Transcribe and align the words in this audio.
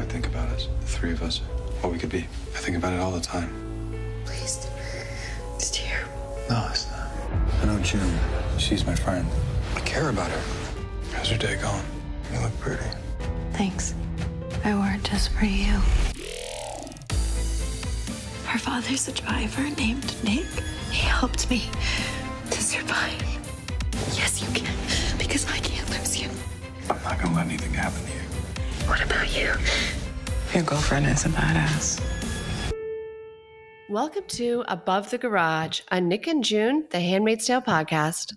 I 0.00 0.04
think 0.04 0.26
about 0.26 0.48
us, 0.48 0.66
the 0.80 0.86
three 0.86 1.12
of 1.12 1.22
us, 1.22 1.38
what 1.82 1.92
we 1.92 1.98
could 1.98 2.08
be. 2.08 2.20
I 2.54 2.58
think 2.58 2.74
about 2.78 2.94
it 2.94 3.00
all 3.00 3.10
the 3.12 3.20
time. 3.20 3.52
Please. 4.24 4.66
It's 5.56 5.70
terrible. 5.70 6.38
No, 6.48 6.66
it's 6.70 6.90
not. 6.90 7.10
I 7.60 7.66
know 7.66 7.78
June. 7.80 8.18
She's 8.56 8.86
my 8.86 8.94
friend. 8.94 9.28
I 9.76 9.80
care 9.80 10.08
about 10.08 10.30
her. 10.30 10.42
How's 11.12 11.28
your 11.28 11.38
day 11.38 11.56
going? 11.60 11.84
You 12.32 12.40
look 12.40 12.58
pretty. 12.60 12.82
Thanks. 13.52 13.94
I 14.64 14.74
wore 14.74 14.90
it 14.94 15.04
just 15.04 15.32
for 15.32 15.44
you. 15.44 15.74
Her 18.46 18.58
father's 18.58 19.06
a 19.06 19.12
driver 19.12 19.68
named 19.76 20.16
Nick. 20.24 20.46
He 20.90 21.06
helped 21.06 21.50
me 21.50 21.68
to 22.50 22.62
survive. 22.62 23.22
Yes, 24.16 24.40
you 24.40 24.48
can, 24.58 24.74
because 25.18 25.46
I 25.46 25.58
can't 25.58 25.88
lose 25.90 26.18
you. 26.18 26.30
I'm 26.88 27.02
not 27.02 27.20
gonna 27.20 27.36
let 27.36 27.46
anything 27.46 27.74
happen 27.74 28.02
to 28.02 28.12
you. 28.14 28.19
What 28.90 29.04
about 29.04 29.32
you? 29.38 29.52
Your 30.52 30.64
girlfriend 30.64 31.06
is 31.06 31.24
a 31.24 31.28
badass. 31.28 32.02
Welcome 33.88 34.24
to 34.26 34.64
Above 34.66 35.10
the 35.10 35.18
Garage, 35.18 35.82
a 35.92 36.00
Nick 36.00 36.26
and 36.26 36.42
June, 36.42 36.88
the 36.90 36.98
Handmaid's 36.98 37.46
Tale 37.46 37.62
podcast. 37.62 38.34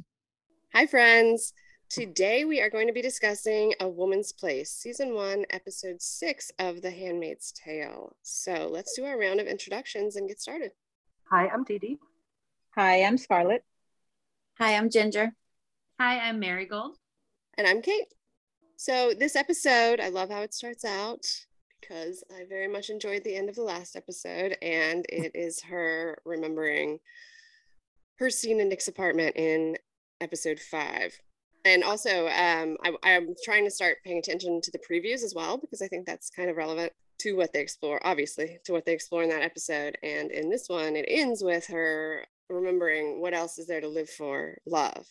Hi, 0.72 0.86
friends. 0.86 1.54
Today 1.90 2.46
we 2.46 2.62
are 2.62 2.70
going 2.70 2.86
to 2.86 2.94
be 2.94 3.02
discussing 3.02 3.74
A 3.80 3.90
Woman's 3.90 4.32
Place, 4.32 4.70
Season 4.70 5.16
1, 5.16 5.48
Episode 5.50 6.00
6 6.00 6.52
of 6.60 6.84
The 6.84 6.92
Handmaid's 6.92 7.52
Tale. 7.52 8.16
So 8.22 8.70
let's 8.72 8.94
do 8.96 9.06
our 9.06 9.20
round 9.20 9.40
of 9.40 9.48
introductions 9.48 10.18
and 10.18 10.28
get 10.28 10.40
started. 10.40 10.70
Hi, 11.32 11.48
I'm 11.48 11.64
Dee 11.64 11.80
Dee. 11.80 11.98
Hi, 12.76 13.02
I'm 13.02 13.18
Scarlett. 13.18 13.64
Hi, 14.60 14.76
I'm 14.76 14.92
Ginger. 14.92 15.32
Hi, 16.00 16.20
I'm 16.20 16.40
Marigold. 16.40 16.98
And 17.58 17.66
I'm 17.66 17.82
Kate. 17.82 18.14
So, 18.76 19.14
this 19.18 19.36
episode, 19.36 20.00
I 20.00 20.10
love 20.10 20.30
how 20.30 20.42
it 20.42 20.54
starts 20.54 20.84
out 20.84 21.26
because 21.80 22.24
I 22.36 22.46
very 22.48 22.68
much 22.68 22.90
enjoyed 22.90 23.24
the 23.24 23.36
end 23.36 23.50
of 23.50 23.56
the 23.56 23.64
last 23.64 23.96
episode, 23.96 24.58
and 24.62 25.06
it 25.10 25.32
is 25.36 25.62
her 25.64 26.18
remembering 26.26 27.00
her 28.20 28.30
scene 28.30 28.60
in 28.60 28.70
Nick's 28.70 28.88
apartment 28.88 29.36
in 29.36 29.78
episode 30.22 30.60
five. 30.60 31.14
And 31.66 31.84
also, 31.84 32.28
um, 32.28 32.78
I, 32.84 32.94
I'm 33.04 33.34
trying 33.44 33.64
to 33.66 33.72
start 33.72 33.98
paying 34.04 34.18
attention 34.18 34.60
to 34.62 34.72
the 34.72 34.80
previews 34.80 35.24
as 35.24 35.34
well 35.36 35.58
because 35.58 35.82
I 35.82 35.88
think 35.88 36.06
that's 36.06 36.30
kind 36.30 36.50
of 36.50 36.58
relevant 36.58 36.92
to 37.20 37.34
what 37.34 37.54
they 37.54 37.62
explore, 37.62 38.06
obviously, 38.06 38.60
to 38.66 38.74
what 38.74 38.86
they 38.86 38.94
explore 38.94 39.24
in 39.24 39.30
that 39.30 39.44
episode. 39.44 39.98
And 40.04 40.30
in 40.32 40.50
this 40.50 40.68
one, 40.68 40.96
it 40.96 41.06
ends 41.08 41.42
with 41.44 41.68
her 41.68 42.26
remembering 42.50 43.22
what 43.22 43.34
else 43.34 43.58
is 43.58 43.68
there 43.68 43.82
to 43.82 43.88
live 43.88 44.10
for 44.10 44.58
love. 44.66 45.08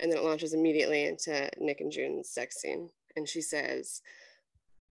And 0.00 0.10
then 0.10 0.18
it 0.18 0.24
launches 0.24 0.54
immediately 0.54 1.04
into 1.04 1.50
Nick 1.58 1.80
and 1.80 1.92
June's 1.92 2.30
sex 2.30 2.60
scene. 2.60 2.88
And 3.16 3.28
she 3.28 3.40
says, 3.40 4.02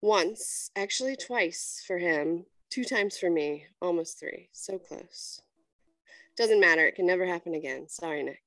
once, 0.02 0.72
actually 0.76 1.16
twice 1.16 1.84
for 1.86 1.98
him, 1.98 2.46
two 2.70 2.84
times 2.84 3.18
for 3.18 3.30
me, 3.30 3.66
almost 3.82 4.20
three. 4.20 4.50
So 4.52 4.78
close. 4.78 5.42
Doesn't 6.38 6.60
matter. 6.60 6.86
It 6.86 6.96
can 6.96 7.08
never 7.08 7.26
happen 7.26 7.56
again. 7.56 7.88
Sorry, 7.88 8.24
Nick. 8.24 8.42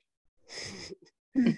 do 1.35 1.55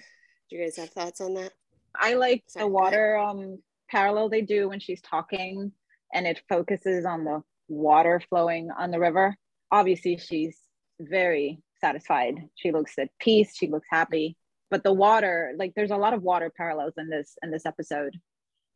you 0.49 0.63
guys 0.63 0.77
have 0.77 0.89
thoughts 0.89 1.21
on 1.21 1.35
that? 1.35 1.53
I 1.95 2.15
like 2.15 2.43
Sorry, 2.47 2.65
the 2.65 2.71
water 2.71 3.17
um 3.17 3.59
parallel 3.89 4.29
they 4.29 4.41
do 4.41 4.69
when 4.69 4.79
she's 4.79 5.01
talking 5.01 5.71
and 6.13 6.25
it 6.25 6.41
focuses 6.49 7.05
on 7.05 7.23
the 7.23 7.43
water 7.67 8.21
flowing 8.29 8.71
on 8.71 8.91
the 8.91 8.99
river. 8.99 9.35
Obviously, 9.71 10.17
she's 10.17 10.57
very 10.99 11.59
satisfied. 11.79 12.49
She 12.55 12.71
looks 12.71 12.97
at 12.97 13.09
peace, 13.19 13.55
she 13.55 13.67
looks 13.67 13.87
happy. 13.89 14.37
But 14.73 14.81
the 14.81 14.91
water, 14.91 15.53
like 15.55 15.73
there's 15.75 15.91
a 15.91 15.97
lot 15.97 16.15
of 16.15 16.23
water 16.23 16.49
parallels 16.49 16.93
in 16.97 17.07
this 17.07 17.37
in 17.43 17.51
this 17.51 17.67
episode. 17.67 18.19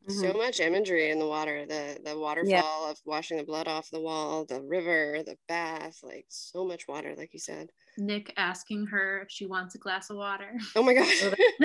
So 0.06 0.32
much 0.32 0.60
imagery 0.60 1.10
in 1.10 1.18
the 1.18 1.26
water, 1.26 1.66
the 1.66 1.98
the 2.04 2.16
waterfall 2.16 2.88
of 2.88 3.00
washing 3.04 3.36
the 3.36 3.42
blood 3.42 3.66
off 3.66 3.90
the 3.90 4.00
wall, 4.00 4.44
the 4.44 4.62
river, 4.62 5.24
the 5.26 5.36
bath, 5.48 5.98
like 6.04 6.26
so 6.28 6.64
much 6.64 6.86
water, 6.86 7.16
like 7.18 7.30
you 7.32 7.40
said. 7.40 7.70
Nick 7.96 8.32
asking 8.36 8.86
her 8.86 9.22
if 9.22 9.28
she 9.32 9.44
wants 9.44 9.74
a 9.74 9.78
glass 9.78 10.08
of 10.08 10.18
water. 10.18 10.52
Oh 10.76 10.84
my 10.84 10.94
gosh. 10.94 11.20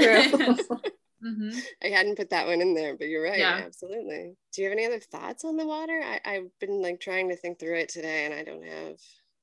hmm 1.24 1.50
I 1.84 1.90
hadn't 1.90 2.18
put 2.18 2.31
that 2.31 2.47
one 2.47 2.59
in 2.59 2.74
there, 2.74 2.97
but 2.97 3.09
you're 3.09 3.24
right. 3.24 3.38
Yeah. 3.38 3.62
Absolutely. 3.63 4.35
Do 4.52 4.63
you 4.63 4.68
have 4.68 4.75
any 4.75 4.88
other 4.88 5.00
thoughts 5.00 5.46
on 5.46 5.58
the 5.58 5.68
water? 5.68 6.02
I, 6.03 6.19
I've 6.25 6.50
been 6.59 6.81
like 6.81 7.00
trying 7.00 7.29
to 7.29 7.35
think 7.35 7.59
through 7.59 7.75
it 7.75 7.90
today 7.90 8.25
and 8.25 8.34
I 8.34 8.44
don't 8.44 8.66
have 8.66 8.97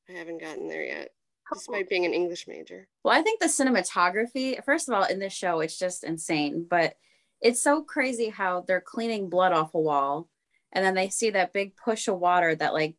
I 0.09 0.19
haven't 0.19 0.41
gotten 0.41 0.67
there 0.67 0.83
yet. 0.83 1.11
Despite 1.53 1.89
being 1.89 2.05
an 2.05 2.15
English 2.15 2.47
major. 2.47 2.89
Well, 3.05 3.19
I 3.19 3.23
think 3.23 3.41
the 3.41 3.47
cinematography, 3.47 4.63
first 4.65 4.89
of 4.89 4.95
all, 4.95 5.05
in 5.05 5.19
this 5.19 5.33
show, 5.33 5.61
it's 5.61 5.79
just 5.79 6.05
insane. 6.05 6.67
But 6.69 6.95
it's 7.41 7.63
so 7.63 7.83
crazy 7.83 8.29
how 8.29 8.65
they're 8.67 8.81
cleaning 8.81 9.31
blood 9.31 9.53
off 9.53 9.75
a 9.75 9.81
wall 9.81 10.29
and 10.73 10.85
then 10.85 10.95
they 10.95 11.09
see 11.09 11.31
that 11.31 11.53
big 11.53 11.77
push 11.77 12.09
of 12.09 12.19
water 12.19 12.55
that, 12.55 12.75
like, 12.75 12.97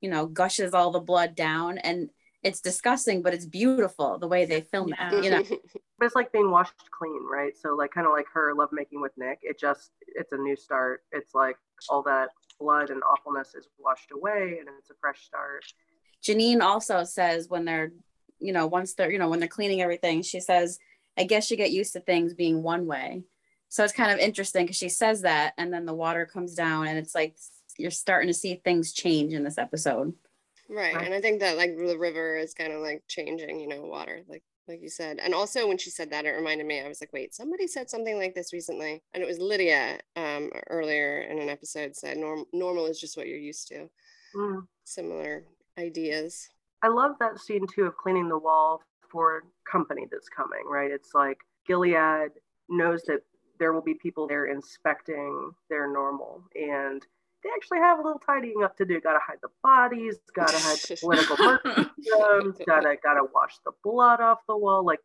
you 0.00 0.10
know, 0.10 0.26
gushes 0.26 0.74
all 0.74 0.90
the 0.90 1.00
blood 1.00 1.34
down. 1.34 1.78
And 1.78 2.10
it's 2.42 2.60
disgusting, 2.60 3.22
but 3.22 3.34
it's 3.34 3.46
beautiful 3.46 4.18
the 4.18 4.28
way 4.28 4.44
they 4.44 4.60
film 4.60 4.94
it, 4.98 5.24
you 5.24 5.30
know. 5.30 5.42
But 5.98 6.06
it's 6.06 6.14
like 6.14 6.30
being 6.30 6.52
washed 6.52 6.74
clean, 6.96 7.26
right? 7.28 7.56
So 7.60 7.74
like 7.74 7.90
kind 7.90 8.06
of 8.06 8.12
like 8.12 8.26
her 8.32 8.54
lovemaking 8.54 9.00
with 9.00 9.10
Nick. 9.16 9.40
It 9.42 9.58
just 9.58 9.90
it's 10.06 10.30
a 10.30 10.36
new 10.36 10.54
start. 10.54 11.02
It's 11.10 11.34
like 11.34 11.56
all 11.88 12.04
that 12.04 12.28
blood 12.60 12.90
and 12.90 13.02
awfulness 13.02 13.56
is 13.56 13.66
washed 13.80 14.12
away 14.12 14.58
and 14.60 14.68
it's 14.78 14.90
a 14.90 14.94
fresh 15.00 15.24
start. 15.24 15.64
Janine 16.22 16.60
also 16.60 17.04
says 17.04 17.48
when 17.48 17.64
they're, 17.64 17.92
you 18.38 18.52
know, 18.52 18.66
once 18.66 18.94
they're, 18.94 19.10
you 19.10 19.18
know, 19.18 19.28
when 19.28 19.40
they're 19.40 19.48
cleaning 19.48 19.82
everything, 19.82 20.22
she 20.22 20.40
says, 20.40 20.78
I 21.16 21.24
guess 21.24 21.50
you 21.50 21.56
get 21.56 21.72
used 21.72 21.92
to 21.94 22.00
things 22.00 22.34
being 22.34 22.62
one 22.62 22.86
way. 22.86 23.24
So 23.68 23.84
it's 23.84 23.92
kind 23.92 24.10
of 24.10 24.18
interesting 24.18 24.64
because 24.64 24.76
she 24.76 24.88
says 24.88 25.22
that 25.22 25.52
and 25.58 25.72
then 25.72 25.84
the 25.84 25.94
water 25.94 26.24
comes 26.24 26.54
down 26.54 26.86
and 26.86 26.98
it's 26.98 27.14
like 27.14 27.36
you're 27.76 27.90
starting 27.90 28.28
to 28.28 28.34
see 28.34 28.54
things 28.54 28.92
change 28.92 29.34
in 29.34 29.44
this 29.44 29.58
episode. 29.58 30.14
Right. 30.68 30.94
Right. 30.94 31.04
And 31.04 31.14
I 31.14 31.20
think 31.20 31.40
that 31.40 31.56
like 31.56 31.76
the 31.76 31.98
river 31.98 32.36
is 32.36 32.54
kind 32.54 32.72
of 32.72 32.80
like 32.80 33.02
changing, 33.08 33.60
you 33.60 33.68
know, 33.68 33.82
water, 33.82 34.22
like 34.28 34.42
like 34.66 34.82
you 34.82 34.90
said. 34.90 35.18
And 35.18 35.34
also 35.34 35.66
when 35.66 35.78
she 35.78 35.88
said 35.88 36.10
that, 36.10 36.26
it 36.26 36.30
reminded 36.30 36.66
me, 36.66 36.80
I 36.80 36.88
was 36.88 37.00
like, 37.00 37.12
wait, 37.14 37.34
somebody 37.34 37.66
said 37.66 37.88
something 37.88 38.18
like 38.18 38.34
this 38.34 38.52
recently. 38.52 39.02
And 39.14 39.22
it 39.22 39.26
was 39.26 39.38
Lydia 39.38 39.98
um 40.16 40.50
earlier 40.68 41.22
in 41.22 41.38
an 41.38 41.48
episode 41.48 41.96
said 41.96 42.16
norm- 42.16 42.46
normal 42.52 42.86
is 42.86 43.00
just 43.00 43.16
what 43.16 43.28
you're 43.28 43.38
used 43.38 43.68
to. 43.68 43.88
Mm. 44.36 44.66
Similar 44.84 45.44
ideas. 45.78 46.48
I 46.82 46.88
love 46.88 47.12
that 47.20 47.40
scene 47.40 47.66
too 47.66 47.84
of 47.84 47.96
cleaning 47.96 48.28
the 48.28 48.38
wall 48.38 48.82
for 49.10 49.44
company 49.70 50.06
that's 50.10 50.28
coming, 50.28 50.64
right? 50.68 50.90
It's 50.90 51.14
like 51.14 51.38
Gilead 51.66 52.30
knows 52.68 53.02
that 53.04 53.20
there 53.58 53.72
will 53.72 53.82
be 53.82 53.94
people 53.94 54.28
there 54.28 54.46
inspecting 54.46 55.50
their 55.68 55.92
normal 55.92 56.42
and 56.54 57.04
they 57.42 57.50
actually 57.54 57.78
have 57.78 57.98
a 57.98 58.02
little 58.02 58.20
tidying 58.20 58.62
up 58.64 58.76
to 58.76 58.84
do. 58.84 59.00
Gotta 59.00 59.20
hide 59.24 59.38
the 59.42 59.48
bodies, 59.62 60.16
gotta 60.34 60.58
hide 60.58 60.78
the 60.78 60.96
political 61.00 61.36
martyrdoms, 61.36 62.58
gotta 62.66 62.96
gotta 63.02 63.22
wash 63.32 63.54
the 63.64 63.72
blood 63.84 64.20
off 64.20 64.38
the 64.48 64.56
wall. 64.56 64.84
Like 64.84 65.00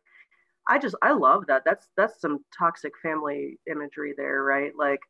I 0.68 0.78
just 0.78 0.96
I 1.02 1.12
love 1.12 1.46
that. 1.46 1.62
That's 1.64 1.88
that's 1.96 2.20
some 2.20 2.44
toxic 2.56 2.92
family 3.02 3.58
imagery 3.70 4.14
there, 4.16 4.42
right? 4.42 4.72
Like 4.76 5.00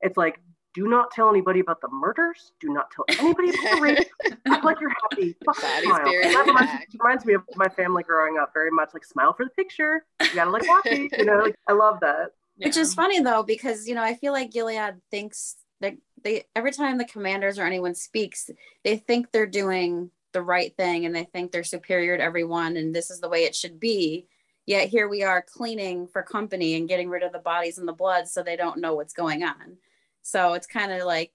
it's 0.00 0.16
like 0.16 0.40
do 0.76 0.88
not 0.88 1.10
tell 1.10 1.30
anybody 1.30 1.60
about 1.60 1.80
the 1.80 1.88
murders. 1.88 2.52
Do 2.60 2.68
not 2.68 2.90
tell 2.90 3.06
anybody 3.18 3.48
about 3.48 3.76
the 3.76 3.80
rape. 3.80 4.38
Act 4.46 4.62
like 4.62 4.78
you're 4.78 4.92
happy. 5.10 5.34
Fuck 5.42 5.62
Bodies 5.62 5.84
smile. 5.84 6.04
That 6.04 6.44
reminds, 6.46 6.94
reminds 7.00 7.24
me 7.24 7.32
of 7.32 7.42
my 7.56 7.68
family 7.68 8.02
growing 8.02 8.36
up 8.38 8.52
very 8.52 8.70
much 8.70 8.90
like 8.92 9.02
smile 9.02 9.32
for 9.32 9.46
the 9.46 9.50
picture. 9.52 10.04
You 10.20 10.34
gotta 10.34 10.50
look 10.50 10.66
happy. 10.66 11.08
You 11.16 11.24
know, 11.24 11.38
like, 11.38 11.56
I 11.66 11.72
love 11.72 12.00
that. 12.00 12.32
Which 12.58 12.76
is 12.76 12.92
funny 12.92 13.20
though, 13.20 13.42
because 13.42 13.88
you 13.88 13.94
know, 13.94 14.02
I 14.02 14.16
feel 14.16 14.34
like 14.34 14.52
Gilead 14.52 15.00
thinks 15.10 15.56
that 15.80 15.94
they 16.22 16.44
every 16.54 16.72
time 16.72 16.98
the 16.98 17.06
commanders 17.06 17.58
or 17.58 17.64
anyone 17.64 17.94
speaks, 17.94 18.50
they 18.84 18.98
think 18.98 19.32
they're 19.32 19.46
doing 19.46 20.10
the 20.32 20.42
right 20.42 20.76
thing 20.76 21.06
and 21.06 21.16
they 21.16 21.24
think 21.24 21.52
they're 21.52 21.64
superior 21.64 22.18
to 22.18 22.22
everyone 22.22 22.76
and 22.76 22.94
this 22.94 23.10
is 23.10 23.20
the 23.20 23.30
way 23.30 23.44
it 23.44 23.54
should 23.54 23.80
be. 23.80 24.26
Yet 24.66 24.90
here 24.90 25.08
we 25.08 25.22
are 25.22 25.40
cleaning 25.40 26.06
for 26.06 26.22
company 26.22 26.74
and 26.74 26.86
getting 26.86 27.08
rid 27.08 27.22
of 27.22 27.32
the 27.32 27.38
bodies 27.38 27.78
and 27.78 27.88
the 27.88 27.94
blood 27.94 28.28
so 28.28 28.42
they 28.42 28.56
don't 28.56 28.80
know 28.80 28.94
what's 28.94 29.14
going 29.14 29.42
on. 29.42 29.78
So 30.26 30.54
it's 30.54 30.66
kind 30.66 30.90
of 30.92 31.04
like 31.04 31.30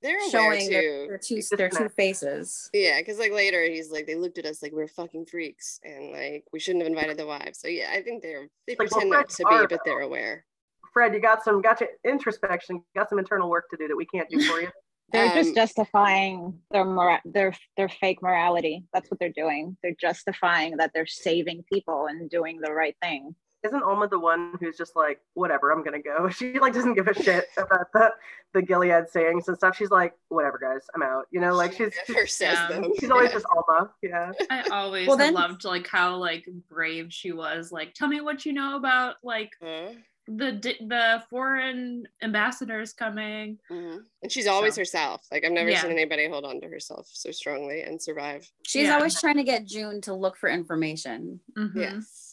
They're 0.00 0.18
showing 0.30 0.70
their, 0.70 0.80
too. 0.80 1.04
their 1.08 1.18
two 1.18 1.40
their 1.58 1.68
two 1.68 1.90
faces. 1.90 2.70
Yeah, 2.72 2.98
because 2.98 3.18
like 3.18 3.32
later 3.32 3.62
he's 3.64 3.90
like 3.90 4.06
they 4.06 4.14
looked 4.14 4.38
at 4.38 4.46
us 4.46 4.62
like 4.62 4.72
we're 4.72 4.88
fucking 4.88 5.26
freaks 5.26 5.78
and 5.84 6.10
like 6.12 6.44
we 6.50 6.58
shouldn't 6.58 6.82
have 6.82 6.90
invited 6.90 7.18
the 7.18 7.26
wives. 7.26 7.60
So 7.60 7.68
yeah, 7.68 7.90
I 7.92 8.00
think 8.02 8.22
they're 8.22 8.48
they 8.66 8.76
Like, 8.78 8.90
well, 8.90 9.00
pretend 9.00 9.10
not 9.10 9.18
Fred's 9.30 9.36
to 9.36 9.44
be, 9.44 9.66
but 9.68 9.80
they're 9.84 10.00
aware. 10.00 10.46
Fred, 10.94 11.12
you 11.12 11.20
got 11.20 11.44
some 11.44 11.60
got 11.60 11.80
your 11.80 11.90
introspection, 12.04 12.82
got 12.96 13.10
some 13.10 13.18
internal 13.18 13.50
work 13.50 13.68
to 13.70 13.76
do 13.76 13.88
that 13.88 13.96
we 13.96 14.06
can't 14.06 14.28
do 14.30 14.40
for 14.40 14.60
you. 14.62 14.68
They're 15.12 15.26
Um, 15.26 15.34
just 15.34 15.54
justifying 15.56 16.60
their 16.70 16.84
mora- 16.84 17.20
their 17.24 17.52
their 17.76 17.88
fake 17.88 18.22
morality. 18.22 18.84
That's 18.94 19.10
what 19.10 19.18
they're 19.20 19.28
doing. 19.36 19.76
They're 19.82 19.96
justifying 20.00 20.76
that 20.78 20.92
they're 20.94 21.04
saving 21.04 21.64
people 21.70 22.06
and 22.08 22.30
doing 22.30 22.60
the 22.60 22.72
right 22.72 22.96
thing. 23.02 23.34
Isn't 23.62 23.82
Alma 23.82 24.08
the 24.08 24.18
one 24.18 24.54
who's 24.58 24.76
just 24.78 24.96
like, 24.96 25.20
whatever, 25.34 25.70
I'm 25.70 25.82
gonna 25.84 26.00
go? 26.02 26.28
She 26.32 26.58
like 26.58 26.72
doesn't 26.72 26.94
give 26.94 27.08
a 27.08 27.14
shit 27.14 27.46
about 27.58 27.92
the 27.92 28.12
the 28.54 28.62
Gilead 28.62 29.08
sayings 29.10 29.48
and 29.48 29.56
stuff. 29.56 29.76
She's 29.76 29.90
like, 29.90 30.14
whatever, 30.28 30.58
guys, 30.58 30.86
I'm 30.94 31.02
out. 31.02 31.26
You 31.30 31.40
know, 31.40 31.54
like 31.54 31.72
she's 31.74 31.92
Never 32.08 32.26
says 32.26 32.58
them. 32.68 32.90
she's 32.98 33.10
always 33.10 33.32
just 33.32 33.46
Alma. 33.54 33.90
Yeah. 34.02 34.32
I 34.50 34.62
always 34.70 35.06
Well, 35.06 35.16
then- 35.16 35.34
loved 35.34 35.64
like 35.64 35.86
how 35.86 36.16
like 36.16 36.48
brave 36.68 37.12
she 37.12 37.32
was. 37.32 37.70
Like, 37.70 37.94
tell 37.94 38.08
me 38.08 38.20
what 38.20 38.46
you 38.46 38.52
know 38.52 38.76
about 38.76 39.16
like 39.22 39.52
Huh? 39.62 39.90
the 40.26 40.52
the 40.86 41.22
foreign 41.28 42.06
ambassadors 42.22 42.92
coming. 42.92 43.58
Mhm. 43.70 44.04
And 44.22 44.32
she's 44.32 44.46
always 44.46 44.74
So- 44.76 44.80
herself. 44.80 45.26
Like 45.30 45.44
I've 45.44 45.52
never 45.52 45.70
Yeah. 45.70 45.82
seen 45.82 45.90
anybody 45.92 46.28
hold 46.28 46.44
on 46.44 46.60
to 46.62 46.68
herself 46.68 47.08
so 47.12 47.30
strongly 47.30 47.82
and 47.82 48.00
survive. 48.00 48.50
She's 48.64 48.86
Yeah. 48.86 48.94
always 48.96 49.20
trying 49.20 49.36
to 49.36 49.44
get 49.44 49.64
June 49.66 50.00
to 50.02 50.14
look 50.14 50.36
for 50.36 50.48
information. 50.48 51.40
Mhm. 51.58 51.72
Yes. 51.74 52.29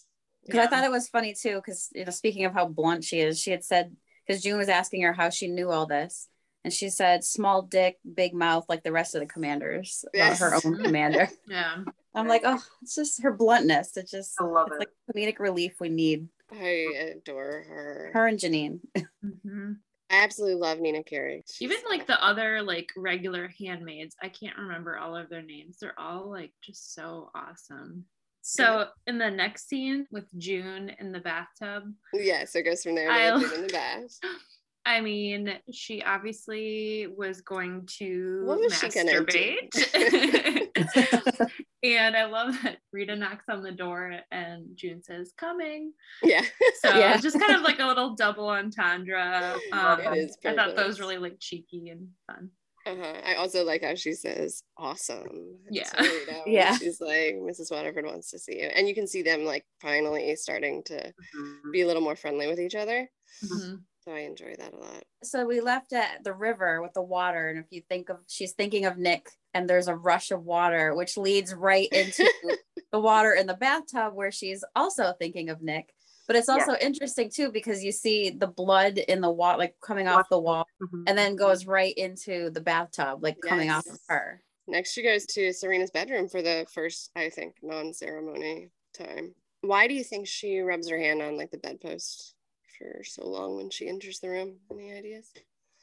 Because 0.48 0.66
I 0.66 0.70
thought 0.70 0.84
it 0.84 0.92
was 0.92 1.10
funny 1.10 1.34
too, 1.34 1.56
because 1.56 1.90
you 1.94 2.06
know, 2.06 2.12
speaking 2.12 2.46
of 2.46 2.54
how 2.54 2.66
blunt 2.68 3.04
she 3.04 3.20
is, 3.20 3.40
she 3.40 3.52
had 3.52 3.64
said 3.64 3.96
because 4.26 4.42
June 4.42 4.58
was 4.58 4.70
asking 4.70 5.04
her 5.04 5.14
how 5.14 5.30
she 5.30 5.48
knew 5.48 5.70
all 5.70 5.86
this, 5.86 6.28
and 6.64 6.74
she 6.74 6.90
said 6.90 7.24
small 7.24 7.62
dick, 7.62 7.98
big 8.16 8.34
mouth, 8.34 8.66
like 8.68 8.84
the 8.84 8.92
rest 8.92 9.16
of 9.16 9.22
the 9.22 9.28
commanders 9.28 10.04
about 10.14 10.38
her 10.38 10.54
own 10.56 10.84
commander. 10.84 11.30
Yeah. 11.48 11.84
I'm 12.16 12.28
like, 12.28 12.42
oh, 12.46 12.62
it's 12.82 12.96
just 12.96 13.22
her 13.22 13.32
bluntness. 13.32 13.96
It 13.96 14.10
just 14.10 14.36
I 14.42 14.44
love 14.44 14.70
it's 14.72 14.78
it. 14.78 14.80
like 14.80 14.90
comedic 15.14 15.40
relief 15.40 15.76
we 15.80 15.90
need. 15.90 16.28
I 16.52 17.14
adore 17.16 17.64
her. 17.68 18.12
Her 18.14 18.28
and 18.28 18.40
Janine. 18.40 18.80
hmm 19.22 19.74
I 20.10 20.24
absolutely 20.24 20.60
love 20.62 20.80
Nina 20.80 21.04
Kiri. 21.04 21.44
Even 21.60 21.78
like 21.90 22.08
the 22.08 22.24
other 22.24 22.62
like 22.62 22.90
regular 22.96 23.52
handmaids, 23.60 24.16
I 24.22 24.30
can't 24.30 24.58
remember 24.58 24.98
all 24.98 25.16
of 25.16 25.30
their 25.30 25.42
names. 25.42 25.78
They're 25.80 26.00
all 26.00 26.30
like 26.30 26.54
just 26.64 26.94
so 26.94 27.30
awesome. 27.36 28.06
So 28.50 28.88
in 29.08 29.18
the 29.18 29.30
next 29.30 29.68
scene 29.68 30.08
with 30.10 30.26
June 30.38 30.90
in 31.00 31.12
the 31.12 31.20
bathtub, 31.20 31.84
Yeah, 32.14 32.46
so 32.46 32.60
it 32.60 32.64
goes 32.66 32.82
from 32.82 32.96
there 32.96 33.08
to 33.10 33.14
I- 33.14 33.40
June 33.40 33.54
in 33.54 33.62
the 33.64 33.68
bath. 33.74 34.18
I 34.86 35.02
mean, 35.02 35.54
she 35.74 36.02
obviously 36.02 37.08
was 37.08 37.42
going 37.42 37.86
to 37.98 38.46
was 38.46 38.72
masturbate. 38.72 39.76
and 41.84 42.16
I 42.16 42.24
love 42.24 42.56
that 42.64 42.78
Rita 42.94 43.18
knocks 43.18 43.44
on 43.50 43.64
the 43.64 43.74
door 43.74 44.18
and 44.32 44.68
June 44.76 45.04
says, 45.04 45.34
coming. 45.38 45.92
Yeah. 46.24 46.42
So 46.82 46.96
Yeah. 46.98 47.16
it's 47.16 47.24
just 47.24 47.38
kind 47.38 47.54
of 47.54 47.64
like 47.64 47.80
a 47.80 47.86
little 47.86 48.16
double 48.16 48.48
entendre. 48.48 49.56
Um, 49.74 50.00
I 50.00 50.28
thought 50.42 50.76
that 50.78 50.88
was 50.88 51.02
really 51.02 51.18
like 51.18 51.36
cheeky 51.42 51.90
and 51.90 52.08
fun. 52.26 52.50
Uh-huh. 52.92 53.22
I 53.26 53.36
also 53.36 53.64
like 53.64 53.84
how 53.84 53.96
she 53.96 54.14
says 54.14 54.64
awesome. 54.78 55.58
Yeah. 55.70 55.84
to 55.90 56.44
Yeah. 56.46 56.78
She's 56.78 57.02
like, 57.02 57.36
Mrs. 57.36 57.72
Waterford 57.72 58.06
wants 58.06 58.32
to 58.32 58.40
see 58.40 58.60
you. 58.62 58.68
And 58.68 58.88
you 58.88 58.96
can 58.96 59.08
see 59.08 59.22
them 59.22 59.44
like 59.44 59.66
finally 59.82 60.36
starting 60.36 60.84
to 60.86 61.14
Mhm. 61.36 61.72
be 61.74 61.82
a 61.82 61.88
little 61.88 62.02
more 62.02 62.16
friendly 62.16 62.48
with 62.48 62.60
each 62.60 62.76
other. 62.76 63.10
Mhm. 63.44 63.84
So 64.04 64.12
I 64.14 64.20
enjoy 64.20 64.56
that 64.58 64.74
a 64.74 64.78
lot. 64.78 65.04
so 65.24 65.46
we 65.46 65.60
left 65.60 65.92
at 65.92 66.24
the 66.24 66.32
river 66.34 66.82
with 66.82 66.94
the 66.94 67.02
water, 67.02 67.50
and 67.50 67.60
if 67.60 67.66
you 67.72 67.82
think 67.90 68.08
of, 68.10 68.20
she's 68.28 68.54
thinking 68.54 68.86
of 68.86 68.98
Nick, 68.98 69.28
and 69.54 69.70
there's 69.70 69.90
a 69.90 69.96
rush 69.96 70.32
of 70.32 70.46
water, 70.46 70.96
which 70.96 71.18
leads 71.18 71.54
right 71.54 71.90
into 71.92 72.24
the 72.94 73.00
water 73.02 73.34
in 73.34 73.48
the 73.48 73.54
bathtub 73.56 74.14
where 74.14 74.32
she's 74.32 74.64
also 74.78 75.14
thinking 75.20 75.50
of 75.50 75.62
Nick. 75.62 75.94
But 76.28 76.36
it's 76.36 76.50
also 76.50 76.76
interesting 76.82 77.30
too 77.30 77.52
because 77.52 77.84
you 77.84 77.92
see 77.94 78.30
the 78.30 78.48
blood 78.48 78.98
in 78.98 79.22
the 79.22 79.32
water, 79.32 79.58
like 79.58 79.76
coming 79.82 80.08
off 80.10 80.28
the 80.30 80.40
wall, 80.40 80.68
Mhm. 80.82 81.04
and 81.08 81.18
then 81.18 81.36
goes 81.38 81.66
right 81.66 81.94
into 81.96 82.50
the 82.50 82.60
bathtub, 82.62 83.24
like 83.24 83.40
coming 83.42 83.70
off 83.72 83.88
of 83.88 84.00
her. 84.08 84.44
Next, 84.68 84.92
she 84.92 85.02
goes 85.04 85.26
to 85.28 85.54
Serena's 85.54 85.92
bedroom 85.92 86.28
for 86.28 86.42
the 86.42 86.68
first, 86.70 87.12
I 87.16 87.30
think, 87.30 87.56
non 87.62 87.94
ceremony 87.94 88.70
time. 88.94 89.34
Why 89.62 89.88
do 89.88 89.94
you 89.94 90.04
think 90.04 90.28
she 90.28 90.60
rubs 90.60 90.90
her 90.90 91.00
hand 91.00 91.22
on 91.22 91.38
like 91.38 91.52
the 91.52 91.58
bedpost 91.58 92.36
for 92.78 93.04
so 93.06 93.26
long 93.26 93.56
when 93.56 93.70
she 93.70 93.88
enters 93.88 94.20
the 94.20 94.30
room? 94.30 94.60
Any 94.70 94.94
ideas? 94.94 95.32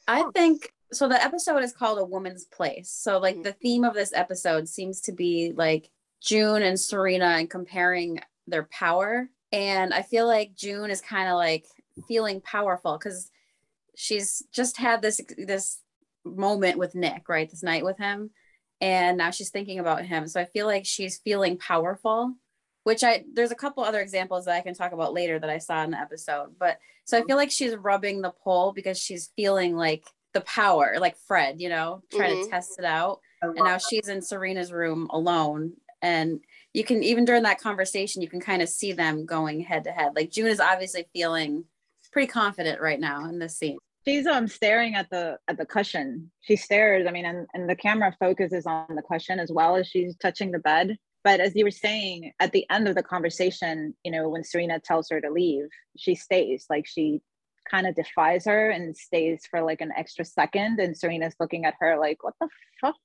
I 0.07 0.23
think 0.35 0.71
so. 0.93 1.07
The 1.09 1.21
episode 1.23 1.63
is 1.63 1.73
called 1.73 1.97
A 1.97 2.05
Woman's 2.05 2.45
Place. 2.45 2.91
So, 2.91 3.17
like, 3.17 3.37
Mhm. 3.37 3.43
the 3.43 3.53
theme 3.53 3.83
of 3.83 3.95
this 3.95 4.13
episode 4.13 4.69
seems 4.69 5.01
to 5.01 5.11
be 5.11 5.51
like 5.53 5.89
June 6.21 6.61
and 6.61 6.79
Serena 6.79 7.25
and 7.39 7.49
comparing 7.49 8.19
their 8.45 8.65
power. 8.65 9.27
And 9.51 9.93
I 9.93 10.01
feel 10.01 10.27
like 10.27 10.55
June 10.55 10.89
is 10.89 11.01
kind 11.01 11.29
of 11.29 11.35
like 11.35 11.65
feeling 12.07 12.41
powerful 12.41 12.97
because 12.97 13.29
she's 13.95 14.43
just 14.51 14.77
had 14.77 15.01
this 15.01 15.21
this 15.37 15.81
moment 16.23 16.77
with 16.77 16.95
Nick, 16.95 17.29
right? 17.29 17.49
This 17.49 17.63
night 17.63 17.85
with 17.85 17.97
him, 17.97 18.31
and 18.81 19.17
now 19.17 19.31
she's 19.31 19.49
thinking 19.51 19.79
about 19.79 20.03
him. 20.05 20.27
So 20.27 20.41
I 20.41 20.45
feel 20.45 20.65
like 20.65 20.85
she's 20.85 21.17
feeling 21.19 21.57
powerful. 21.57 22.33
Which 22.83 23.03
I 23.03 23.23
there's 23.33 23.51
a 23.51 23.55
couple 23.55 23.83
other 23.83 23.99
examples 24.01 24.45
that 24.45 24.55
I 24.55 24.61
can 24.61 24.75
talk 24.75 24.91
about 24.91 25.13
later 25.13 25.39
that 25.39 25.49
I 25.49 25.57
saw 25.57 25.83
in 25.83 25.91
the 25.91 25.99
episode, 25.99 26.55
but 26.59 26.77
so 27.05 27.17
I 27.17 27.23
feel 27.23 27.37
like 27.37 27.49
she's 27.51 27.75
rubbing 27.75 28.21
the 28.21 28.31
pole 28.31 28.73
because 28.73 28.99
she's 28.99 29.31
feeling 29.35 29.75
like 29.75 30.05
the 30.33 30.41
power, 30.41 30.95
like 30.99 31.17
Fred, 31.17 31.61
you 31.61 31.69
know, 31.69 32.03
trying 32.11 32.35
Mhm. 32.35 32.43
to 32.43 32.49
test 32.49 32.77
it 32.77 32.85
out. 32.85 33.21
And 33.41 33.55
now 33.55 33.63
that. 33.63 33.81
she's 33.89 34.07
in 34.07 34.21
Serena's 34.21 34.71
room 34.71 35.07
alone. 35.11 35.73
And 36.01 36.41
you 36.75 36.83
can 36.83 37.03
even 37.03 37.25
during 37.25 37.43
that 37.43 37.59
conversation, 37.59 38.21
you 38.21 38.29
can 38.29 38.41
kind 38.41 38.61
of 38.61 38.69
see 38.69 38.91
them 38.91 39.25
going 39.25 39.61
head 39.61 39.85
to 39.85 39.91
head. 39.91 40.11
Like 40.15 40.31
June 40.31 40.47
is 40.47 40.59
obviously 40.59 41.07
feeling 41.13 41.65
pretty 42.11 42.27
confident 42.27 42.81
right 42.81 42.99
now 42.99 43.25
in 43.25 43.39
this 43.39 43.57
scene. 43.57 43.77
she's 44.05 44.25
um 44.27 44.47
staring 44.47 44.95
at 44.95 45.09
the 45.09 45.37
at 45.47 45.57
the 45.57 45.65
cushion 45.65 46.31
she 46.41 46.55
stares 46.55 47.05
i 47.07 47.11
mean 47.11 47.25
and, 47.25 47.45
and 47.53 47.69
the 47.69 47.75
camera 47.75 48.15
focuses 48.19 48.65
on 48.65 48.85
the 48.95 49.01
cushion 49.01 49.39
as 49.39 49.51
well 49.51 49.75
as 49.75 49.87
she's 49.87 50.15
touching 50.17 50.51
the 50.51 50.59
bed 50.59 50.95
but 51.25 51.39
as 51.41 51.53
you 51.55 51.65
were 51.65 51.71
saying 51.71 52.31
at 52.39 52.51
the 52.53 52.65
end 52.69 52.87
of 52.87 52.95
the 52.95 53.03
conversation 53.03 53.93
you 54.05 54.11
know 54.11 54.29
when 54.29 54.43
serena 54.43 54.79
tells 54.79 55.09
her 55.09 55.19
to 55.19 55.29
leave 55.29 55.65
she 55.97 56.15
stays 56.15 56.65
like 56.69 56.85
she 56.87 57.19
kind 57.69 57.87
of 57.87 57.95
defies 57.95 58.45
her 58.45 58.69
and 58.69 58.95
stays 58.95 59.45
for 59.49 59.61
like 59.61 59.81
an 59.81 59.91
extra 59.97 60.23
second 60.25 60.79
and 60.79 60.95
serena's 60.97 61.35
looking 61.39 61.65
at 61.65 61.73
her 61.79 61.97
like 61.99 62.23
what 62.23 62.33
the 62.39 62.47
fuck 62.81 62.95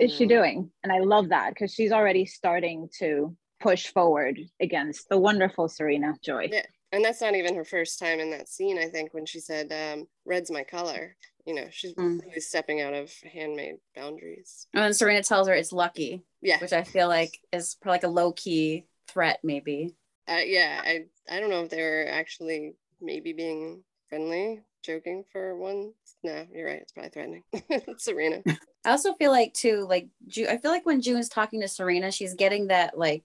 is 0.00 0.12
she 0.12 0.24
Mhm. 0.24 0.28
doing 0.28 0.70
and 0.82 0.92
i 0.92 0.98
love 0.98 1.28
that 1.30 1.50
because 1.50 1.72
she's 1.72 1.92
already 1.92 2.26
starting 2.26 2.88
to 2.98 3.36
push 3.60 3.88
forward 3.88 4.38
against 4.60 5.08
the 5.08 5.18
wonderful 5.18 5.68
serena 5.68 6.14
joy 6.22 6.48
Yeah. 6.50 6.62
And 6.90 7.04
that's 7.04 7.20
not 7.20 7.34
even 7.34 7.54
her 7.54 7.66
first 7.66 7.98
time 7.98 8.18
in 8.18 8.30
that 8.30 8.48
scene, 8.48 8.78
I 8.78 8.86
think, 8.86 9.12
when 9.12 9.26
she 9.26 9.40
said, 9.40 9.70
um, 9.70 10.08
red's 10.24 10.50
my 10.50 10.64
color. 10.64 11.16
You 11.44 11.54
know, 11.54 11.66
she's 11.70 11.92
Mm. 11.92 12.24
really 12.24 12.40
stepping 12.40 12.80
out 12.80 12.94
of 12.94 13.12
handmaid 13.30 13.74
boundaries. 13.94 14.66
And 14.72 14.84
then 14.84 14.94
Serena 14.94 15.22
tells 15.22 15.48
her 15.48 15.54
it's 15.54 15.70
lucky, 15.70 16.22
Yeah. 16.40 16.58
which 16.60 16.72
I 16.72 16.84
feel 16.84 17.06
like 17.08 17.38
is 17.52 17.76
like 17.84 18.04
a 18.04 18.08
low 18.08 18.32
key 18.32 18.86
threat, 19.06 19.38
maybe. 19.44 19.96
Uh, 20.26 20.40
yeah. 20.46 20.80
I, 20.82 21.04
I 21.28 21.40
don't 21.40 21.50
know 21.50 21.62
if 21.64 21.68
they 21.68 21.82
were 21.82 22.06
actually 22.08 22.74
maybe 23.02 23.34
being 23.34 23.84
friendly, 24.08 24.62
joking 24.82 25.24
for 25.32 25.56
once. 25.56 25.94
No, 26.22 26.46
you're 26.52 26.66
right. 26.66 26.80
It's 26.82 26.92
probably 26.92 27.10
threatening. 27.10 27.42
It's 27.52 28.04
Serena. 28.04 28.42
I 28.84 28.90
also 28.90 29.14
feel 29.14 29.30
like 29.30 29.52
too, 29.54 29.86
like 29.88 30.08
Ju- 30.26 30.46
I 30.48 30.56
feel 30.58 30.70
like 30.70 30.86
when 30.86 31.00
June's 31.02 31.28
talking 31.28 31.60
to 31.60 31.68
Serena, 31.68 32.10
she's 32.10 32.34
getting 32.34 32.68
that 32.68 32.96
like 32.98 33.24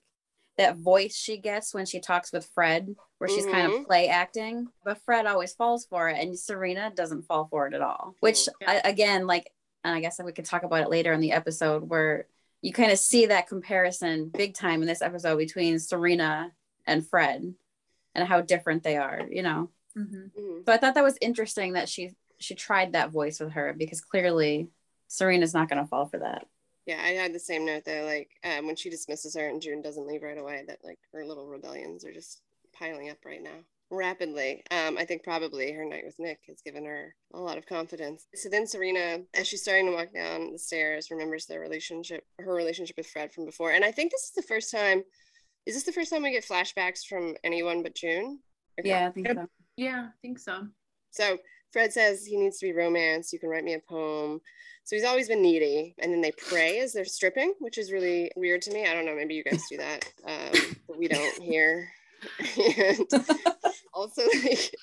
that 0.57 0.77
voice 0.77 1.15
she 1.15 1.37
gets 1.37 1.73
when 1.73 1.85
she 1.85 1.99
talks 1.99 2.31
with 2.31 2.45
Fred, 2.53 2.95
where 3.17 3.29
she's 3.29 3.45
kind 3.45 3.67
of 3.67 3.79
Mhm. 3.79 3.85
play 3.85 4.07
acting. 4.07 4.67
But 4.83 4.99
Fred 5.01 5.25
always 5.25 5.53
falls 5.53 5.85
for 5.85 6.09
it, 6.09 6.19
and 6.19 6.37
Serena 6.37 6.91
doesn't 6.95 7.23
fall 7.23 7.47
for 7.49 7.65
it 7.67 7.73
at 7.73 7.81
all. 7.81 8.15
Which. 8.19 8.47
Yeah. 8.61 8.71
I, 8.83 8.89
again, 8.89 9.25
like, 9.25 9.51
and 9.83 9.95
I 9.95 9.99
guess 9.99 10.19
we 10.23 10.31
could 10.31 10.45
talk 10.45 10.63
about 10.63 10.81
it 10.81 10.89
later 10.89 11.11
in 11.13 11.21
the 11.21 11.31
episode, 11.31 11.89
where 11.89 12.27
you 12.61 12.71
kind 12.71 12.91
of 12.91 12.99
see 12.99 13.25
that 13.27 13.47
comparison 13.47 14.29
big 14.29 14.53
time 14.53 14.81
in 14.81 14.87
this 14.87 15.01
episode 15.01 15.37
between 15.37 15.79
Serena 15.79 16.51
and 16.85 17.07
Fred, 17.07 17.55
and 18.13 18.27
how 18.27 18.41
different 18.41 18.83
they 18.83 18.97
are. 18.97 19.21
You 19.29 19.41
know. 19.43 19.69
Mhm. 19.97 20.31
Mhm. 20.31 20.65
So 20.65 20.73
I 20.73 20.77
thought 20.77 20.95
that 20.95 21.03
was 21.03 21.17
interesting 21.21 21.73
that 21.73 21.89
she 21.89 22.15
she 22.39 22.55
tried 22.55 22.93
that 22.93 23.11
voice 23.11 23.39
with 23.39 23.51
her 23.53 23.73
because 23.73 24.01
clearly 24.01 24.69
Serena's 25.07 25.53
not 25.53 25.69
going 25.69 25.81
to 25.81 25.87
fall 25.87 26.07
for 26.07 26.19
that. 26.19 26.47
Yeah, 26.85 27.01
I 27.01 27.09
had 27.11 27.33
the 27.33 27.39
same 27.39 27.65
note 27.65 27.85
though. 27.85 28.03
Like 28.03 28.31
um, 28.43 28.65
when 28.65 28.75
she 28.75 28.89
dismisses 28.89 29.35
her 29.35 29.47
and 29.47 29.61
June 29.61 29.81
doesn't 29.81 30.07
leave 30.07 30.23
right 30.23 30.37
away, 30.37 30.63
that 30.67 30.79
like 30.83 30.99
her 31.13 31.25
little 31.25 31.47
rebellions 31.47 32.03
are 32.03 32.13
just 32.13 32.41
piling 32.73 33.09
up 33.09 33.23
right 33.25 33.41
now 33.41 33.59
rapidly. 33.93 34.63
Um, 34.71 34.97
I 34.97 35.05
think 35.05 35.23
probably 35.23 35.71
her 35.71 35.85
night 35.85 36.03
with 36.05 36.19
Nick 36.19 36.39
has 36.47 36.61
given 36.61 36.85
her 36.85 37.15
a 37.33 37.39
lot 37.39 37.57
of 37.57 37.65
confidence. 37.65 38.25
So 38.35 38.49
then 38.49 38.67
Serena, 38.67 39.19
as 39.35 39.47
she's 39.47 39.61
starting 39.61 39.85
to 39.85 39.93
walk 39.93 40.13
down 40.13 40.51
the 40.51 40.59
stairs, 40.59 41.11
remembers 41.11 41.45
their 41.45 41.59
relationship, 41.59 42.25
her 42.39 42.53
relationship 42.53 42.97
with 42.97 43.07
Fred 43.07 43.31
from 43.31 43.45
before. 43.45 43.71
And 43.71 43.85
I 43.85 43.91
think 43.91 44.11
this 44.11 44.23
is 44.23 44.31
the 44.35 44.41
first 44.41 44.71
time. 44.71 45.03
Is 45.65 45.75
this 45.75 45.83
the 45.83 45.91
first 45.93 46.11
time 46.11 46.23
we 46.23 46.31
get 46.31 46.43
flashbacks 46.45 47.05
from 47.05 47.35
anyone 47.43 47.83
but 47.83 47.95
June? 47.95 48.39
Okay. 48.79 48.89
Yeah, 48.89 49.07
I 49.07 49.11
think 49.11 49.27
so. 49.27 49.47
Yeah, 49.77 50.07
I 50.07 50.11
think 50.21 50.39
so. 50.39 50.67
So 51.11 51.37
Fred 51.71 51.91
says 51.93 52.25
he 52.25 52.37
needs 52.37 52.57
to 52.59 52.65
be 52.67 52.73
romance. 52.73 53.33
You 53.33 53.39
can 53.39 53.49
write 53.49 53.63
me 53.63 53.73
a 53.73 53.79
poem. 53.79 54.39
So 54.83 54.95
he's 54.95 55.05
always 55.05 55.27
been 55.27 55.41
needy. 55.41 55.95
And 55.99 56.11
then 56.13 56.21
they 56.21 56.31
pray 56.31 56.79
as 56.79 56.93
they're 56.93 57.05
stripping, 57.05 57.53
which 57.59 57.77
is 57.77 57.91
really 57.91 58.31
weird 58.35 58.61
to 58.63 58.71
me. 58.73 58.85
I 58.85 58.93
don't 58.93 59.05
know. 59.05 59.15
Maybe 59.15 59.35
you 59.35 59.43
guys 59.43 59.63
do 59.69 59.77
that, 59.77 60.05
um, 60.27 60.75
but 60.87 60.97
we 60.97 61.07
don't 61.07 61.41
here. 61.41 61.89
and 62.77 62.99
also, 63.93 64.21
like, 64.43 64.73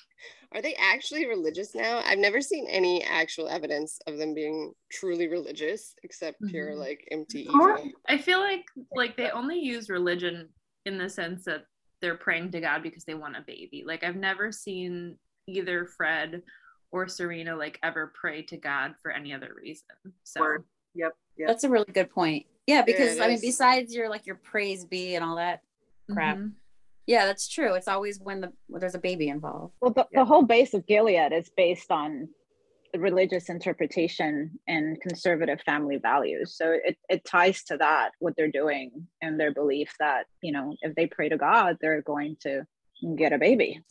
are 0.53 0.61
they 0.61 0.75
actually 0.75 1.25
religious 1.27 1.73
now? 1.73 2.01
I've 2.05 2.19
never 2.19 2.41
seen 2.41 2.67
any 2.69 3.03
actual 3.03 3.47
evidence 3.47 3.99
of 4.05 4.17
them 4.17 4.33
being 4.33 4.73
truly 4.91 5.27
religious, 5.27 5.95
except 6.03 6.41
pure 6.47 6.71
Mhm. 6.73 6.79
like 6.79 7.07
empty 7.11 7.43
evil. 7.43 7.89
I 8.07 8.17
feel 8.17 8.39
like 8.39 8.65
like 8.95 9.15
they 9.17 9.29
only 9.31 9.59
use 9.59 9.89
religion 9.89 10.49
in 10.85 10.97
the 10.97 11.09
sense 11.09 11.45
that 11.45 11.65
they're 12.01 12.15
praying 12.15 12.51
to 12.51 12.61
God 12.61 12.83
because 12.83 13.03
they 13.03 13.13
want 13.13 13.37
a 13.37 13.41
baby. 13.41 13.83
Like 13.85 14.03
I've 14.03 14.15
never 14.15 14.51
seen 14.51 15.17
either 15.47 15.85
Fred 15.85 16.41
or 16.91 17.07
Serena 17.07 17.55
like 17.55 17.79
ever 17.83 18.11
pray 18.19 18.41
to 18.43 18.57
God 18.57 18.95
for 19.01 19.11
any 19.11 19.33
other 19.33 19.53
reason. 19.55 19.87
So 20.23 20.41
Word. 20.41 20.63
Yep. 20.95 21.13
Yep. 21.37 21.47
That's 21.47 21.63
a 21.63 21.69
really 21.69 21.91
good 21.91 22.09
point. 22.09 22.45
Yeah, 22.67 22.81
because 22.81 23.19
I 23.19 23.27
mean, 23.27 23.39
besides 23.41 23.93
your 23.95 24.09
like 24.09 24.25
your 24.25 24.35
praise 24.35 24.85
be 24.85 25.15
and 25.15 25.23
all 25.23 25.37
that 25.37 25.61
crap, 26.11 26.37
Mhm. 26.37 26.53
Yeah, 27.07 27.25
that's 27.25 27.47
true. 27.47 27.73
It's 27.73 27.87
always 27.87 28.19
when 28.19 28.41
the 28.41 28.53
when 28.67 28.79
there's 28.79 28.95
a 28.95 28.99
baby 28.99 29.29
involved. 29.29 29.73
Well, 29.81 29.91
the, 29.91 30.07
the 30.13 30.25
whole 30.25 30.43
base 30.43 30.73
of 30.73 30.85
Gilead 30.85 31.33
is 31.33 31.49
based 31.55 31.91
on 31.91 32.19
the 32.21 32.27
religious 32.97 33.49
interpretation 33.49 34.59
and 34.67 34.99
conservative 35.01 35.61
family 35.61 35.97
values. 35.97 36.55
So 36.55 36.77
it, 36.83 36.97
it 37.09 37.25
ties 37.25 37.63
to 37.65 37.77
that, 37.77 38.11
what 38.19 38.35
they're 38.35 38.51
doing 38.51 39.07
and 39.21 39.39
their 39.39 39.53
belief 39.53 39.93
that, 39.99 40.25
you 40.41 40.51
know, 40.51 40.75
if 40.81 40.95
they 40.95 41.07
pray 41.07 41.29
to 41.29 41.37
God, 41.37 41.77
they're 41.81 42.01
going 42.01 42.37
to 42.41 42.63
get 43.15 43.33
a 43.33 43.37
baby 43.37 43.81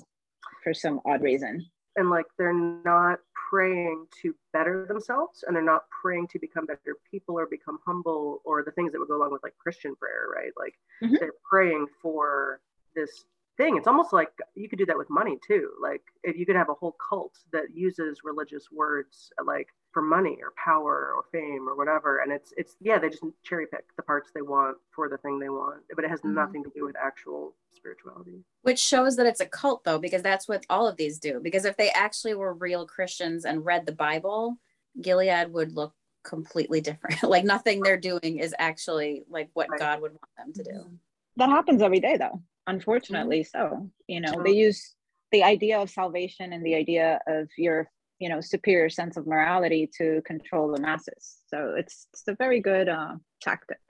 for 0.62 0.74
some 0.74 1.00
odd 1.06 1.22
reason. 1.22 1.66
And 1.96 2.10
like 2.10 2.26
they're 2.38 2.52
not 2.52 3.18
praying 3.50 4.06
to 4.22 4.34
better 4.52 4.86
themselves 4.86 5.44
and 5.46 5.54
they're 5.56 5.62
not 5.62 5.82
praying 6.02 6.28
to 6.28 6.38
become 6.38 6.66
better 6.66 6.96
people 7.10 7.38
or 7.38 7.46
become 7.46 7.78
humble 7.84 8.40
or 8.44 8.62
the 8.62 8.70
things 8.70 8.92
that 8.92 8.98
would 9.00 9.08
go 9.08 9.16
along 9.16 9.32
with 9.32 9.42
like 9.42 9.56
Christian 9.58 9.96
prayer, 9.96 10.28
right? 10.34 10.52
Like 10.56 10.74
Mhm. 11.02 11.18
they're 11.18 11.34
praying 11.50 11.88
for 12.00 12.60
this 12.94 13.24
thing. 13.60 13.76
It's 13.76 13.86
almost 13.86 14.12
like 14.12 14.30
you 14.54 14.68
could 14.68 14.78
do 14.78 14.86
that 14.86 14.96
with 14.96 15.10
money 15.10 15.38
too. 15.46 15.70
Like 15.82 16.02
if 16.24 16.36
you 16.36 16.46
could 16.46 16.56
have 16.56 16.70
a 16.70 16.74
whole 16.74 16.96
cult 17.08 17.38
that 17.52 17.74
uses 17.74 18.20
religious 18.24 18.66
words 18.72 19.30
like 19.44 19.68
for 19.92 20.00
money 20.02 20.38
or 20.42 20.52
power 20.62 21.12
or 21.14 21.24
fame 21.30 21.68
or 21.68 21.76
whatever. 21.76 22.20
And 22.20 22.32
it's 22.32 22.52
it's 22.56 22.76
yeah, 22.80 22.98
they 22.98 23.10
just 23.10 23.24
cherry 23.42 23.66
pick 23.66 23.84
the 23.96 24.02
parts 24.02 24.30
they 24.34 24.42
want 24.42 24.78
for 24.92 25.08
the 25.08 25.18
thing 25.18 25.38
they 25.38 25.50
want. 25.50 25.82
But 25.94 26.04
it 26.04 26.10
has 26.10 26.20
Mhm. 26.22 26.34
nothing 26.34 26.64
to 26.64 26.70
do 26.74 26.84
with 26.86 26.96
actual 26.96 27.54
spirituality. 27.70 28.42
Which 28.62 28.78
shows 28.78 29.16
that 29.16 29.26
it's 29.26 29.40
a 29.40 29.46
cult 29.46 29.84
though, 29.84 29.98
because 29.98 30.22
that's 30.22 30.48
what 30.48 30.64
all 30.70 30.86
of 30.88 30.96
these 30.96 31.18
do. 31.18 31.40
Because 31.40 31.64
if 31.66 31.76
they 31.76 31.90
actually 31.90 32.34
were 32.34 32.54
real 32.54 32.86
Christians 32.86 33.44
and 33.44 33.64
read 33.64 33.84
the 33.84 33.92
Bible, 33.92 34.56
Gilead 35.00 35.52
would 35.52 35.72
look 35.72 35.94
completely 36.24 36.80
different. 36.80 37.22
like 37.22 37.44
nothing 37.44 37.82
they're 37.82 37.96
doing 37.96 38.38
is 38.38 38.54
actually 38.58 39.24
like 39.28 39.50
what 39.52 39.68
Right. 39.68 39.80
God 39.80 40.00
would 40.00 40.12
want 40.12 40.36
them 40.36 40.52
to 40.54 40.62
do. 40.62 40.90
That 41.36 41.48
happens 41.48 41.80
every 41.80 42.00
day, 42.00 42.16
though, 42.16 42.42
unfortunately. 42.70 43.44
So, 43.44 43.90
you 44.06 44.20
know, 44.20 44.42
they 44.42 44.52
use 44.52 44.94
the 45.32 45.42
idea 45.42 45.78
of 45.78 45.90
salvation 45.90 46.52
and 46.52 46.64
the 46.64 46.74
idea 46.74 47.20
of 47.26 47.48
your, 47.58 47.90
you 48.18 48.28
know, 48.28 48.40
superior 48.40 48.88
sense 48.88 49.16
of 49.16 49.26
morality 49.26 49.90
to 49.98 50.22
control 50.22 50.72
the 50.72 50.80
masses. 50.80 51.38
So 51.48 51.74
it's, 51.76 52.06
it's 52.12 52.24
a 52.28 52.34
very 52.34 52.60
good 52.60 52.88
uh, 52.88 53.14
tactic. 53.40 53.80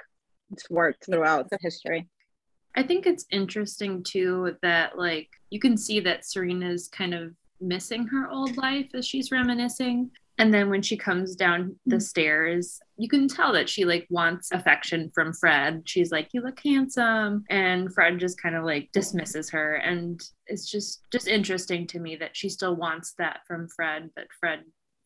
It's 0.52 0.68
worked 0.68 1.06
throughout 1.06 1.48
the 1.50 1.58
history. 1.60 2.08
I 2.76 2.82
think 2.82 3.06
it's 3.06 3.26
interesting 3.30 4.02
too 4.02 4.56
that 4.62 4.96
like 4.96 5.28
you 5.50 5.60
can 5.60 5.76
see 5.76 6.00
that 6.00 6.24
Serena's 6.24 6.88
kind 6.88 7.14
of 7.14 7.34
missing 7.60 8.06
her 8.06 8.30
old 8.30 8.56
life 8.56 8.88
as 8.94 9.06
she's 9.06 9.30
reminiscing. 9.32 10.10
And 10.40 10.54
then 10.54 10.70
when 10.70 10.80
she 10.80 10.96
comes 10.96 11.36
down 11.36 11.76
the 11.84 11.96
mm. 11.96 12.02
stairs, 12.02 12.80
you 12.96 13.10
can 13.10 13.28
tell 13.28 13.52
that 13.52 13.68
she 13.68 13.84
like 13.84 14.06
wants 14.08 14.50
affection 14.52 15.10
from 15.14 15.34
Fred. 15.34 15.82
She's 15.84 16.10
like, 16.10 16.30
"You 16.32 16.40
look 16.40 16.58
handsome," 16.64 17.44
and 17.50 17.92
Fred 17.92 18.18
just 18.18 18.40
kind 18.40 18.56
of 18.56 18.64
like 18.64 18.88
dismisses 18.92 19.50
her. 19.50 19.74
And 19.74 20.18
it's 20.46 20.70
just 20.70 21.02
just 21.12 21.28
interesting 21.28 21.86
to 21.88 22.00
me 22.00 22.16
that 22.16 22.34
she 22.34 22.48
still 22.48 22.74
wants 22.74 23.12
that 23.18 23.40
from 23.46 23.68
Fred, 23.68 24.08
but 24.16 24.28
Fred 24.40 24.60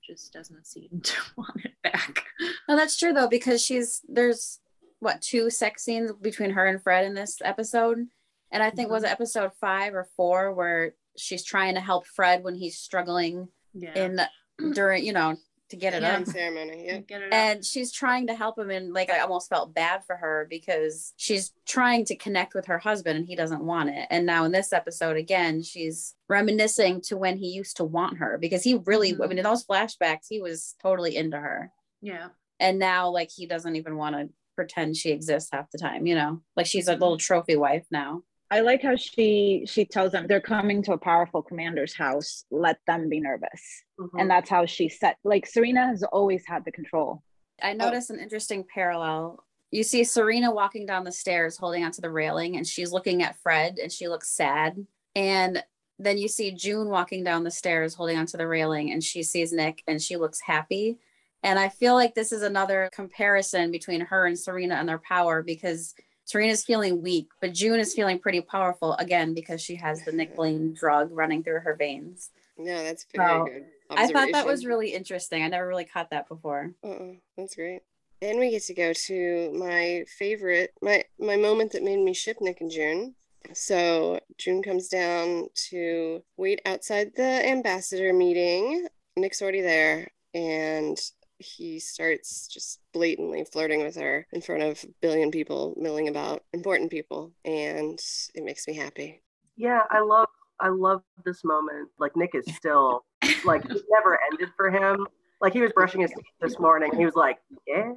just 0.07 0.33
doesn't 0.33 0.69
seem 0.69 0.89
to 1.03 1.17
want 1.37 1.65
it 1.65 1.75
back. 1.83 2.25
No, 2.69 2.77
that's 2.77 2.97
true 2.97 3.13
though, 3.13 3.29
because 3.29 3.61
she's 3.61 4.03
there's 4.09 4.61
what 5.01 5.21
two 5.21 5.51
sex 5.51 5.85
scenes 5.85 6.13
between 6.13 6.51
her 6.51 6.65
and 6.65 6.81
Fred 6.81 7.07
in 7.07 7.15
this 7.15 7.39
episode. 7.45 8.07
And 8.53 8.63
I 8.63 8.71
think 8.71 8.89
was 8.89 9.03
it 9.03 9.07
mm-hmm. 9.07 9.15
episode 9.15 9.51
five 9.61 9.95
or 9.95 10.07
four 10.17 10.55
where 10.55 10.95
she's 11.19 11.45
trying 11.45 11.75
to 11.75 11.81
help 11.81 12.07
Fred 12.07 12.45
when 12.45 12.55
he's 12.55 12.79
struggling 12.79 13.49
Yeah. 13.73 13.99
in 13.99 14.21
during, 14.75 15.05
you 15.05 15.13
know, 15.13 15.37
to 15.71 15.77
get 15.77 15.95
it 15.95 16.03
Yeah. 16.03 16.19
up. 16.19 16.27
Ceremony. 16.27 16.87
Yep. 16.87 17.07
Get 17.09 17.23
it 17.23 17.33
and 17.33 17.65
she's 17.65 17.91
trying 17.91 18.27
to 18.27 18.35
help 18.35 18.59
him 18.59 18.71
and 18.71 18.93
like 18.93 19.09
i 19.11 19.21
almost 19.21 19.49
felt 19.49 19.75
bad 19.75 20.05
for 20.07 20.15
her 20.15 20.47
because 20.49 21.15
she's 21.17 21.53
trying 21.67 22.05
to 22.05 22.15
connect 22.17 22.55
with 22.55 22.67
her 22.67 22.79
husband 22.79 23.17
and 23.19 23.27
he 23.27 23.35
doesn't 23.35 23.65
want 23.65 23.89
it 23.89 24.07
and 24.11 24.27
now 24.27 24.45
in 24.45 24.53
this 24.53 24.73
episode 24.75 25.17
again 25.17 25.63
she's 25.63 26.15
reminiscing 26.29 27.01
to 27.01 27.17
when 27.17 27.39
he 27.39 27.49
used 27.49 27.79
to 27.79 27.85
want 27.85 28.19
her 28.19 28.37
because 28.39 28.63
he 28.63 28.75
really 28.85 29.13
i 29.13 29.15
Mhm. 29.15 29.29
mean 29.31 29.39
in 29.39 29.45
those 29.45 29.65
flashbacks 29.65 30.27
he 30.29 30.39
was 30.41 30.77
totally 30.83 31.17
into 31.17 31.39
her 31.39 31.73
yeah. 32.03 32.29
and 32.61 32.79
now 32.79 33.09
like 33.09 33.31
he 33.35 33.47
doesn't 33.47 33.75
even 33.77 33.97
want 33.97 34.15
to 34.15 34.29
pretend 34.57 34.97
she 34.97 35.11
exists 35.11 35.49
half 35.51 35.71
the 35.71 35.79
time 35.79 36.07
you 36.07 36.15
know 36.15 36.43
like 36.57 36.67
she's 36.67 36.89
a 36.89 36.93
little 36.93 37.17
trophy 37.17 37.57
wife 37.57 37.87
now 37.91 38.23
I 38.51 38.61
like 38.61 38.83
how 38.83 38.95
she 38.97 39.65
she 39.67 39.85
tells 39.85 40.13
them 40.13 40.27
they're 40.27 40.41
coming 40.41 40.83
to 40.85 40.93
a 40.93 40.99
powerful 40.99 41.43
commander's 41.43 41.95
house. 41.95 42.45
Let 42.51 42.79
them 42.87 43.09
be 43.09 43.21
nervous, 43.21 43.83
Mhm. 43.99 44.21
and 44.21 44.31
that's 44.31 44.51
how 44.51 44.67
she 44.67 44.89
set. 44.89 45.17
Like 45.25 45.47
Serena 45.47 45.87
has 45.89 46.03
always 46.03 46.47
had 46.47 46.65
the 46.65 46.73
control. 46.73 47.23
I 47.63 47.73
noticed 47.73 48.11
an 48.11 48.19
interesting 48.21 48.65
parallel. 48.65 49.45
You 49.71 49.83
see 49.83 50.05
Serena 50.05 50.53
walking 50.53 50.87
down 50.87 51.05
the 51.05 51.13
stairs 51.13 51.57
holding 51.57 51.85
onto 51.85 52.01
the 52.01 52.11
railing 52.11 52.57
and 52.57 52.67
she's 52.67 52.93
looking 52.93 53.23
at 53.23 53.37
Fred 53.39 53.79
and 53.79 53.91
she 53.91 54.09
looks 54.09 54.31
sad. 54.31 54.87
And 55.17 55.65
then 55.99 56.19
you 56.19 56.29
see 56.29 56.53
June 56.53 56.89
walking 56.91 57.25
down 57.25 57.45
the 57.45 57.51
stairs 57.51 57.95
holding 57.95 58.17
onto 58.19 58.37
the 58.37 58.47
railing 58.47 58.93
and 58.93 59.03
she 59.03 59.23
sees 59.23 59.53
Nick 59.53 59.83
and 59.87 60.01
she 60.03 60.17
looks 60.17 60.41
happy. 60.41 60.99
And 61.43 61.59
I 61.59 61.69
feel 61.69 61.95
like 61.95 62.15
this 62.15 62.33
is 62.33 62.43
another 62.43 62.89
comparison 62.93 63.71
between 63.71 64.01
her 64.01 64.27
and 64.27 64.39
Serena 64.39 64.75
and 64.77 64.89
their 64.89 64.99
power 64.99 65.43
because 65.43 65.95
Serena's 66.25 66.65
feeling 66.65 67.03
weak, 67.03 67.29
but 67.41 67.53
June 67.53 67.79
is 67.79 67.95
feeling 67.95 68.19
pretty 68.19 68.41
powerful 68.41 68.95
again 68.95 69.35
because 69.35 69.61
she 69.61 69.77
has 69.77 70.05
the 70.05 70.13
Nick 70.13 70.35
Blaine 70.35 70.73
drug 70.73 71.11
running 71.13 71.43
through 71.43 71.61
her 71.61 71.75
veins. 71.75 72.31
No, 72.57 72.83
that's 72.83 73.07
very 73.15 73.29
So, 73.29 73.45
good. 73.45 73.65
I 73.91 74.07
thought 74.09 74.33
that 74.33 74.47
was 74.47 74.65
really 74.65 74.95
interesting. 74.95 75.43
I 75.43 75.49
never 75.49 75.67
really 75.69 75.85
caught 75.85 76.11
that 76.11 76.29
before. 76.29 76.73
Uh-uh, 76.83 77.15
that's 77.37 77.55
great. 77.55 77.83
And 78.23 78.39
we 78.39 78.51
get 78.51 78.63
to 78.65 78.75
go 78.75 78.93
to 78.93 79.53
my 79.53 80.05
favorite, 80.19 80.73
my 80.81 81.05
my 81.19 81.37
moment 81.37 81.73
that 81.73 81.83
made 81.83 81.99
me 81.99 82.15
ship 82.15 82.39
Nick 82.41 82.61
and 82.63 82.71
June. 82.71 83.15
So 83.53 84.21
June 84.39 84.63
comes 84.63 84.89
down 84.89 85.49
to 85.69 86.23
wait 86.39 86.63
outside 86.65 87.13
the 87.15 87.47
ambassador 87.47 88.15
meeting. 88.15 88.87
Nick's 89.17 89.43
already 89.43 89.61
there, 89.61 90.09
and 90.33 90.99
he 91.39 91.79
starts 91.79 92.49
just 92.49 92.81
blatantly 92.93 93.45
flirting 93.45 93.83
with 93.83 93.97
her 93.97 94.27
in 94.33 94.41
front 94.41 94.63
of 94.63 94.83
a 94.85 94.89
billion 95.01 95.31
people 95.31 95.75
milling 95.77 96.09
about, 96.09 96.45
important 96.53 96.91
people, 96.91 97.33
and 97.45 98.01
it 98.35 98.45
makes 98.45 98.67
me 98.67 98.75
happy. 98.75 99.23
Yeah, 99.57 99.83
I 99.91 100.01
love 100.01 100.29
I 100.61 100.69
love 100.69 101.03
this 101.25 101.45
moment. 101.45 101.89
Like 101.99 102.17
Nick 102.17 102.35
is 102.35 102.45
still 102.55 103.05
like 103.45 103.65
it 103.65 103.83
never 103.91 104.19
ended 104.33 104.51
for 104.57 104.71
him. 104.71 105.07
Like 105.41 105.53
he 105.53 105.61
was 105.61 105.73
brushing 105.73 106.01
his 106.01 106.11
teeth 106.11 106.25
this 106.41 106.59
morning. 106.59 106.91
He 106.97 107.05
was 107.05 107.17
like, 107.17 107.39
"Yeah, 107.67 107.93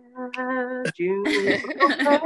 June." 0.95 1.23
yeah. 1.25 1.59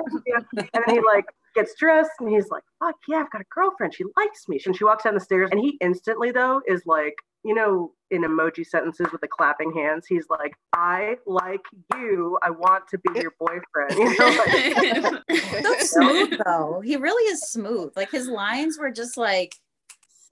And 0.73 0.83
then 0.85 0.95
he 0.95 1.01
like 1.01 1.25
gets 1.53 1.75
dressed 1.75 2.11
and 2.19 2.29
he's 2.29 2.49
like, 2.49 2.63
"Fuck 2.79 2.95
yeah, 3.07 3.17
I've 3.17 3.31
got 3.31 3.41
a 3.41 3.45
girlfriend. 3.53 3.93
She 3.93 4.05
likes 4.17 4.47
me." 4.47 4.59
And 4.65 4.75
she 4.75 4.83
walks 4.83 5.03
down 5.03 5.13
the 5.13 5.19
stairs 5.19 5.49
and 5.51 5.59
he 5.59 5.77
instantly 5.81 6.31
though 6.31 6.61
is 6.67 6.83
like, 6.85 7.15
you 7.43 7.55
know, 7.55 7.93
in 8.11 8.23
emoji 8.23 8.65
sentences 8.65 9.07
with 9.11 9.21
the 9.21 9.27
clapping 9.27 9.73
hands, 9.73 10.05
he's 10.07 10.27
like, 10.29 10.53
"I 10.73 11.15
like 11.25 11.61
you. 11.95 12.37
I 12.43 12.49
want 12.51 12.87
to 12.89 12.97
be 12.99 13.19
your 13.19 13.33
boyfriend." 13.39 13.91
You 13.97 14.17
know, 14.17 14.35
like, 14.45 15.23
That's 15.63 15.91
smooth 15.91 16.37
though. 16.45 16.81
He 16.83 16.97
really 16.97 17.23
is 17.31 17.41
smooth. 17.49 17.93
Like 17.95 18.11
his 18.11 18.27
lines 18.27 18.77
were 18.79 18.91
just 18.91 19.17
like 19.17 19.55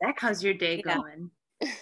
sex. 0.01 0.22
How's 0.22 0.44
your 0.44 0.54
day 0.54 0.82
Yeah. 0.86 0.96
going? 0.98 1.32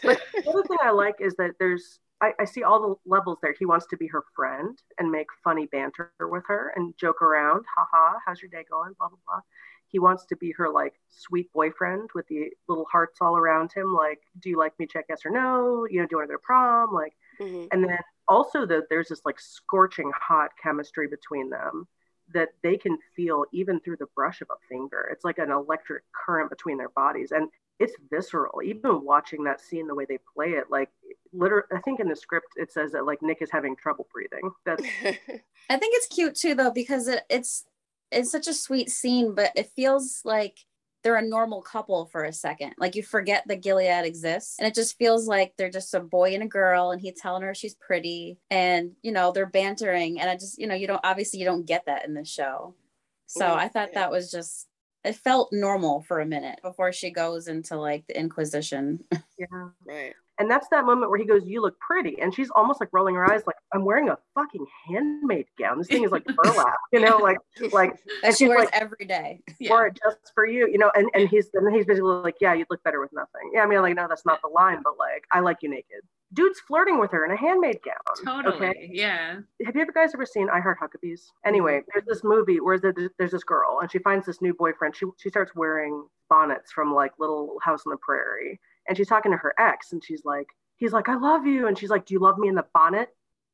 But 0.03 0.19
the 0.33 0.49
other 0.49 0.63
thing 0.63 0.77
I 0.81 0.91
like 0.91 1.15
is 1.19 1.35
that 1.35 1.51
there's 1.59 1.99
I, 2.19 2.31
I 2.39 2.45
see 2.45 2.63
all 2.63 2.81
the 2.81 2.95
levels 3.05 3.37
there. 3.43 3.53
He 3.57 3.65
wants 3.65 3.85
to 3.91 3.97
be 3.97 4.07
her 4.07 4.23
friend 4.35 4.75
and 4.97 5.11
make 5.11 5.27
funny 5.43 5.67
banter 5.67 6.11
with 6.19 6.43
her 6.47 6.73
and 6.75 6.95
joke 6.97 7.21
around. 7.21 7.63
Haha, 7.75 8.17
how's 8.25 8.41
your 8.41 8.49
day 8.49 8.65
going? 8.69 8.93
Blah 8.97 9.09
blah 9.09 9.17
blah. 9.27 9.41
He 9.89 9.99
wants 9.99 10.25
to 10.25 10.35
be 10.35 10.51
her 10.53 10.69
like 10.69 10.99
sweet 11.09 11.51
boyfriend 11.53 12.09
with 12.13 12.27
the 12.27 12.51
little 12.67 12.85
hearts 12.91 13.19
all 13.21 13.37
around 13.37 13.71
him. 13.71 13.93
Like, 13.93 14.19
do 14.39 14.49
you 14.49 14.57
like 14.57 14.77
me? 14.79 14.85
Check 14.85 15.05
yes 15.09 15.25
or 15.25 15.31
no. 15.31 15.87
You 15.89 16.01
know, 16.01 16.05
do 16.07 16.09
you 16.11 16.17
want 16.17 16.29
to 16.29 16.33
go 16.33 16.37
to 16.37 16.43
prom? 16.43 16.93
Like, 16.93 17.15
Mhm. 17.39 17.67
and 17.71 17.83
then 17.83 17.99
also 18.27 18.65
that 18.65 18.89
there's 18.89 19.07
this 19.09 19.21
like 19.25 19.39
scorching 19.39 20.11
hot 20.15 20.51
chemistry 20.61 21.07
between 21.07 21.49
them 21.49 21.87
that 22.33 22.49
they 22.61 22.75
can 22.75 22.97
feel 23.15 23.45
even 23.53 23.79
through 23.79 23.95
the 23.95 24.07
brush 24.07 24.41
of 24.41 24.49
a 24.49 24.67
finger. 24.67 25.07
It's 25.11 25.23
like 25.23 25.37
an 25.37 25.49
electric 25.51 26.03
current 26.11 26.49
between 26.49 26.77
their 26.77 26.89
bodies. 26.89 27.31
And 27.31 27.49
it's 27.79 27.93
visceral. 28.09 28.61
Even 28.63 29.01
watching 29.03 29.43
that 29.45 29.61
scene, 29.61 29.87
the 29.87 29.95
way 29.95 30.03
they 30.03 30.17
play 30.33 30.53
it, 30.53 30.69
like 30.69 30.89
literally, 31.31 31.67
I 31.71 31.79
think 31.81 31.99
in 32.01 32.09
the 32.09 32.15
script 32.15 32.47
it 32.57 32.71
says 32.71 32.91
that 32.93 33.05
like 33.05 33.21
Nick 33.21 33.41
is 33.41 33.51
having 33.51 33.75
trouble 33.77 34.07
breathing. 34.11 34.51
That's 34.65 34.83
I 35.69 35.77
think 35.77 35.93
it's 35.95 36.07
cute 36.07 36.35
too 36.35 36.55
though 36.55 36.71
because 36.71 37.07
it, 37.07 37.23
it's 37.29 37.65
it's 38.11 38.31
such 38.31 38.47
a 38.47 38.53
sweet 38.53 38.89
scene, 38.89 39.33
but 39.35 39.51
it 39.55 39.71
feels 39.75 40.21
like 40.23 40.57
they're 41.03 41.15
a 41.15 41.21
normal 41.21 41.61
couple 41.61 42.05
for 42.07 42.23
a 42.23 42.33
second. 42.33 42.73
Like 42.77 42.95
you 42.95 43.03
forget 43.03 43.43
that 43.47 43.61
Gilead 43.61 44.05
exists, 44.05 44.57
and 44.59 44.67
it 44.67 44.73
just 44.73 44.97
feels 44.97 45.27
like 45.27 45.53
they're 45.57 45.69
just 45.69 45.93
a 45.93 45.99
boy 45.99 46.33
and 46.33 46.43
a 46.43 46.47
girl, 46.47 46.91
and 46.91 47.01
he's 47.01 47.19
telling 47.19 47.43
her 47.43 47.53
she's 47.53 47.75
pretty, 47.75 48.39
and 48.49 48.91
you 49.01 49.11
know 49.11 49.31
they're 49.31 49.45
bantering, 49.45 50.19
and 50.19 50.29
I 50.29 50.35
just 50.35 50.57
you 50.59 50.67
know 50.67 50.75
you 50.75 50.87
don't 50.87 51.01
obviously 51.03 51.39
you 51.39 51.45
don't 51.45 51.65
get 51.65 51.85
that 51.85 52.05
in 52.05 52.13
the 52.13 52.25
show, 52.25 52.75
so 53.25 53.45
Yeah, 53.45 53.53
I 53.53 53.67
thought 53.67 53.89
yeah. 53.93 54.01
that 54.01 54.11
was 54.11 54.31
just 54.31 54.67
it 55.03 55.15
felt 55.15 55.49
normal 55.53 56.01
for 56.01 56.19
a 56.19 56.25
minute 56.25 56.59
before 56.61 56.91
she 56.91 57.11
goes 57.11 57.47
into 57.47 57.77
like 57.77 58.05
the 58.07 58.19
Inquisition. 58.19 59.03
yeah. 59.37 59.69
right. 59.85 60.13
And 60.39 60.49
that's 60.49 60.67
that 60.69 60.85
moment 60.85 61.09
where 61.09 61.19
he 61.19 61.25
goes, 61.25 61.43
You 61.45 61.61
look 61.61 61.79
pretty. 61.79 62.19
And 62.21 62.33
she's 62.33 62.49
almost 62.55 62.79
like 62.79 62.89
rolling 62.91 63.15
her 63.15 63.31
eyes, 63.31 63.41
like, 63.47 63.55
I'm 63.73 63.85
wearing 63.85 64.09
a 64.09 64.17
fucking 64.35 64.65
handmaid 64.87 65.47
gown. 65.59 65.77
This 65.77 65.87
thing 65.87 66.03
is 66.03 66.11
like 66.11 66.25
burlap, 66.43 66.77
you 66.91 66.99
know, 66.99 67.17
like, 67.17 67.37
like, 67.71 67.93
That 68.21 68.27
and 68.27 68.35
she 68.35 68.47
wears 68.47 68.65
like, 68.65 68.73
every 68.73 69.05
day. 69.05 69.41
Wore 69.61 69.87
it 69.87 69.99
just 70.03 70.33
for 70.33 70.45
you, 70.45 70.67
you 70.67 70.77
know, 70.77 70.91
and, 70.95 71.09
and 71.13 71.27
he's 71.29 71.49
and 71.53 71.75
he's 71.75 71.85
basically 71.85 72.21
like, 72.21 72.35
Yeah, 72.39 72.53
you'd 72.53 72.67
look 72.69 72.83
better 72.83 72.99
with 73.01 73.13
nothing. 73.13 73.51
Yeah, 73.53 73.61
I 73.61 73.67
mean, 73.67 73.81
like, 73.81 73.95
no, 73.95 74.07
that's 74.07 74.25
not 74.25 74.41
the 74.41 74.49
line, 74.49 74.81
but 74.83 74.97
like, 74.97 75.25
I 75.31 75.39
like 75.39 75.57
you 75.61 75.69
naked. 75.69 76.01
Dude's 76.33 76.59
flirting 76.59 76.99
with 76.99 77.11
her 77.11 77.23
in 77.23 77.31
a 77.31 77.37
handmaid 77.37 77.79
gown. 77.83 78.43
Totally. 78.43 78.67
Okay. 78.67 78.89
Yeah. 78.91 79.39
Have 79.65 79.75
you 79.75 79.81
ever 79.81 79.93
guys 79.93 80.13
ever 80.13 80.25
seen 80.25 80.49
I 80.49 80.59
Heart 80.59 80.79
Huckabees? 80.81 81.31
Anyway, 81.45 81.79
mm-hmm. 81.79 81.89
there's 81.93 82.05
this 82.05 82.23
movie 82.23 82.59
where 82.59 82.77
there's 82.77 83.09
there's 83.17 83.31
this 83.31 83.45
girl 83.45 83.79
and 83.81 83.89
she 83.89 83.99
finds 83.99 84.25
this 84.25 84.41
new 84.41 84.53
boyfriend. 84.53 84.95
She 84.95 85.05
she 85.17 85.29
starts 85.29 85.55
wearing 85.55 86.05
bonnets 86.29 86.71
from 86.71 86.93
like 86.93 87.13
Little 87.17 87.57
House 87.63 87.83
on 87.85 87.91
the 87.91 87.97
Prairie, 87.97 88.59
and 88.87 88.97
she's 88.97 89.07
talking 89.07 89.31
to 89.31 89.37
her 89.37 89.53
ex, 89.59 89.91
and 89.91 90.03
she's 90.03 90.23
like, 90.25 90.47
he's 90.77 90.93
like, 90.93 91.09
I 91.09 91.15
love 91.15 91.45
you, 91.45 91.67
and 91.67 91.77
she's 91.77 91.89
like, 91.89 92.05
Do 92.05 92.13
you 92.13 92.19
love 92.19 92.37
me 92.37 92.47
in 92.47 92.55
the 92.55 92.65
bonnet? 92.73 93.09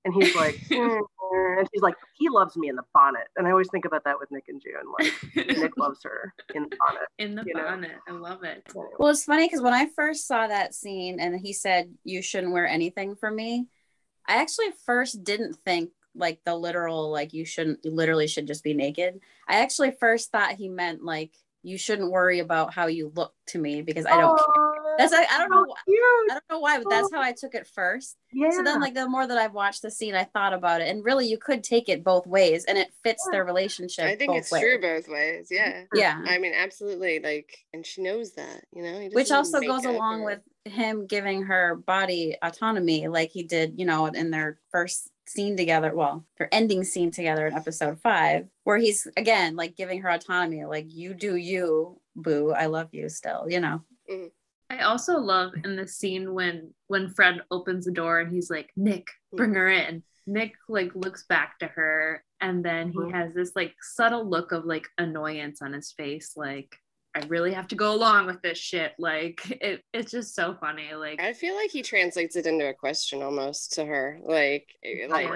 And 0.05 0.13
he's 0.13 0.35
like, 0.35 0.55
"Mm, 0.69 0.99
mm," 0.99 1.59
and 1.59 1.67
she's 1.73 1.81
like, 1.81 1.95
he 2.17 2.29
loves 2.29 2.57
me 2.57 2.69
in 2.69 2.75
the 2.75 2.83
bonnet. 2.93 3.27
And 3.37 3.47
I 3.47 3.51
always 3.51 3.69
think 3.69 3.85
about 3.85 4.03
that 4.03 4.19
with 4.19 4.31
Nick 4.31 4.45
and 4.47 4.61
June. 4.61 4.91
Like 4.99 5.57
Nick 5.57 5.71
loves 5.77 5.99
her 6.03 6.33
in 6.53 6.63
the 6.63 6.77
bonnet. 6.77 7.07
In 7.17 7.35
the 7.35 7.43
you 7.45 7.53
know? 7.53 7.63
bonnet. 7.63 7.95
I 8.07 8.11
love 8.11 8.43
it. 8.43 8.67
Well, 8.75 9.11
it's 9.11 9.25
funny 9.25 9.45
because 9.45 9.61
when 9.61 9.73
I 9.73 9.87
first 9.95 10.27
saw 10.27 10.47
that 10.47 10.73
scene 10.73 11.19
and 11.19 11.39
he 11.39 11.53
said, 11.53 11.93
You 12.03 12.21
shouldn't 12.21 12.53
wear 12.53 12.67
anything 12.67 13.15
for 13.15 13.31
me, 13.31 13.67
I 14.27 14.35
actually 14.35 14.71
first 14.85 15.23
didn't 15.23 15.55
think 15.65 15.91
like 16.15 16.41
the 16.45 16.55
literal, 16.55 17.11
like 17.11 17.33
you 17.33 17.45
shouldn't, 17.45 17.79
you 17.83 17.91
literally 17.91 18.27
should 18.27 18.47
just 18.47 18.63
be 18.63 18.73
naked. 18.73 19.19
I 19.47 19.61
actually 19.61 19.91
first 19.91 20.31
thought 20.31 20.51
he 20.51 20.69
meant 20.69 21.03
like, 21.03 21.31
you 21.63 21.77
shouldn't 21.77 22.11
worry 22.11 22.39
about 22.39 22.73
how 22.73 22.87
you 22.87 23.11
look 23.15 23.33
to 23.47 23.57
me 23.57 23.81
because 23.81 24.05
I 24.05 24.17
don't 24.17 24.37
care. 24.37 24.72
That's 24.97 25.11
like, 25.11 25.27
I 25.31 25.37
don't 25.37 25.49
know. 25.49 25.65
wh- 25.67 25.89
I 25.89 26.33
don't 26.33 26.43
know 26.49 26.59
why, 26.59 26.77
but 26.77 26.89
that's 26.89 27.09
how 27.13 27.21
I 27.21 27.33
took 27.33 27.55
it 27.55 27.67
first. 27.67 28.17
Yeah. 28.31 28.51
So 28.51 28.63
then, 28.63 28.81
like, 28.81 28.93
the 28.93 29.07
more 29.07 29.27
that 29.27 29.37
I've 29.37 29.53
watched 29.53 29.81
the 29.81 29.91
scene, 29.91 30.15
I 30.15 30.23
thought 30.23 30.53
about 30.53 30.81
it, 30.81 30.87
and 30.89 31.03
really, 31.03 31.27
you 31.27 31.37
could 31.37 31.63
take 31.63 31.89
it 31.89 32.03
both 32.03 32.25
ways, 32.27 32.65
and 32.65 32.77
it 32.77 32.91
fits 33.03 33.27
their 33.31 33.45
relationship. 33.45 34.05
I 34.05 34.15
think 34.15 34.31
both 34.31 34.39
it's 34.39 34.51
ways. 34.51 34.61
true 34.61 34.81
both 34.81 35.07
ways. 35.07 35.47
Yeah. 35.51 35.83
Yeah. 35.93 36.21
I 36.25 36.37
mean, 36.39 36.53
absolutely. 36.55 37.19
Like, 37.19 37.57
and 37.73 37.85
she 37.85 38.01
knows 38.01 38.33
that, 38.33 38.65
you 38.73 38.83
know, 38.83 39.09
which 39.13 39.31
also 39.31 39.59
goes 39.59 39.85
along 39.85 40.21
or- 40.21 40.25
with 40.25 40.39
him 40.65 41.05
giving 41.07 41.43
her 41.43 41.75
body 41.75 42.37
autonomy 42.41 43.07
like 43.07 43.31
he 43.31 43.43
did 43.43 43.73
you 43.77 43.85
know 43.85 44.05
in 44.05 44.31
their 44.31 44.59
first 44.71 45.09
scene 45.25 45.57
together 45.57 45.93
well 45.93 46.25
their 46.37 46.47
ending 46.53 46.83
scene 46.83 47.11
together 47.11 47.47
in 47.47 47.53
episode 47.53 47.99
five 47.99 48.45
where 48.63 48.77
he's 48.77 49.07
again 49.17 49.55
like 49.55 49.75
giving 49.75 50.01
her 50.01 50.09
autonomy 50.09 50.63
like 50.65 50.85
you 50.87 51.13
do 51.13 51.35
you 51.35 51.99
boo 52.15 52.51
i 52.51 52.67
love 52.67 52.87
you 52.91 53.09
still 53.09 53.45
you 53.49 53.59
know 53.59 53.81
mm-hmm. 54.09 54.27
I 54.79 54.83
also 54.83 55.17
love 55.19 55.51
in 55.63 55.75
the 55.75 55.87
scene 55.87 56.33
when 56.33 56.73
when 56.87 57.09
Fred 57.09 57.41
opens 57.51 57.85
the 57.85 57.91
door 57.91 58.19
and 58.19 58.33
he's 58.33 58.49
like, 58.49 58.71
Nick, 58.75 59.07
bring 59.31 59.53
her 59.53 59.69
in. 59.69 60.03
Nick 60.25 60.53
like 60.69 60.91
looks 60.95 61.25
back 61.27 61.59
to 61.59 61.67
her 61.67 62.23
and 62.41 62.63
then 62.63 62.89
he 62.91 62.97
Mhm. 62.99 63.11
has 63.11 63.33
this 63.33 63.51
like 63.55 63.75
subtle 63.81 64.27
look 64.27 64.51
of 64.51 64.65
like 64.65 64.87
annoyance 64.97 65.61
on 65.61 65.73
his 65.73 65.91
face, 65.91 66.33
like 66.35 66.75
I 67.15 67.19
really 67.27 67.53
have 67.53 67.67
to 67.67 67.75
go 67.75 67.93
along 67.93 68.25
with 68.25 68.41
this 68.41 68.57
shit. 68.57 68.93
Like 68.97 69.39
it, 69.61 69.83
it's 69.93 70.11
just 70.11 70.33
so 70.33 70.55
funny. 70.59 70.93
Like 70.95 71.21
I 71.21 71.33
feel 71.33 71.55
like 71.55 71.69
he 71.69 71.83
translates 71.83 72.35
it 72.35 72.47
into 72.47 72.67
a 72.67 72.73
question 72.73 73.21
almost 73.21 73.73
to 73.73 73.85
her, 73.85 74.19
like, 74.23 74.67
eh, 74.83 75.05
like 75.07 75.29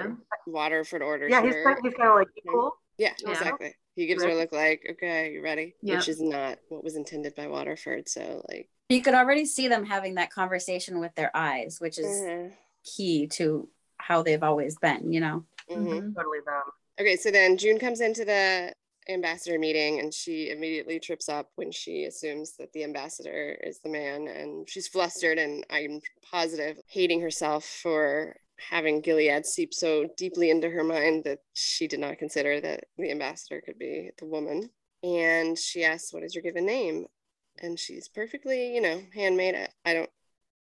Waterford 0.46 1.02
orders 1.02 1.30
Yeah, 1.30 1.42
he's 1.42 1.54
her. 1.54 1.64
kind, 1.64 1.78
he's 1.84 1.94
kind 1.94 2.08
of 2.08 2.16
like 2.16 2.28
you 2.34 2.50
cool. 2.50 2.72
Yeah, 2.96 3.12
Yeah. 3.22 3.30
exactly. 3.30 3.74
He 3.98 4.06
gives 4.06 4.22
her 4.22 4.30
a 4.30 4.34
look 4.36 4.52
like, 4.52 4.86
okay, 4.92 5.32
you 5.32 5.42
ready? 5.42 5.74
Yep. 5.82 5.98
Which 5.98 6.08
is 6.08 6.22
not 6.22 6.58
what 6.68 6.84
was 6.84 6.94
intended 6.94 7.34
by 7.34 7.48
Waterford. 7.48 8.08
So, 8.08 8.44
like, 8.48 8.68
you 8.88 9.02
could 9.02 9.14
already 9.14 9.44
see 9.44 9.66
them 9.66 9.84
having 9.84 10.14
that 10.14 10.30
conversation 10.30 11.00
with 11.00 11.14
their 11.16 11.36
eyes 11.36 11.78
which 11.80 11.98
is 11.98 12.06
mhm, 12.06 12.52
key 12.84 13.26
to 13.26 13.68
how 13.98 14.22
they've 14.22 14.42
always 14.42 14.78
been 14.78 15.12
you 15.12 15.20
know 15.20 15.44
mhm. 15.70 16.14
Totally 16.14 16.38
them. 16.46 16.62
okay. 17.00 17.16
So 17.16 17.30
then 17.30 17.58
June 17.58 17.78
comes 17.78 18.00
into 18.00 18.24
the 18.24 18.72
ambassador 19.08 19.58
meeting 19.58 20.00
and 20.00 20.14
she 20.14 20.50
immediately 20.50 21.00
trips 21.00 21.28
up 21.28 21.50
when 21.56 21.72
she 21.72 22.04
assumes 22.04 22.56
that 22.58 22.72
the 22.72 22.84
ambassador 22.84 23.58
is 23.62 23.80
the 23.80 23.88
man 23.88 24.28
and 24.28 24.68
she's 24.70 24.86
flustered 24.86 25.38
and 25.38 25.66
I'm 25.70 26.00
positive 26.30 26.78
hating 26.86 27.20
herself 27.20 27.64
for 27.64 28.36
having 28.58 29.00
Gilead 29.00 29.46
seep 29.46 29.72
so 29.72 30.08
deeply 30.16 30.50
into 30.50 30.70
her 30.70 30.84
mind 30.84 31.24
that 31.24 31.40
she 31.54 31.86
did 31.86 32.00
not 32.00 32.18
consider 32.18 32.60
that 32.60 32.84
the 32.96 33.10
ambassador 33.10 33.60
could 33.60 33.78
be 33.78 34.10
the 34.18 34.26
woman. 34.26 34.70
And 35.02 35.58
she 35.58 35.84
asks, 35.84 36.12
What 36.12 36.22
is 36.22 36.34
your 36.34 36.42
given 36.42 36.66
name? 36.66 37.06
And 37.60 37.78
she's 37.78 38.08
perfectly, 38.08 38.74
you 38.74 38.80
know, 38.80 39.00
handmaid. 39.14 39.54
I, 39.54 39.68
I 39.84 39.94
don't, 39.94 40.10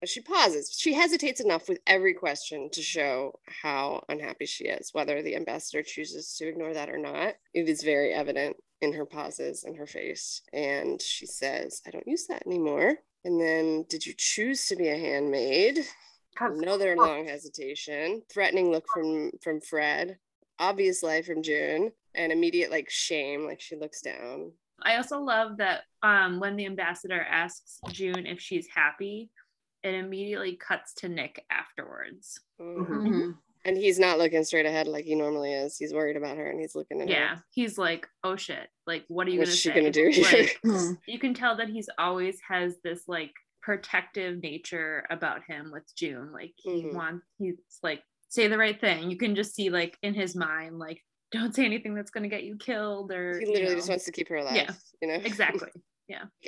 she 0.05 0.21
pauses. 0.21 0.75
She 0.79 0.93
hesitates 0.93 1.41
enough 1.41 1.69
with 1.69 1.79
every 1.87 2.15
question 2.15 2.69
to 2.73 2.83
show 2.83 3.39
how 3.63 4.05
unhappy 4.09 4.47
she 4.47 4.65
is, 4.65 4.91
whether 4.93 5.23
the 5.23 5.37
ambassador 5.37 5.83
chooses 5.83 6.35
to 6.37 6.49
ignore 6.49 6.75
that 6.75 6.91
or 6.91 6.99
not. 6.99 7.35
It 7.55 7.69
is 7.69 7.83
very 7.83 8.13
evident 8.13 8.57
in 8.81 8.93
her 8.93 9.07
pauses 9.07 9.65
and 9.65 9.77
her 9.77 9.87
face. 9.87 10.43
And 10.53 11.01
she 11.01 11.27
says, 11.27 11.83
I 11.87 11.91
don't 11.91 12.07
use 12.07 12.27
that 12.27 12.47
anymore. 12.47 12.97
And 13.25 13.41
then, 13.41 13.87
did 13.89 14.07
you 14.07 14.15
choose 14.17 14.67
to 14.67 14.77
be 14.77 14.89
a 14.89 14.99
handmaid? 14.99 15.81
God, 16.39 16.53
Another 16.53 16.97
long 16.97 17.27
hesitation, 17.27 18.23
threatening 18.33 18.71
look 18.71 18.87
from 18.93 19.31
from 19.43 19.61
Fred, 19.61 20.19
obvious 20.59 21.03
lie 21.03 21.23
from 21.23 21.43
June, 21.43 21.93
and 22.15 22.33
immediate 22.33 22.71
like 22.71 22.89
shame, 22.91 23.45
like 23.45 23.61
she 23.61 23.77
looks 23.77 24.01
down. 24.03 24.53
I 24.83 24.97
also 24.97 25.21
love 25.21 25.57
that 25.57 25.83
um, 26.03 26.39
when 26.39 26.57
the 26.57 26.67
ambassador 26.67 27.21
asks 27.21 27.79
June 27.91 28.27
if 28.27 28.41
she's 28.41 28.69
happy, 28.75 29.31
it 29.83 29.95
immediately 29.95 30.57
cuts 30.57 30.93
to 30.95 31.09
Nick 31.09 31.45
afterwards. 31.51 32.41
Mhm. 32.61 32.87
Mhm. 32.89 33.39
And 33.65 33.77
he's 33.77 33.99
not 33.99 34.19
looking 34.19 34.45
straight 34.45 34.67
ahead 34.67 34.87
like 34.87 35.05
he 35.05 35.17
normally 35.17 35.53
is. 35.53 35.77
He's 35.77 35.93
worried 35.93 36.17
about 36.17 36.37
her 36.37 36.49
and 36.49 36.61
he's 36.61 36.77
looking 36.77 37.01
at 37.03 37.09
Yeah, 37.09 37.37
her. 37.37 37.45
he's 37.53 37.77
like, 37.79 38.07
"Oh 38.23 38.37
shit! 38.37 38.69
Like, 38.87 39.05
what 39.09 39.27
are 39.27 39.31
you 39.31 39.41
What's 39.41 39.51
gonna 39.51 39.57
she 39.57 39.69
say?" 39.71 39.75
gonna 39.75 39.91
do? 39.91 40.23
Like, 40.23 40.61
Mhm. 40.65 40.99
you 41.07 41.19
can 41.19 41.35
tell 41.35 41.57
that 41.57 41.69
he's 41.69 41.89
always 41.99 42.39
has 42.49 42.77
this 42.85 43.09
like 43.09 43.33
protective 43.67 44.41
nature 44.45 45.05
about 45.11 45.43
him 45.49 45.73
with 45.73 45.83
June. 45.97 46.33
Like 46.33 46.53
he 46.57 46.85
Mhm. 46.85 46.95
wants 46.95 47.27
he's 47.37 47.57
like 47.83 48.01
say 48.29 48.47
the 48.47 48.57
right 48.57 48.81
thing. 48.81 49.11
You 49.11 49.17
can 49.19 49.35
just 49.35 49.57
see 49.57 49.71
like 49.71 49.99
in 50.03 50.15
his 50.15 50.37
mind 50.37 50.79
like 50.79 51.03
don't 51.33 51.53
say 51.53 51.65
anything 51.65 51.93
that's 51.93 52.13
gonna 52.13 52.29
get 52.29 52.45
you 52.45 52.57
killed 52.59 53.11
or 53.11 53.41
He 53.41 53.47
you 53.47 53.53
literally 53.53 53.75
know. 53.75 53.79
just 53.81 53.89
wants 53.89 54.05
to 54.05 54.13
keep 54.13 54.29
her 54.29 54.37
alive. 54.37 54.55
Yeah, 54.55 54.73
You 55.03 55.09
know? 55.09 55.15
exactly. 55.15 55.69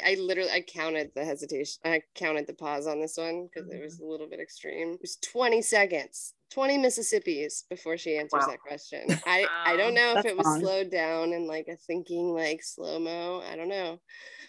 I 0.05 0.15
literally 0.15 0.51
I 0.51 0.61
counted 0.61 1.11
the 1.15 1.25
hesitation. 1.25 1.81
I 1.85 2.03
counted 2.15 2.47
the 2.47 2.55
pause 2.55 2.87
on 2.87 3.01
this 3.01 3.17
one 3.17 3.49
because 3.53 3.69
it 3.71 3.83
was 3.83 3.99
a 4.01 4.05
little 4.05 4.29
bit 4.29 4.41
extreme. 4.41 4.93
It 4.95 5.01
was 5.01 5.17
20 5.17 5.61
seconds, 5.63 6.35
20 6.51 6.79
Mississippis 6.79 7.69
before 7.69 7.97
she 7.97 8.17
answers 8.17 8.43
Wow. 8.43 8.49
that 8.53 8.61
question. 8.61 9.07
I 9.27 9.47
I 9.65 9.77
don't 9.77 9.95
know 9.95 10.15
if 10.17 10.25
it 10.25 10.37
was 10.37 10.47
long. 10.47 10.61
slowed 10.61 10.91
down 10.91 11.33
and 11.33 11.47
like 11.47 11.69
a 11.69 11.77
thinking 11.77 12.35
like 12.35 12.63
slow 12.63 12.99
mo. 13.01 13.41
I 13.41 13.57
don't 13.57 13.69
know. 13.69 14.01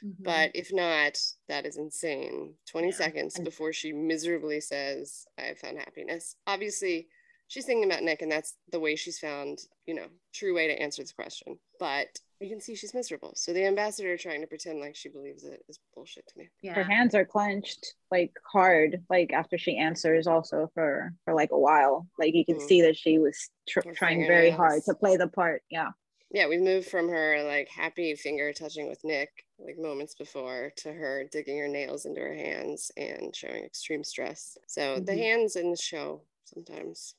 Mhm. 0.04 0.16
But 0.24 0.52
if 0.54 0.72
not, 0.72 1.20
that 1.48 1.66
is 1.66 1.78
insane. 1.78 2.56
20 2.68 2.88
Yeah. 2.90 2.94
seconds 2.94 3.40
before 3.40 3.74
she 3.74 3.92
miserably 3.92 4.62
says, 4.62 5.26
I 5.38 5.44
have 5.44 5.60
found 5.60 5.78
happiness. 5.80 6.36
Obviously, 6.46 7.08
she's 7.48 7.66
thinking 7.66 7.90
about 7.90 8.04
Nick, 8.04 8.22
and 8.22 8.32
that's 8.32 8.56
the 8.72 8.80
way 8.80 8.96
she's 8.96 9.18
found, 9.20 9.60
you 9.88 9.96
know, 9.96 10.08
true 10.34 10.54
way 10.54 10.68
to 10.68 10.80
answer 10.80 11.02
this 11.02 11.12
question. 11.14 11.60
But 11.80 12.20
you 12.40 12.50
can 12.50 12.62
see 12.62 12.76
she's 12.76 12.94
miserable. 12.94 13.34
So 13.36 13.52
the 13.54 13.66
ambassador 13.66 14.16
trying 14.18 14.42
to 14.42 14.48
pretend 14.48 14.80
like 14.80 14.96
she 14.96 15.10
believes 15.10 15.44
it 15.44 15.64
is 15.68 15.80
bullshit 15.94 16.26
to 16.28 16.38
me. 16.38 16.50
Yeah. 16.62 16.74
her 16.74 16.84
hands 16.84 17.14
are 17.16 17.26
clenched 17.26 17.96
like 18.12 18.32
hard 18.52 19.04
like 19.10 19.32
after 19.34 19.58
she 19.58 19.78
answers 19.78 20.28
also 20.28 20.70
for 20.74 21.14
for 21.26 21.34
like 21.34 21.52
a 21.52 21.60
while 21.60 22.08
like 22.18 22.34
you 22.34 22.46
can 22.46 22.56
Mhm. 22.58 22.68
see 22.68 22.82
that 22.82 22.98
she 22.98 23.18
was 23.20 23.50
tr- 23.68 23.82
trying 23.94 24.26
very 24.26 24.52
hard 24.52 24.84
to 24.86 24.94
play 24.94 25.18
the 25.18 25.28
part 25.28 25.64
yeah 25.70 25.92
Yeah, 26.32 26.48
we 26.48 26.58
moved 26.60 26.88
from 26.88 27.10
her 27.10 27.44
like 27.44 27.68
happy 27.70 28.14
finger 28.16 28.54
touching 28.54 28.88
with 28.88 29.04
Nick 29.04 29.46
like 29.58 29.78
moments 29.78 30.16
before 30.16 30.72
to 30.78 30.94
her 30.94 31.24
digging 31.32 31.58
her 31.58 31.68
nails 31.68 32.06
into 32.06 32.22
her 32.22 32.36
hands 32.36 32.92
and 32.98 33.36
showing 33.36 33.64
extreme 33.66 34.04
stress. 34.04 34.58
So 34.68 35.00
the 35.00 35.14
Mhm. 35.14 35.18
hands 35.18 35.56
in 35.56 35.72
the 35.72 35.78
show 35.78 36.22
sometimes 36.46 37.16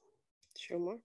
show 0.57 0.79
more. 0.79 1.01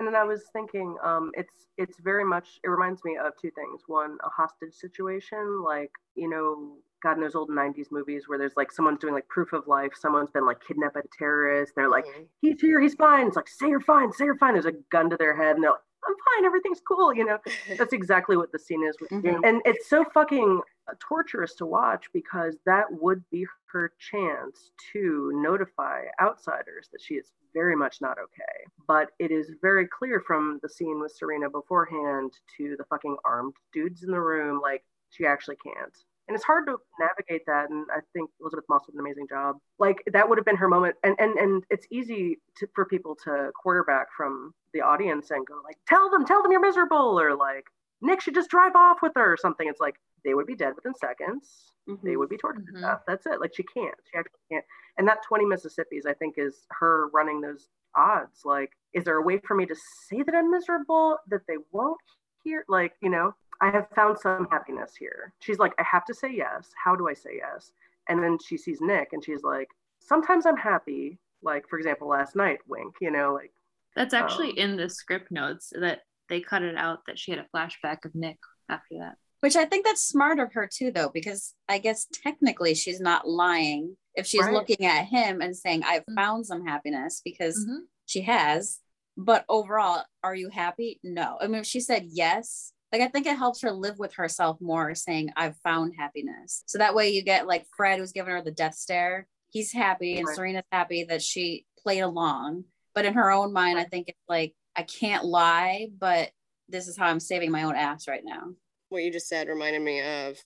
And 0.00 0.06
then 0.08 0.16
I 0.16 0.24
was 0.24 0.44
thinking, 0.54 0.96
um, 1.04 1.30
it's 1.34 1.66
it's 1.76 1.98
very 2.00 2.24
much. 2.24 2.58
It 2.64 2.68
reminds 2.68 3.04
me 3.04 3.18
of 3.22 3.34
two 3.40 3.50
things. 3.50 3.82
One, 3.86 4.16
a 4.24 4.30
hostage 4.30 4.72
situation, 4.72 5.62
like 5.62 5.90
you 6.14 6.28
know, 6.28 6.78
God 7.02 7.18
knows 7.18 7.34
old 7.34 7.50
'90s 7.50 7.88
movies 7.90 8.24
where 8.26 8.38
there's 8.38 8.54
like 8.56 8.72
someone's 8.72 8.98
doing 8.98 9.12
like 9.12 9.28
proof 9.28 9.52
of 9.52 9.66
life. 9.66 9.92
Someone's 9.94 10.30
been 10.30 10.46
like 10.46 10.58
kidnapped 10.66 10.94
by 10.94 11.00
a 11.00 11.02
terrorist. 11.18 11.74
They're 11.76 11.90
like, 11.90 12.06
Mhm. 12.06 12.26
he's 12.40 12.58
here, 12.62 12.80
he's 12.80 12.94
fine. 12.94 13.26
It's 13.26 13.36
like, 13.36 13.46
say 13.48 13.68
you're 13.68 13.80
fine, 13.80 14.10
say 14.10 14.24
you're 14.24 14.38
fine. 14.38 14.54
There's 14.54 14.64
a 14.64 14.72
gun 14.90 15.10
to 15.10 15.18
their 15.18 15.36
head, 15.36 15.56
and 15.56 15.62
they're 15.64 15.70
like, 15.72 15.80
I'm 16.08 16.14
fine, 16.34 16.46
everything's 16.46 16.80
cool. 16.80 17.12
You 17.14 17.26
know, 17.26 17.38
that's 17.78 17.92
exactly 17.92 18.38
what 18.38 18.52
the 18.52 18.58
scene 18.58 18.82
is 18.82 18.96
with 19.02 19.10
Mhm. 19.10 19.40
And 19.44 19.60
it's 19.66 19.86
so 19.90 20.02
fucking 20.14 20.62
torturous 20.98 21.54
to 21.56 21.66
watch 21.66 22.06
because 22.12 22.56
that 22.66 22.86
would 22.90 23.22
be 23.30 23.46
her 23.72 23.92
chance 23.98 24.72
to 24.92 25.30
notify 25.34 26.02
outsiders 26.20 26.88
that 26.92 27.00
she 27.00 27.14
is 27.14 27.32
very 27.54 27.76
much 27.76 28.00
not 28.00 28.18
okay. 28.18 28.64
But 28.86 29.10
it 29.18 29.30
is 29.30 29.52
very 29.60 29.86
clear 29.86 30.20
from 30.26 30.58
the 30.62 30.68
scene 30.68 31.00
with 31.00 31.12
Serena 31.12 31.50
beforehand 31.50 32.32
to 32.56 32.76
the 32.78 32.84
fucking 32.84 33.16
armed 33.24 33.54
dudes 33.72 34.02
in 34.02 34.10
the 34.10 34.20
room, 34.20 34.60
like 34.62 34.84
she 35.10 35.26
actually 35.26 35.56
can't. 35.56 35.96
and 36.28 36.36
it's 36.36 36.44
hard 36.44 36.66
to 36.66 36.76
navigate 37.00 37.44
that 37.46 37.70
and 37.70 37.86
i 37.92 37.98
think 38.12 38.30
Elisabeth 38.40 38.64
Moss 38.68 38.86
did 38.86 38.94
an 38.94 39.00
amazing 39.00 39.26
job 39.28 39.56
like 39.78 40.02
that 40.12 40.28
would 40.28 40.38
have 40.38 40.44
been 40.44 40.56
her 40.56 40.68
moment 40.68 40.94
and 41.02 41.16
and 41.18 41.36
and 41.38 41.64
it's 41.70 41.86
easy 41.90 42.38
to, 42.56 42.68
for 42.74 42.84
people 42.84 43.16
to 43.24 43.50
quarterback 43.60 44.06
from 44.16 44.54
the 44.72 44.80
audience 44.80 45.30
and 45.32 45.44
go 45.46 45.54
like 45.64 45.76
tell 45.88 46.08
them 46.10 46.24
tell 46.24 46.42
them 46.42 46.52
you're 46.52 46.60
miserable 46.60 47.18
or 47.20 47.34
like 47.34 47.64
nick 48.02 48.20
should 48.20 48.34
just 48.34 48.50
drive 48.50 48.74
off 48.74 48.98
with 49.02 49.12
her 49.14 49.32
or 49.32 49.36
something 49.36 49.68
it's 49.68 49.80
like 49.80 49.96
they 50.24 50.34
would 50.34 50.46
be 50.46 50.54
dead 50.54 50.74
within 50.74 50.94
seconds 50.94 51.72
mm-hmm. 51.88 52.06
they 52.06 52.16
would 52.16 52.28
be 52.28 52.36
tortured 52.36 52.66
mm-hmm. 52.66 52.76
to 52.76 52.82
death 52.82 53.00
that's 53.06 53.26
it 53.26 53.40
like 53.40 53.54
she 53.54 53.62
can't 53.62 53.94
she 54.10 54.18
actually 54.18 54.40
can't 54.50 54.64
and 54.98 55.06
that 55.06 55.18
20 55.26 55.44
mississippi's 55.44 56.06
i 56.06 56.14
think 56.14 56.34
is 56.36 56.66
her 56.70 57.08
running 57.08 57.40
those 57.40 57.68
odds 57.96 58.42
like 58.44 58.70
is 58.94 59.04
there 59.04 59.16
a 59.16 59.22
way 59.22 59.38
for 59.38 59.54
me 59.54 59.66
to 59.66 59.74
say 60.08 60.22
that 60.22 60.34
i'm 60.34 60.50
miserable 60.50 61.16
that 61.28 61.42
they 61.48 61.56
won't 61.72 61.98
hear 62.44 62.64
like 62.68 62.94
you 63.02 63.10
know 63.10 63.34
I 63.60 63.70
have 63.70 63.88
found 63.94 64.18
some 64.18 64.48
happiness 64.50 64.94
here. 64.98 65.32
She's 65.40 65.58
like, 65.58 65.74
I 65.78 65.84
have 65.90 66.04
to 66.06 66.14
say 66.14 66.28
yes. 66.32 66.70
How 66.82 66.96
do 66.96 67.08
I 67.08 67.14
say 67.14 67.36
yes? 67.36 67.72
And 68.08 68.22
then 68.22 68.38
she 68.44 68.56
sees 68.56 68.80
Nick 68.80 69.12
and 69.12 69.22
she's 69.22 69.42
like, 69.42 69.68
sometimes 70.00 70.46
I'm 70.46 70.56
happy. 70.56 71.18
Like, 71.42 71.68
for 71.68 71.78
example, 71.78 72.08
last 72.08 72.36
night, 72.36 72.58
wink, 72.66 72.94
you 73.00 73.10
know, 73.10 73.34
like. 73.34 73.52
That's 73.96 74.14
actually 74.14 74.50
um, 74.50 74.56
in 74.58 74.76
the 74.76 74.88
script 74.88 75.30
notes 75.30 75.72
that 75.78 76.02
they 76.30 76.40
cut 76.40 76.62
it 76.62 76.76
out 76.76 77.00
that 77.06 77.18
she 77.18 77.30
had 77.30 77.40
a 77.40 77.56
flashback 77.56 78.04
of 78.04 78.14
Nick 78.14 78.38
after 78.68 78.98
that. 79.00 79.16
Which 79.40 79.56
I 79.56 79.64
think 79.64 79.84
that's 79.84 80.02
smart 80.02 80.38
of 80.38 80.52
her 80.52 80.68
too, 80.72 80.90
though, 80.90 81.10
because 81.12 81.54
I 81.68 81.78
guess 81.78 82.06
technically 82.22 82.74
she's 82.74 83.00
not 83.00 83.28
lying 83.28 83.96
if 84.14 84.26
she's 84.26 84.44
right. 84.44 84.52
looking 84.52 84.84
at 84.84 85.06
him 85.06 85.40
and 85.40 85.56
saying, 85.56 85.82
I've 85.82 86.02
mm-hmm. 86.02 86.14
found 86.14 86.46
some 86.46 86.66
happiness 86.66 87.22
because 87.24 87.58
mm-hmm. 87.58 87.80
she 88.06 88.22
has. 88.22 88.80
But 89.16 89.44
overall, 89.48 90.04
are 90.22 90.34
you 90.34 90.50
happy? 90.50 91.00
No. 91.02 91.38
I 91.40 91.46
mean, 91.46 91.60
if 91.60 91.66
she 91.66 91.80
said 91.80 92.06
yes, 92.10 92.72
like 92.92 93.02
i 93.02 93.08
think 93.08 93.26
it 93.26 93.36
helps 93.36 93.62
her 93.62 93.72
live 93.72 93.98
with 93.98 94.14
herself 94.14 94.60
more 94.60 94.94
saying 94.94 95.30
i've 95.36 95.56
found 95.58 95.94
happiness 95.96 96.62
so 96.66 96.78
that 96.78 96.94
way 96.94 97.10
you 97.10 97.22
get 97.22 97.46
like 97.46 97.66
fred 97.76 97.98
who's 97.98 98.12
giving 98.12 98.32
her 98.32 98.42
the 98.42 98.50
death 98.50 98.74
stare 98.74 99.26
he's 99.50 99.72
happy 99.72 100.18
and 100.18 100.28
serena's 100.28 100.64
happy 100.72 101.04
that 101.04 101.22
she 101.22 101.64
played 101.78 102.00
along 102.00 102.64
but 102.94 103.04
in 103.04 103.14
her 103.14 103.30
own 103.30 103.52
mind 103.52 103.78
i 103.78 103.84
think 103.84 104.08
it's 104.08 104.18
like 104.28 104.54
i 104.76 104.82
can't 104.82 105.24
lie 105.24 105.88
but 105.98 106.30
this 106.68 106.88
is 106.88 106.96
how 106.96 107.06
i'm 107.06 107.20
saving 107.20 107.50
my 107.50 107.62
own 107.62 107.76
ass 107.76 108.08
right 108.08 108.24
now 108.24 108.48
what 108.88 109.02
you 109.02 109.12
just 109.12 109.28
said 109.28 109.48
reminded 109.48 109.82
me 109.82 110.00
of 110.00 110.36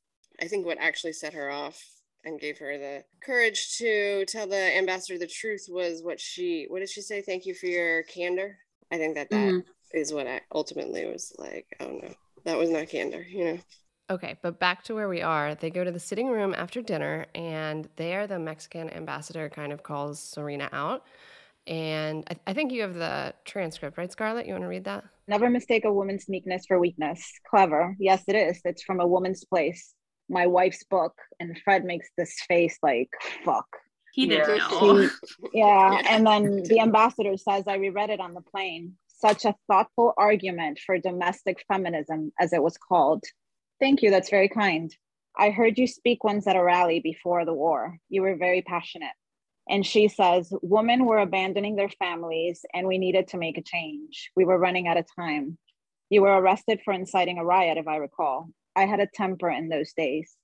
i 0.40 0.46
think 0.46 0.64
what 0.64 0.78
actually 0.80 1.12
set 1.12 1.34
her 1.34 1.50
off 1.50 1.82
and 2.24 2.40
gave 2.40 2.58
her 2.58 2.78
the 2.78 3.04
courage 3.22 3.76
to 3.76 4.24
tell 4.26 4.46
the 4.46 4.76
ambassador 4.76 5.18
the 5.18 5.26
truth 5.26 5.66
was 5.68 6.02
what 6.02 6.18
she 6.18 6.66
what 6.68 6.80
did 6.80 6.88
she 6.88 7.00
say 7.00 7.20
thank 7.20 7.44
you 7.44 7.54
for 7.54 7.66
your 7.66 8.02
candor 8.04 8.56
i 8.90 8.96
think 8.96 9.14
that 9.14 9.28
that 9.30 9.52
mm-hmm. 9.52 9.58
is 9.92 10.12
what 10.12 10.26
I 10.26 10.40
ultimately 10.54 11.04
was 11.04 11.34
like 11.38 11.66
oh 11.80 11.98
no 12.02 12.14
that 12.44 12.58
was 12.58 12.70
not 12.70 12.88
candor, 12.88 13.26
you 13.28 13.44
know. 13.44 13.58
Okay, 14.10 14.37
but 14.42 14.60
back 14.60 14.84
to 14.84 14.94
where 14.94 15.08
we 15.08 15.22
are. 15.22 15.54
They 15.54 15.70
go 15.70 15.82
to 15.82 15.90
the 15.90 15.98
sitting 15.98 16.28
room 16.28 16.54
after 16.54 16.82
dinner, 16.82 17.26
and 17.34 17.88
there 17.96 18.26
the 18.26 18.38
Mexican 18.38 18.90
ambassador 18.90 19.48
kind 19.48 19.72
of 19.72 19.82
calls 19.82 20.20
Serena 20.20 20.68
out. 20.72 21.04
And 21.66 22.24
I, 22.31 22.50
I 22.50 22.53
think 22.53 22.72
you 22.72 22.83
have 22.83 22.94
the 22.94 23.35
transcript, 23.44 23.96
right, 23.96 24.11
Scarlett? 24.11 24.46
You 24.46 24.53
want 24.53 24.64
to 24.64 24.68
read 24.68 24.85
that? 24.85 25.05
Never 25.29 25.48
mistake 25.48 25.85
a 25.85 25.92
woman's 25.92 26.29
meekness 26.29 26.66
for 26.66 26.79
weakness. 26.79 27.27
Clever. 27.48 27.96
Yes, 27.98 28.22
it 28.29 28.37
is. 28.37 28.61
It's 28.64 28.83
from 28.83 29.00
a 29.00 29.07
woman's 29.07 29.44
place. 29.44 29.94
My 30.29 30.46
wife's 30.46 30.85
book. 30.85 31.14
And 31.40 31.59
Fred 31.64 31.85
makes 31.85 32.09
this 32.18 32.35
face 32.48 32.79
like, 32.83 33.09
fuck. 33.44 33.66
He 34.12 34.27
didn't 34.27 34.57
yeah. 34.57 34.68
know. 34.68 35.07
She, 35.07 35.11
yeah. 35.55 35.92
yeah. 35.92 36.03
And 36.09 36.27
then 36.27 36.62
the 36.64 36.81
ambassador 36.81 37.37
says, 37.37 37.64
I 37.66 37.77
reread 37.77 38.11
it 38.11 38.20
on 38.20 38.35
the 38.35 38.42
plane 38.42 38.94
such 39.24 39.44
a 39.44 39.55
thoughtful 39.68 40.12
argument 40.18 40.79
for 40.85 40.98
domestic 40.98 41.64
feminism, 41.66 42.33
as 42.38 42.53
it 42.53 42.62
was 42.62 42.77
called. 42.77 43.24
Thank 43.81 44.03
you, 44.03 44.11
that's 44.11 44.29
very 44.31 44.48
kind. 44.48 44.94
I 45.37 45.50
heard 45.50 45.79
you 45.79 45.87
speak 45.87 46.22
once 46.22 46.46
at 46.46 46.57
a 46.57 46.62
rally 46.62 47.00
before 47.00 47.44
the 47.44 47.55
war. 47.55 47.96
You 48.09 48.22
were 48.22 48.37
very 48.37 48.62
passionate. 48.62 49.14
And 49.68 49.87
she 49.87 50.09
says, 50.09 50.53
Women 50.62 51.07
were 51.07 51.18
abandoning 51.18 51.77
their 51.77 51.88
families, 51.88 52.64
and 52.74 52.87
we 52.87 52.98
needed 52.98 53.29
to 53.29 53.38
make 53.38 53.59
a 53.59 53.62
change. 53.62 54.31
We 54.37 54.44
were 54.44 54.59
running 54.59 54.88
out 54.88 54.98
of 54.98 55.07
time. 55.16 55.59
You 56.11 56.22
were 56.22 56.38
arrested 56.38 56.81
for 56.85 56.92
inciting 56.92 57.38
a 57.38 57.44
riot, 57.44 57.79
if 57.79 57.88
I 57.88 57.96
recall. 57.96 58.48
I 58.77 58.87
had 58.87 59.00
a 59.00 59.07
temper 59.07 59.50
in 59.50 59.68
those 59.68 59.92
days. 59.92 60.37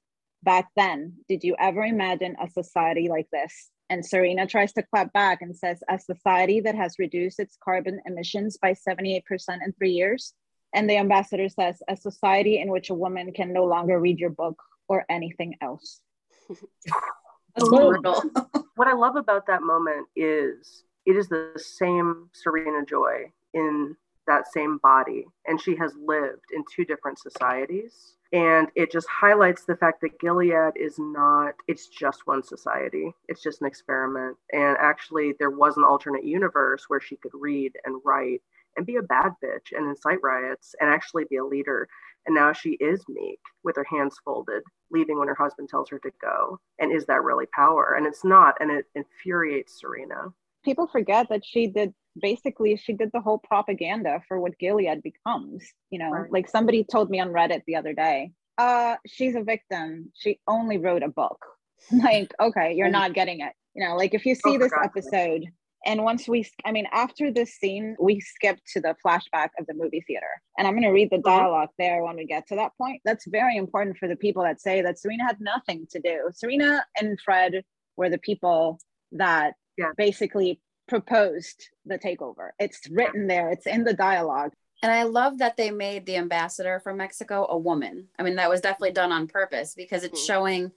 Back 0.43 0.69
then, 0.75 1.17
did 1.29 1.45
you 1.45 1.55
ever 1.59 1.85
imagine 1.85 2.37
a 2.43 2.49
society 2.49 3.09
like 3.09 3.29
this? 3.31 3.71
And 3.91 4.07
Serena 4.07 4.47
tries 4.47 4.73
to 4.75 4.83
clap 4.83 5.13
back 5.13 5.43
and 5.43 5.55
says, 5.55 5.83
a 5.89 5.99
society 5.99 6.61
that 6.61 6.77
has 6.77 6.99
reduced 6.99 7.41
its 7.41 7.59
carbon 7.63 8.01
emissions 8.07 8.57
by 8.57 8.73
78% 8.73 9.23
in 9.49 9.73
three 9.73 9.91
years. 9.91 10.33
And 10.73 10.89
the 10.89 10.97
ambassador 10.97 11.49
says, 11.49 11.83
a 11.89 11.97
society 11.97 12.61
in 12.61 12.71
which 12.71 12.89
a 12.89 12.95
woman 12.95 13.33
can 13.33 13.53
no 13.53 13.65
longer 13.65 13.99
read 13.99 14.21
your 14.21 14.31
book 14.31 14.63
or 14.89 15.05
anything 15.11 15.57
else. 15.61 16.01
Brutal. 17.57 18.23
what 18.77 18.89
I 18.89 18.93
love 18.93 19.17
about 19.17 19.47
that 19.47 19.63
moment 19.63 20.07
is 20.17 20.85
it 21.07 21.17
is 21.17 21.29
the 21.29 21.53
same 21.57 22.29
Serena 22.33 22.85
Joy 22.85 23.33
in 23.55 23.97
that 24.27 24.53
same 24.53 24.79
body. 24.83 25.27
And 25.47 25.61
she 25.61 25.75
has 25.77 25.93
lived 25.97 26.45
in 26.55 26.65
two 26.75 26.85
different 26.85 27.19
societies 27.19 28.15
and 28.33 28.69
it 28.77 28.93
just 28.93 29.09
highlights 29.09 29.65
the 29.65 29.77
fact 29.77 30.01
that 30.03 30.21
Gilead 30.21 30.77
is 30.77 30.99
not, 30.99 31.55
it's 31.67 31.89
just 31.89 32.27
one 32.29 32.45
society. 32.45 33.13
It's 33.29 33.43
just 33.43 33.61
an 33.61 33.67
experiment. 33.67 34.37
And 34.53 34.77
actually, 34.79 35.35
there 35.39 35.51
was 35.51 35.77
an 35.77 35.85
alternate 35.85 36.25
universe 36.25 36.85
where 36.87 37.01
she 37.01 37.17
could 37.17 37.33
read 37.35 37.73
and 37.85 38.01
write 38.05 38.43
and 38.77 38.87
be 38.87 38.97
a 38.97 39.03
bad 39.03 39.33
bitch 39.43 39.77
and 39.77 39.89
incite 39.89 40.23
riots 40.23 40.77
and 40.81 40.89
actually 40.89 41.25
be 41.29 41.37
a 41.37 41.45
leader. 41.45 41.89
And 42.27 42.35
now 42.35 42.53
she 42.53 42.71
is 42.73 43.03
meek 43.09 43.41
with 43.65 43.77
her 43.77 43.87
hands 43.91 44.17
folded, 44.25 44.63
leaving 44.91 45.19
when 45.19 45.29
her 45.29 45.35
husband 45.35 45.69
tells 45.69 45.89
her 45.91 45.99
to 46.01 46.11
go. 46.21 46.59
And 46.79 46.93
is 46.93 47.07
that 47.07 47.23
really 47.23 47.47
power? 47.55 47.95
And 47.97 48.07
it's 48.07 48.25
not. 48.25 48.57
And 48.61 48.71
it 48.71 48.87
infuriates 48.95 49.81
Serena. 49.81 50.33
People 50.65 50.87
forget 50.87 51.29
that 51.31 51.45
she 51.45 51.67
did 51.67 51.95
basically 52.21 52.77
she 52.77 52.93
did 52.93 53.11
the 53.13 53.21
whole 53.21 53.39
propaganda 53.39 54.21
for 54.27 54.41
what 54.41 54.59
Gilead 54.59 55.03
becomes. 55.03 55.65
You 55.91 56.01
know, 56.01 56.11
right. 56.11 56.33
like 56.33 56.49
somebody 56.49 56.85
told 56.85 57.11
me 57.11 57.21
on 57.21 57.29
Reddit 57.29 57.63
the 57.67 57.77
other 57.77 57.95
day, 57.95 58.33
uh, 58.59 58.97
she's 59.07 59.35
a 59.35 59.43
victim. 59.43 60.13
She 60.15 60.41
only 60.47 60.79
wrote 60.79 61.03
a 61.03 61.09
book. 61.09 61.39
like, 61.93 62.33
okay, 62.39 62.75
you're 62.75 62.91
not 62.91 63.15
getting 63.15 63.41
it. 63.41 63.53
You 63.75 63.89
know, 63.89 63.97
like 63.97 64.15
if 64.15 64.27
you 64.27 64.35
see 64.35 64.57
oh, 64.57 64.59
this 64.59 64.73
episode, 64.85 65.47
and 65.87 66.03
once 66.03 66.29
we, 66.29 66.47
I 66.65 66.73
mean, 66.73 66.87
after 66.93 67.33
this 67.33 67.55
scene, 67.55 67.97
we 67.99 68.21
skip 68.21 68.59
to 68.75 68.81
the 68.81 68.95
flashback 69.05 69.51
of 69.59 69.67
the 69.67 69.75
movie 69.75 70.05
theater. 70.07 70.27
And 70.59 70.67
I'm 70.67 70.75
going 70.75 70.83
to 70.83 70.91
read 70.91 71.11
the 71.11 71.17
mm-hmm. 71.17 71.39
dialogue 71.39 71.71
there 71.79 72.05
when 72.05 72.17
we 72.17 72.27
get 72.27 72.47
to 72.49 72.57
that 72.57 72.73
point. 72.77 73.01
That's 73.05 73.27
very 73.27 73.57
important 73.57 73.97
for 73.97 74.07
the 74.07 74.17
people 74.17 74.43
that 74.43 74.61
say 74.61 74.83
that 74.83 74.99
Serena 74.99 75.25
had 75.25 75.41
nothing 75.41 75.87
to 75.91 76.01
do. 76.01 76.29
Serena 76.35 76.85
and 77.01 77.19
Fred 77.21 77.65
were 77.97 78.11
the 78.11 78.19
people 78.19 78.79
that 79.13 79.55
yeah. 79.79 79.93
basically 79.97 80.61
proposed 80.87 81.69
the 81.87 81.99
takeover. 81.99 82.51
It's 82.59 82.81
written 82.91 83.27
there, 83.27 83.51
it's 83.51 83.67
in 83.67 83.85
the 83.85 83.95
dialogue. 83.95 84.53
And 84.83 84.91
I 84.91 85.05
love 85.05 85.39
that 85.39 85.57
they 85.57 85.71
made 85.71 86.07
the 86.07 86.17
ambassador 86.17 86.81
from 86.81 86.97
Mexico 86.97 87.47
a 87.49 87.59
woman. 87.59 88.09
I 88.19 88.23
mean, 88.23 88.37
that 88.37 88.49
was 88.49 88.63
definitely 88.63 88.93
done 88.93 89.13
on 89.13 89.29
purpose 89.29 89.75
because 89.75 90.05
it's 90.05 90.21
mm-hmm. 90.21 90.27
showing 90.27 90.73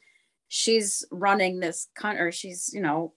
she's 0.49 1.05
running 1.09 1.59
this 1.59 1.87
country, 1.95 2.21
or 2.21 2.31
she's, 2.31 2.69
you 2.73 2.81
know, 2.81 3.13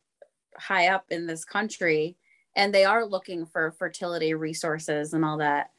high 0.59 0.89
up 0.89 1.07
in 1.11 1.27
this 1.27 1.45
country, 1.45 2.17
and 2.55 2.75
they 2.75 2.85
are 2.85 3.05
looking 3.05 3.47
for 3.47 3.73
fertility 3.79 4.35
resources 4.35 5.13
and 5.13 5.25
all 5.25 5.39
that. 5.39 5.71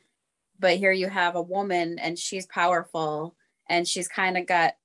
But 0.59 0.77
here 0.77 0.91
you 0.91 1.07
have 1.07 1.35
a 1.35 1.41
woman, 1.41 1.99
and 1.99 2.17
she's 2.17 2.45
powerful, 2.45 3.35
and 3.69 3.87
she's 3.87 4.07
kind 4.07 4.37
of 4.37 4.47
got, 4.47 4.75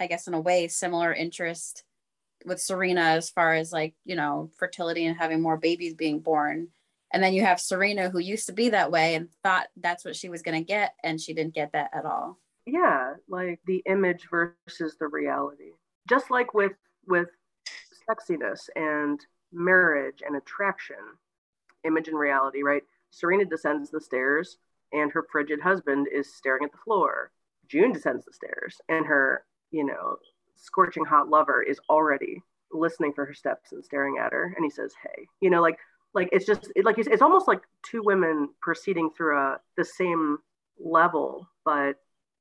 I 0.00 0.06
guess, 0.06 0.26
in 0.26 0.34
a 0.34 0.40
way, 0.40 0.68
similar 0.68 1.12
interest 1.12 1.84
with 2.44 2.60
Serena 2.60 3.00
as 3.00 3.30
far 3.30 3.54
as 3.54 3.72
like, 3.72 3.94
you 4.04 4.16
know, 4.16 4.50
fertility 4.56 5.04
and 5.06 5.16
having 5.16 5.40
more 5.40 5.56
babies 5.56 5.94
being 5.94 6.20
born. 6.20 6.68
And 7.12 7.22
then 7.22 7.32
you 7.32 7.42
have 7.42 7.60
Serena 7.60 8.10
who 8.10 8.18
used 8.18 8.46
to 8.46 8.52
be 8.52 8.70
that 8.70 8.90
way 8.90 9.14
and 9.14 9.28
thought 9.42 9.68
that's 9.76 10.04
what 10.04 10.16
she 10.16 10.28
was 10.28 10.42
going 10.42 10.60
to 10.60 10.64
get 10.64 10.94
and 11.02 11.20
she 11.20 11.32
didn't 11.32 11.54
get 11.54 11.72
that 11.72 11.90
at 11.92 12.04
all. 12.04 12.38
Yeah, 12.66 13.14
like 13.28 13.60
the 13.66 13.82
image 13.86 14.28
versus 14.30 14.96
the 15.00 15.08
reality. 15.08 15.72
Just 16.08 16.30
like 16.30 16.52
with 16.52 16.72
with 17.06 17.28
sexiness 18.08 18.68
and 18.76 19.18
marriage 19.52 20.22
and 20.26 20.36
attraction, 20.36 20.96
image 21.84 22.08
and 22.08 22.18
reality, 22.18 22.62
right? 22.62 22.82
Serena 23.10 23.44
descends 23.44 23.90
the 23.90 24.00
stairs 24.00 24.58
and 24.92 25.12
her 25.12 25.26
frigid 25.30 25.60
husband 25.60 26.08
is 26.12 26.34
staring 26.34 26.64
at 26.64 26.72
the 26.72 26.78
floor. 26.78 27.30
June 27.68 27.92
descends 27.92 28.24
the 28.24 28.32
stairs 28.32 28.80
and 28.88 29.06
her, 29.06 29.44
you 29.70 29.84
know, 29.84 30.16
scorching 30.56 31.04
hot 31.04 31.28
lover 31.28 31.62
is 31.62 31.80
already 31.88 32.42
listening 32.72 33.12
for 33.12 33.24
her 33.24 33.34
steps 33.34 33.72
and 33.72 33.84
staring 33.84 34.18
at 34.18 34.32
her 34.32 34.52
and 34.56 34.64
he 34.64 34.70
says 34.70 34.92
hey 35.02 35.26
you 35.40 35.48
know 35.48 35.62
like 35.62 35.78
like 36.14 36.28
it's 36.32 36.44
just 36.44 36.70
it, 36.76 36.84
like 36.84 36.98
it's, 36.98 37.08
it's 37.08 37.22
almost 37.22 37.48
like 37.48 37.62
two 37.82 38.02
women 38.02 38.48
proceeding 38.60 39.10
through 39.16 39.38
a 39.38 39.58
the 39.76 39.84
same 39.84 40.38
level 40.78 41.48
but 41.64 41.96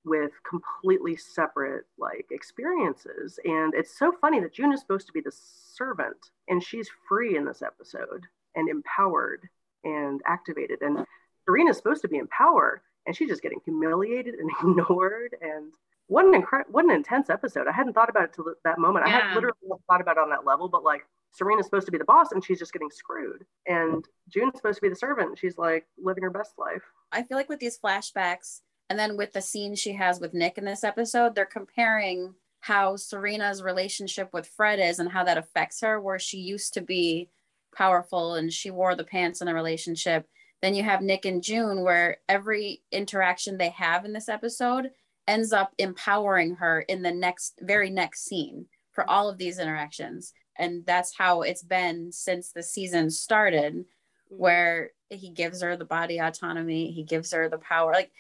with 0.08 0.32
completely 0.50 1.16
separate 1.16 1.86
like 1.98 2.26
experiences 2.32 3.40
and 3.46 3.74
it's 3.74 3.98
so 3.98 4.12
funny 4.22 4.40
that 4.40 4.54
june 4.54 4.74
is 4.74 4.80
supposed 4.80 5.08
to 5.08 5.14
be 5.14 5.22
the 5.22 5.32
servant 5.32 6.32
and 6.48 6.64
she's 6.64 6.90
free 7.08 7.36
in 7.38 7.46
this 7.46 7.62
episode 7.62 8.26
and 8.56 8.70
empowered 8.70 9.48
and 9.84 10.22
activated 10.26 10.82
and 10.82 11.06
Serena 11.48 11.70
is 11.70 11.78
supposed 11.78 12.02
to 12.02 12.10
be 12.10 12.18
in 12.18 12.28
power 12.28 12.82
and 13.06 13.16
she's 13.16 13.30
just 13.30 13.42
getting 13.42 13.60
humiliated 13.64 14.36
and 14.36 14.50
ignored 14.62 15.36
and 15.42 15.72
what 16.08 16.26
an 16.26 16.34
incredible, 16.34 16.72
what 16.72 16.86
an 16.86 16.92
intense 16.92 17.30
episode. 17.30 17.68
I 17.68 17.74
hadn't 17.74 17.94
thought 17.94 18.10
about 18.10 18.24
it 18.26 18.34
till 18.34 18.46
that 18.64 18.80
moment. 18.80 19.06
I 19.06 19.10
had 19.10 19.36
literally 19.36 19.58
thought 19.88 20.00
about 20.00 20.18
it 20.18 20.22
on 20.22 20.30
that 20.30 20.46
level, 20.46 20.70
but 20.70 20.84
like 20.84 21.06
Serena's 21.32 21.66
supposed 21.66 21.86
to 21.86 21.92
be 21.92 21.98
the 21.98 22.06
boss 22.06 22.32
and 22.32 22.44
she's 22.44 22.60
just 22.60 22.72
getting 22.72 22.90
screwed. 22.90 23.46
And 23.66 24.06
June's 24.30 24.56
supposed 24.56 24.78
to 24.78 24.82
be 24.82 24.90
the 24.90 24.96
servant. 24.96 25.30
and 25.30 25.40
She's 25.40 25.58
like 25.58 25.86
living 26.02 26.24
her 26.24 26.30
best 26.30 26.54
life. 26.58 26.84
I 27.12 27.24
feel 27.24 27.38
like 27.38 27.50
with 27.50 27.60
these 27.60 27.78
flashbacks 27.78 28.62
and 28.90 28.98
then 28.98 29.18
with 29.18 29.34
the 29.34 29.42
scene 29.42 29.76
she 29.76 29.94
has 29.94 30.20
with 30.20 30.34
Nick 30.34 30.58
in 30.58 30.66
this 30.66 30.84
episode, 30.84 31.36
they're 31.36 31.46
comparing 31.46 32.34
how 32.60 32.96
Serena's 32.96 33.62
relationship 33.62 34.30
with 34.34 34.48
Fred 34.48 34.80
is 34.80 35.00
and 35.00 35.10
how 35.10 35.24
that 35.24 35.38
affects 35.38 35.82
her, 35.82 36.00
where 36.00 36.20
she 36.20 36.38
used 36.38 36.74
to 36.74 36.82
be 36.82 37.30
powerful 37.76 38.36
and 38.36 38.52
she 38.52 38.72
wore 38.72 38.96
the 38.96 39.04
pants 39.04 39.42
in 39.42 39.48
the 39.48 39.54
relationship. 39.54 40.28
Then 40.62 40.74
you 40.74 40.84
have 40.84 41.02
Nick 41.02 41.26
and 41.26 41.44
June, 41.44 41.84
where 41.84 42.18
every 42.28 42.82
interaction 42.92 43.58
they 43.58 43.70
have 43.70 44.06
in 44.06 44.14
this 44.14 44.30
episode 44.30 44.92
ends 45.28 45.54
up 45.54 45.74
empowering 45.78 46.56
her 46.56 46.82
in 46.82 47.02
the 47.04 47.12
next, 47.12 47.60
very 47.62 47.90
next 47.90 48.24
scene 48.24 48.66
for 48.92 49.08
all 49.10 49.30
of 49.30 49.38
these 49.38 49.60
interactions. 49.60 50.34
And 50.58 50.86
that's 50.86 51.16
how 51.16 51.42
it's 51.42 51.62
been 51.62 52.12
since 52.12 52.52
the 52.52 52.64
season 52.64 53.12
started 53.12 53.74
mm-hmm. 53.76 54.36
where 54.36 54.92
he 55.10 55.30
gives 55.30 55.62
her 55.62 55.78
the 55.78 55.86
body 55.86 56.18
autonomy 56.18 56.92
he 56.92 57.04
gives 57.04 57.32
her 57.32 57.48
the 57.48 57.58
power 57.58 57.94
like 57.94 58.12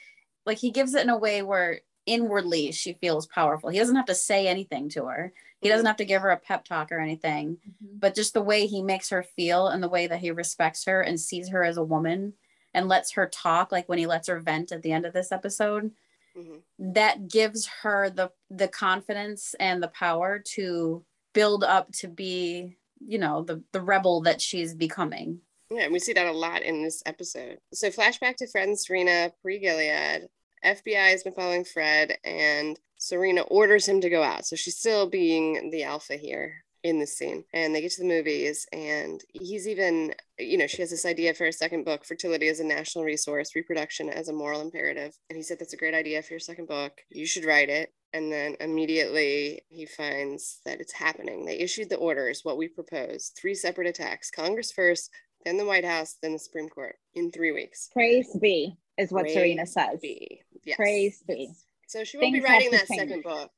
like 0.47 0.57
he 0.57 0.71
gives 0.71 0.95
it 0.95 1.03
in 1.03 1.09
a 1.09 1.17
way 1.17 1.41
where 1.43 1.81
inwardly 2.07 2.71
she 2.71 2.93
feels 2.93 3.27
powerful 3.27 3.69
he 3.69 3.77
doesn't 3.77 3.97
have 3.97 4.05
to 4.05 4.15
say 4.15 4.47
anything 4.47 4.87
to 4.89 5.05
her 5.05 5.33
he 5.61 5.67
doesn't 5.69 5.85
have 5.85 5.97
to 5.97 6.05
give 6.05 6.21
her 6.21 6.29
a 6.29 6.37
pep 6.37 6.63
talk 6.63 6.91
or 6.91 6.99
anything 6.99 7.57
but 7.81 8.15
just 8.15 8.33
the 8.33 8.41
way 8.41 8.65
he 8.65 8.81
makes 8.81 9.09
her 9.09 9.21
feel 9.23 9.67
and 9.67 9.83
the 9.83 9.89
way 9.89 10.07
that 10.07 10.19
he 10.19 10.31
respects 10.31 10.85
her 10.85 11.01
and 11.01 11.19
sees 11.19 11.49
her 11.49 11.63
as 11.63 11.75
a 11.77 11.83
woman 11.83 12.33
and 12.73 12.87
lets 12.87 13.11
her 13.13 13.27
talk 13.27 13.71
like 13.73 13.89
when 13.89 13.97
he 13.99 14.07
lets 14.07 14.27
her 14.29 14.39
vent 14.39 14.71
at 14.71 14.81
the 14.83 14.91
end 14.93 15.05
of 15.05 15.13
this 15.13 15.31
episode 15.31 15.91
Mhm. 16.37 16.61
that 16.79 17.27
gives 17.27 17.65
her 17.81 18.09
the 18.09 18.31
the 18.49 18.67
confidence 18.69 19.55
and 19.59 19.81
the 19.83 19.87
power 19.89 20.39
to 20.55 21.03
build 21.33 21.63
up 21.63 21.91
to 21.93 22.07
be 22.07 22.77
you 23.05 23.17
know 23.19 23.41
the 23.43 23.63
the 23.73 23.81
rebel 23.81 24.21
that 24.21 24.39
she's 24.41 24.73
becoming 24.73 25.41
Yeah, 25.71 25.83
and 25.83 25.93
we 25.93 25.99
see 25.99 26.13
that 26.13 26.25
a 26.27 26.31
lot 26.31 26.61
in 26.61 26.81
this 26.83 27.03
episode. 27.05 27.59
So 27.73 27.89
flashback 27.89 28.37
to 28.37 28.47
and 28.55 28.79
Serena 28.79 29.33
pre-Gilead. 29.41 30.29
FBI 30.65 31.11
has 31.11 31.23
been 31.23 31.33
following 31.33 31.63
Fred, 31.63 32.17
and 32.23 32.79
Serena 32.97 33.41
orders 33.41 33.87
him 33.87 34.01
to 34.01 34.09
go 34.09 34.23
out. 34.23 34.45
So 34.45 34.55
she's 34.55 34.77
still 34.77 35.09
being 35.09 35.69
the 35.71 35.83
alpha 35.83 36.15
here 36.15 36.63
in 36.83 36.99
this 36.99 37.17
scene. 37.17 37.43
And 37.53 37.73
they 37.73 37.81
get 37.81 37.91
to 37.93 38.01
the 38.01 38.07
movies, 38.07 38.65
and 38.71 39.21
he's 39.33 39.67
even, 39.67 40.13
you 40.39 40.57
know, 40.57 40.67
she 40.67 40.81
has 40.81 40.89
this 40.89 41.05
idea 41.05 41.33
for 41.33 41.45
a 41.45 41.53
second 41.53 41.85
book, 41.85 42.05
fertility 42.05 42.47
as 42.47 42.59
a 42.59 42.65
national 42.65 43.03
resource, 43.03 43.55
reproduction 43.55 44.09
as 44.09 44.29
a 44.29 44.33
moral 44.33 44.61
imperative. 44.61 45.17
And 45.29 45.37
he 45.37 45.43
said, 45.43 45.59
That's 45.59 45.73
a 45.73 45.77
great 45.77 45.93
idea 45.93 46.21
for 46.21 46.33
your 46.33 46.39
second 46.39 46.67
book. 46.67 46.93
You 47.09 47.25
should 47.25 47.45
write 47.45 47.69
it. 47.69 47.93
And 48.13 48.31
then 48.31 48.55
immediately 48.61 49.61
he 49.69 49.85
finds 49.85 50.61
that 50.65 50.79
it's 50.79 50.93
happening. 50.93 51.45
They 51.45 51.59
issued 51.59 51.89
the 51.89 51.97
orders, 51.97 52.39
what 52.43 52.57
we 52.57 52.69
proposed, 52.69 53.37
three 53.39 53.53
separate 53.53 53.87
attacks 53.87 54.31
Congress 54.31 54.71
first, 54.71 55.11
then 55.45 55.57
the 55.57 55.65
White 55.65 55.85
House, 55.85 56.17
then 56.21 56.33
the 56.33 56.39
Supreme 56.39 56.69
Court 56.69 56.95
in 57.15 57.31
three 57.31 57.51
weeks. 57.51 57.89
Praise 57.93 58.35
be 58.41 58.77
is 58.97 59.11
what 59.11 59.23
Praise 59.23 59.35
Serena 59.35 59.65
says. 59.65 59.99
be. 60.01 60.41
Yes. 60.67 60.75
Praise 60.75 61.23
be. 61.27 61.49
So 61.87 62.03
she 62.03 62.17
won't 62.17 62.25
Things 62.33 62.39
be 62.39 62.43
writing 62.43 62.71
that 62.71 62.87
change. 62.87 62.99
second 62.99 63.23
book. 63.23 63.49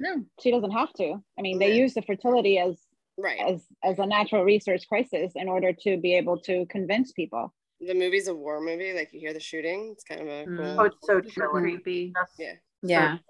No, 0.00 0.24
she 0.40 0.50
doesn't 0.52 0.70
have 0.70 0.92
to. 0.94 1.22
I 1.38 1.42
mean, 1.42 1.58
they 1.58 1.68
Yeah. 1.70 1.82
use 1.82 1.94
the 1.94 2.02
fertility 2.02 2.58
as 2.58 2.80
Right. 3.18 3.40
as 3.40 3.66
as 3.82 3.98
a 3.98 4.06
natural 4.06 4.44
resource 4.44 4.84
crisis 4.84 5.32
in 5.34 5.48
order 5.48 5.72
to 5.72 5.96
be 5.98 6.14
able 6.14 6.38
to 6.42 6.64
convince 6.66 7.12
people. 7.12 7.52
The 7.80 7.94
movie's 7.94 8.28
a 8.28 8.34
war 8.34 8.60
movie. 8.60 8.92
Like 8.92 9.12
you 9.12 9.18
hear 9.20 9.32
the 9.34 9.40
shooting. 9.40 9.90
It's 9.92 10.04
kind 10.04 10.20
of 10.20 10.28
a 10.28 10.44
Mm. 10.46 10.56
cool. 10.56 10.80
Oh, 10.80 10.84
it's 10.84 10.96
so 11.06 11.20
chilling. 11.20 11.62
creepy. 11.64 12.12
Yeah. 12.38 12.54
yeah 12.82 13.18
so. 13.18 13.24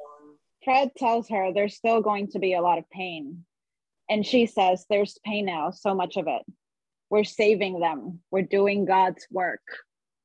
Fred 0.64 0.95
tells 0.97 1.29
her 1.31 1.53
there's 1.53 1.75
still 1.77 2.01
going 2.03 2.29
to 2.29 2.38
be 2.38 2.53
a 2.53 2.61
lot 2.61 2.79
of 2.79 2.88
pain. 2.90 3.45
And 4.11 4.25
she 4.27 4.45
says, 4.47 4.85
There's 4.90 5.18
pain 5.25 5.47
now, 5.47 5.71
so 5.71 5.95
much 5.95 6.16
of 6.18 6.27
it. 6.29 6.42
We're 7.11 7.25
saving 7.25 7.81
them. 7.81 8.23
We're 8.31 8.42
doing 8.42 8.85
God's 8.85 9.27
work. 9.31 9.62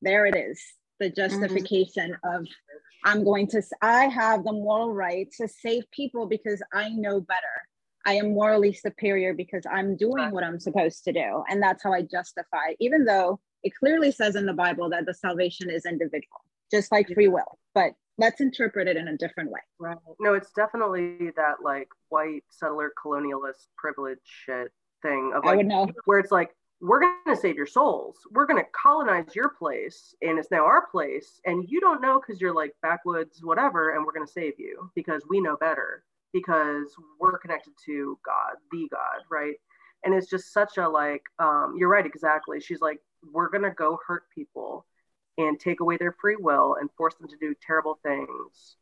There 0.02 0.26
it 0.26 0.36
is. 0.36 0.62
The 1.00 1.10
justification 1.10 2.16
of 2.22 2.46
I'm 3.04 3.24
going 3.24 3.46
to, 3.48 3.62
I 3.82 4.06
have 4.06 4.44
the 4.44 4.52
moral 4.52 4.92
right 4.92 5.28
to 5.38 5.48
save 5.48 5.90
people 5.90 6.26
because 6.26 6.62
I 6.72 6.90
know 6.90 7.20
better. 7.20 7.40
I 8.06 8.14
am 8.14 8.32
morally 8.32 8.72
superior 8.72 9.34
because 9.34 9.64
I'm 9.70 9.96
doing 9.96 10.30
what 10.30 10.44
I'm 10.44 10.58
supposed 10.58 11.04
to 11.04 11.12
do. 11.12 11.44
And 11.48 11.62
that's 11.62 11.82
how 11.82 11.92
I 11.92 12.02
justify, 12.02 12.74
even 12.80 13.04
though 13.04 13.40
it 13.62 13.72
clearly 13.78 14.12
says 14.12 14.36
in 14.36 14.46
the 14.46 14.52
Bible 14.52 14.88
that 14.90 15.04
the 15.04 15.14
salvation 15.14 15.68
is 15.68 15.84
individual, 15.84 16.40
just 16.70 16.90
like 16.90 17.08
free 17.12 17.28
will. 17.28 17.58
But 17.74 17.92
let's 18.16 18.40
interpret 18.40 18.88
it 18.88 18.96
in 18.96 19.08
a 19.08 19.16
different 19.16 19.50
way. 19.50 19.60
Right. 19.78 19.96
No, 20.20 20.34
it's 20.34 20.50
definitely 20.52 21.30
that 21.36 21.56
like 21.62 21.88
white 22.08 22.44
settler 22.50 22.92
colonialist 23.04 23.66
privilege 23.76 24.18
shit 24.24 24.72
thing 25.02 25.32
of 25.34 25.44
like 25.44 25.64
where 26.06 26.18
it's 26.18 26.32
like 26.32 26.50
we're 26.80 27.00
going 27.00 27.14
to 27.26 27.36
save 27.36 27.56
your 27.56 27.66
souls. 27.66 28.18
We're 28.30 28.46
going 28.46 28.62
to 28.62 28.70
colonize 28.70 29.34
your 29.34 29.50
place 29.50 30.14
and 30.22 30.38
it's 30.38 30.50
now 30.50 30.64
our 30.64 30.86
place 30.86 31.40
and 31.44 31.68
you 31.68 31.80
don't 31.80 32.00
know 32.00 32.20
cuz 32.20 32.40
you're 32.40 32.54
like 32.54 32.74
backwoods 32.82 33.42
whatever 33.42 33.90
and 33.90 34.04
we're 34.04 34.12
going 34.12 34.26
to 34.26 34.32
save 34.32 34.58
you 34.58 34.90
because 34.94 35.26
we 35.28 35.40
know 35.40 35.56
better 35.56 36.04
because 36.32 36.94
we're 37.18 37.38
connected 37.38 37.72
to 37.86 38.18
God, 38.24 38.56
the 38.70 38.88
God, 38.90 39.24
right? 39.30 39.56
And 40.04 40.14
it's 40.14 40.30
just 40.30 40.52
such 40.52 40.78
a 40.78 40.88
like 40.88 41.22
um 41.38 41.74
you're 41.76 41.88
right 41.88 42.06
exactly. 42.06 42.60
She's 42.60 42.80
like 42.80 43.00
we're 43.32 43.50
going 43.50 43.64
to 43.64 43.70
go 43.70 43.98
hurt 44.06 44.24
people 44.32 44.86
and 45.38 45.58
take 45.58 45.80
away 45.80 45.96
their 45.96 46.12
free 46.20 46.36
will 46.36 46.76
and 46.80 46.90
force 46.96 47.14
them 47.16 47.28
to 47.28 47.36
do 47.36 47.54
terrible 47.60 47.98
things. 48.04 48.76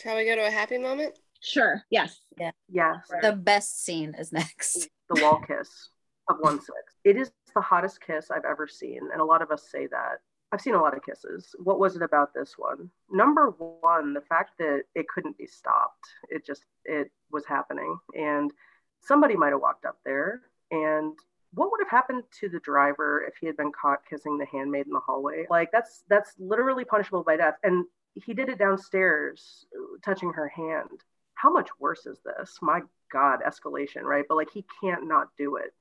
Shall 0.00 0.16
we 0.16 0.24
go 0.24 0.36
to 0.36 0.46
a 0.46 0.50
happy 0.50 0.78
moment? 0.78 1.18
Sure. 1.40 1.82
Yes. 1.90 2.20
Yeah. 2.38 2.52
Yes. 2.68 2.98
the 3.22 3.32
best 3.32 3.84
scene 3.84 4.14
is 4.16 4.32
next 4.32 4.88
the 5.08 5.22
wall 5.22 5.40
kiss 5.46 5.88
of 6.28 6.36
one 6.40 6.60
six. 6.60 6.96
It 7.04 7.16
is 7.16 7.30
the 7.54 7.60
hottest 7.60 8.00
kiss 8.00 8.30
I've 8.30 8.44
ever 8.44 8.66
seen, 8.66 9.00
and 9.12 9.20
a 9.20 9.24
lot 9.24 9.42
of 9.42 9.50
us 9.50 9.68
say 9.70 9.86
that. 9.88 10.20
I've 10.52 10.60
seen 10.60 10.74
a 10.74 10.82
lot 10.82 10.96
of 10.96 11.04
kisses. 11.04 11.54
What 11.62 11.78
was 11.78 11.94
it 11.94 12.02
about 12.02 12.34
this 12.34 12.54
one? 12.56 12.90
Number 13.10 13.50
one, 13.50 14.14
the 14.14 14.20
fact 14.20 14.58
that 14.58 14.82
it 14.96 15.06
couldn't 15.08 15.38
be 15.38 15.46
stopped. 15.46 16.08
It 16.28 16.44
just 16.44 16.64
it 16.84 17.10
was 17.30 17.44
happening, 17.46 17.98
and 18.14 18.52
somebody 19.00 19.36
might 19.36 19.52
have 19.52 19.60
walked 19.60 19.84
up 19.84 19.98
there. 20.04 20.42
And 20.72 21.16
what 21.54 21.70
would 21.70 21.80
have 21.80 21.90
happened 21.90 22.24
to 22.40 22.48
the 22.48 22.60
driver 22.60 23.24
if 23.26 23.34
he 23.40 23.46
had 23.46 23.56
been 23.56 23.72
caught 23.72 24.00
kissing 24.08 24.38
the 24.38 24.46
handmaid 24.46 24.86
in 24.86 24.92
the 24.92 25.00
hallway? 25.00 25.46
Like 25.48 25.70
that's 25.72 26.04
that's 26.08 26.34
literally 26.38 26.84
punishable 26.84 27.22
by 27.22 27.36
death. 27.36 27.54
And 27.62 27.84
he 28.14 28.34
did 28.34 28.48
it 28.48 28.58
downstairs, 28.58 29.66
touching 30.04 30.32
her 30.32 30.48
hand. 30.48 31.04
How 31.34 31.50
much 31.50 31.68
worse 31.78 32.06
is 32.06 32.18
this? 32.24 32.58
My 32.60 32.80
God, 33.12 33.40
escalation, 33.46 34.02
right? 34.02 34.24
But 34.28 34.36
like 34.36 34.50
he 34.52 34.64
can't 34.80 35.06
not 35.06 35.28
do 35.38 35.56
it. 35.56 35.72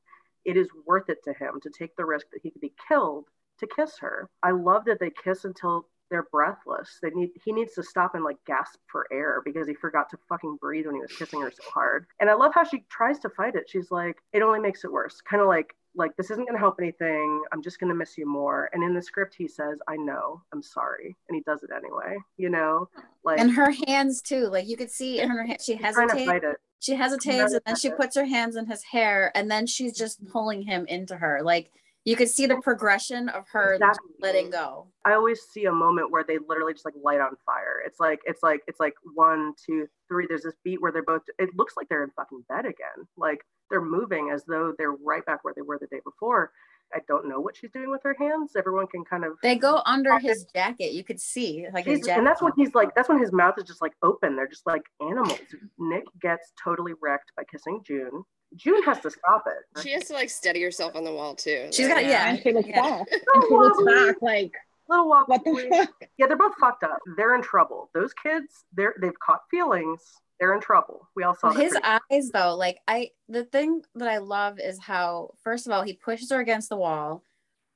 It 0.46 0.58
is 0.58 0.68
worth 0.86 1.10
it 1.10 1.24
to 1.26 1.34
him 1.34 1.60
to 1.62 1.70
take 1.70 1.96
the 1.96 2.06
risk 2.06 2.28
that 2.32 2.42
he 2.42 2.52
could 2.52 2.62
be 2.62 2.74
killed 2.88 3.26
to 3.60 3.68
kiss 3.68 3.98
her. 4.00 4.30
I 4.44 4.52
love 4.52 4.86
that 4.86 5.00
they 5.00 5.12
kiss 5.12 5.46
until 5.46 5.86
they're 6.10 6.28
breathless. 6.32 7.00
They 7.02 7.12
need 7.12 7.32
he 7.44 7.52
needs 7.52 7.74
to 7.76 7.84
stop 7.84 8.16
and 8.16 8.24
like 8.24 8.38
gasp 8.46 8.80
for 8.88 9.08
air 9.12 9.42
because 9.46 9.68
he 9.68 9.74
forgot 9.74 10.10
to 10.10 10.18
fucking 10.28 10.58
breathe 10.60 10.86
when 10.86 10.96
he 10.96 11.02
was 11.02 11.16
kissing 11.16 11.42
her 11.42 11.52
so 11.52 11.64
hard. 11.72 12.08
And 12.20 12.30
I 12.30 12.34
love 12.34 12.54
how 12.54 12.64
she 12.64 12.84
tries 12.90 13.20
to 13.20 13.30
fight 13.30 13.56
it. 13.56 13.70
She's 13.70 13.92
like, 13.92 14.18
it 14.34 14.42
only 14.42 14.60
makes 14.60 14.84
it 14.84 14.92
worse. 14.92 15.22
Kind 15.22 15.42
of 15.42 15.48
like 15.48 15.76
like 15.96 16.16
this 16.18 16.32
isn't 16.32 16.48
gonna 16.48 16.60
help 16.60 16.80
anything. 16.80 17.44
I'm 17.52 17.62
just 17.62 17.80
gonna 17.80 17.96
miss 17.96 18.18
you 18.18 18.26
more. 18.26 18.70
And 18.74 18.84
in 18.84 18.94
the 18.94 19.02
script 19.02 19.36
he 19.38 19.48
says, 19.48 19.80
I 19.88 19.98
know, 19.98 20.42
I'm 20.54 20.64
sorry. 20.64 21.16
And 21.28 21.36
he 21.36 21.42
does 21.42 21.64
it 21.64 21.70
anyway, 21.76 22.18
you 22.38 22.50
know? 22.50 22.90
Like 23.24 23.40
and 23.40 23.52
her 23.52 23.72
hands 23.88 24.22
too 24.22 24.48
like 24.48 24.68
you 24.68 24.78
could 24.78 24.92
see 24.92 25.20
in 25.20 25.30
her 25.30 25.46
hand 25.46 25.62
she 25.62 25.76
he's 25.76 25.94
trying 25.94 26.08
to 26.10 26.16
hesitates 26.16 26.32
fight 26.32 26.44
it. 26.44 26.58
She 26.80 26.96
hesitates 26.96 27.54
and 27.54 27.62
then 27.66 27.76
she 27.76 27.90
puts 27.92 28.16
her 28.16 28.26
hands 28.26 28.56
in 28.56 28.66
his 28.66 28.84
hair 28.84 29.32
and 29.36 29.50
then 29.50 29.68
she's 29.68 29.98
just 29.98 30.22
mm-hmm. 30.22 30.32
pulling 30.32 30.62
him 30.62 30.86
into 30.88 31.16
her 31.16 31.42
like 31.44 31.72
you 32.06 32.16
could 32.16 32.30
see 32.30 32.46
the 32.46 32.60
progression 32.62 33.30
of 33.30 33.46
her 33.50 33.74
Exactly. 33.74 34.10
letting 34.22 34.50
go 34.50 34.88
I 35.10 35.14
always 35.14 35.42
see 35.42 35.66
a 35.66 35.72
moment 35.72 36.12
where 36.12 36.24
they 36.24 36.38
literally 36.38 36.74
just 36.74 36.86
like 36.86 36.94
light 37.02 37.20
on 37.20 37.36
fire. 37.44 37.82
It's 37.84 38.00
like 38.00 38.20
it's 38.26 38.44
like 38.44 38.62
it's 38.68 38.80
like 38.80 38.94
one, 39.16 39.54
two, 39.66 39.88
three. 40.08 40.28
There's 40.28 40.44
this 40.44 40.54
beat 40.64 40.80
where 40.82 40.92
they're 40.92 41.04
both. 41.04 41.24
It 41.40 41.50
looks 41.56 41.74
like 41.76 41.90
they're 41.90 42.04
in 42.04 42.12
fucking 42.12 42.46
bed 42.48 42.66
again. 42.66 43.08
Like 43.18 43.40
they're 43.72 43.82
moving 43.82 44.30
as 44.32 44.44
though 44.46 44.74
they're 44.78 44.92
right 44.92 45.26
back 45.26 45.44
where 45.44 45.54
they 45.56 45.64
were 45.64 45.80
the 45.80 45.88
day 45.88 46.02
before. 46.04 46.52
I 46.94 47.00
don't 47.08 47.28
know 47.28 47.40
what 47.40 47.56
she's 47.58 47.72
doing 47.72 47.90
with 47.92 48.02
her 48.04 48.16
hands. 48.20 48.54
Everyone 48.58 48.88
can 48.88 49.04
kind 49.06 49.24
of. 49.24 49.34
they 49.44 49.56
go 49.56 49.82
under 49.86 50.18
his 50.20 50.46
jacket 50.56 50.94
you 50.94 51.04
could 51.04 51.20
see 51.20 51.68
like 51.74 51.86
his 51.86 52.00
jacket 52.00 52.18
and 52.20 52.28
that's 52.28 52.42
when 52.42 52.52
he's 52.58 52.74
like. 52.74 52.94
That's 52.96 53.10
when 53.10 53.20
his 53.20 53.32
mouth 53.32 53.56
is 53.58 53.66
just 53.66 53.82
like 53.82 53.94
open. 54.04 54.36
They're 54.36 54.48
just 54.48 54.66
like 54.66 54.82
animals. 55.02 55.40
Nick 55.78 56.04
gets 56.22 56.52
totally 56.64 56.94
wrecked 57.02 57.32
by 57.38 57.44
kissing 57.52 57.82
June. 57.86 58.24
June 58.56 58.82
has 58.84 59.00
to 59.02 59.12
stop 59.12 59.44
it. 59.46 59.82
She 59.84 59.92
has 59.92 60.06
to 60.06 60.14
like 60.14 60.30
steady 60.30 60.62
herself 60.64 60.96
on 60.96 61.04
the 61.04 61.14
wall 61.14 61.36
too. 61.36 61.68
She's 61.72 61.88
Like, 61.88 61.98
got 61.98 62.06
yeah 62.06 62.30
And 62.30 62.40
she 62.42 62.52
looks 62.52 62.68
yeah. 62.68 62.82
back. 62.82 63.08
And 63.34 63.44
she 63.48 63.54
looks 63.54 63.84
back 63.84 64.16
like, 64.22 64.52
Little 64.88 65.08
walk. 65.08 65.28
what 65.28 65.44
the 65.44 65.68
fuck? 65.70 66.10
Yeah, 66.18 66.26
they're 66.26 66.36
both 66.36 66.56
fucked 66.60 66.84
up. 66.84 66.98
They're 67.16 67.36
in 67.36 67.44
trouble. 67.44 67.92
Those 67.94 68.12
kids, 68.14 68.66
they're 68.74 68.96
they've 69.00 69.18
caught 69.24 69.42
feelings. 69.52 70.02
They're 70.40 70.54
in 70.54 70.62
trouble. 70.62 71.08
We 71.16 71.24
all 71.24 71.36
saw 71.36 71.52
his 71.52 71.72
pretty- 71.74 71.86
eyes 72.12 72.30
though 72.32 72.56
like 72.56 72.80
i 72.88 73.10
the 73.28 73.44
thing 73.44 73.82
that 73.96 74.08
i 74.08 74.18
love 74.20 74.60
is 74.60 74.80
how 74.80 75.32
first 75.44 75.68
of 75.68 75.74
all 75.74 75.82
he 75.84 75.94
pushes 75.94 76.32
her 76.32 76.40
against 76.40 76.70
the 76.70 76.78
wall 76.78 77.24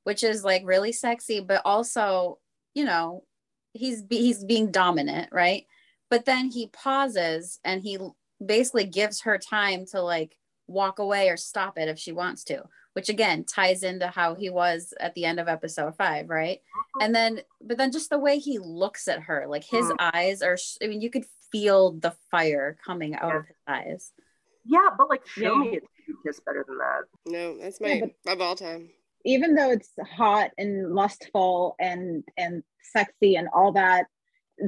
which 0.05 0.23
is 0.23 0.43
like 0.43 0.61
really 0.65 0.91
sexy 0.91 1.39
but 1.39 1.61
also 1.65 2.39
you 2.73 2.85
know 2.85 3.23
he's 3.73 4.01
be, 4.01 4.17
he's 4.17 4.43
being 4.43 4.71
dominant 4.71 5.29
right 5.31 5.65
but 6.09 6.25
then 6.25 6.49
he 6.51 6.67
pauses 6.67 7.59
and 7.65 7.81
he 7.81 7.97
basically 8.45 8.85
gives 8.85 9.21
her 9.21 9.37
time 9.37 9.85
to 9.85 10.01
like 10.01 10.37
walk 10.67 10.99
away 10.99 11.29
or 11.29 11.37
stop 11.37 11.77
it 11.77 11.89
if 11.89 11.99
she 11.99 12.11
wants 12.11 12.43
to 12.45 12.63
which 12.93 13.09
again 13.09 13.43
ties 13.43 13.83
into 13.83 14.07
how 14.07 14.35
he 14.35 14.49
was 14.49 14.93
at 14.99 15.13
the 15.15 15.25
end 15.25 15.39
of 15.39 15.47
episode 15.47 15.95
five 15.97 16.29
right 16.29 16.61
and 17.01 17.13
then 17.13 17.41
but 17.61 17.77
then 17.77 17.91
just 17.91 18.09
the 18.09 18.17
way 18.19 18.37
he 18.39 18.57
looks 18.59 19.07
at 19.07 19.19
her 19.21 19.45
like 19.47 19.63
his 19.63 19.85
Mhm. 19.85 19.95
eyes 20.13 20.41
are 20.41 20.57
i 20.81 20.87
mean 20.87 21.01
you 21.01 21.09
could 21.09 21.25
feel 21.53 21.91
the 21.93 22.13
fire 22.31 22.75
coming 22.85 23.15
out 23.15 23.35
of 23.35 23.45
his 23.45 23.55
eyes 23.67 24.11
Yeah, 24.65 24.89
but 24.97 25.09
like 25.09 25.25
show 25.27 25.53
Yeah. 25.53 25.59
me 25.71 25.77
it 25.77 25.83
kiss 26.25 26.39
better 26.45 26.63
than 26.67 26.77
that. 26.79 27.03
No, 27.25 27.57
that's 27.57 27.79
Yeah, 27.79 28.01
my 28.25 28.31
of 28.33 28.41
all 28.41 28.55
time. 28.55 28.89
even 29.25 29.55
though 29.55 29.71
it's 29.71 29.91
hot 30.21 30.49
and 30.57 30.93
lustful 30.93 31.75
and 31.79 32.23
and 32.37 32.63
sexy 32.81 33.35
and 33.35 33.47
all 33.53 33.71
that 33.73 34.05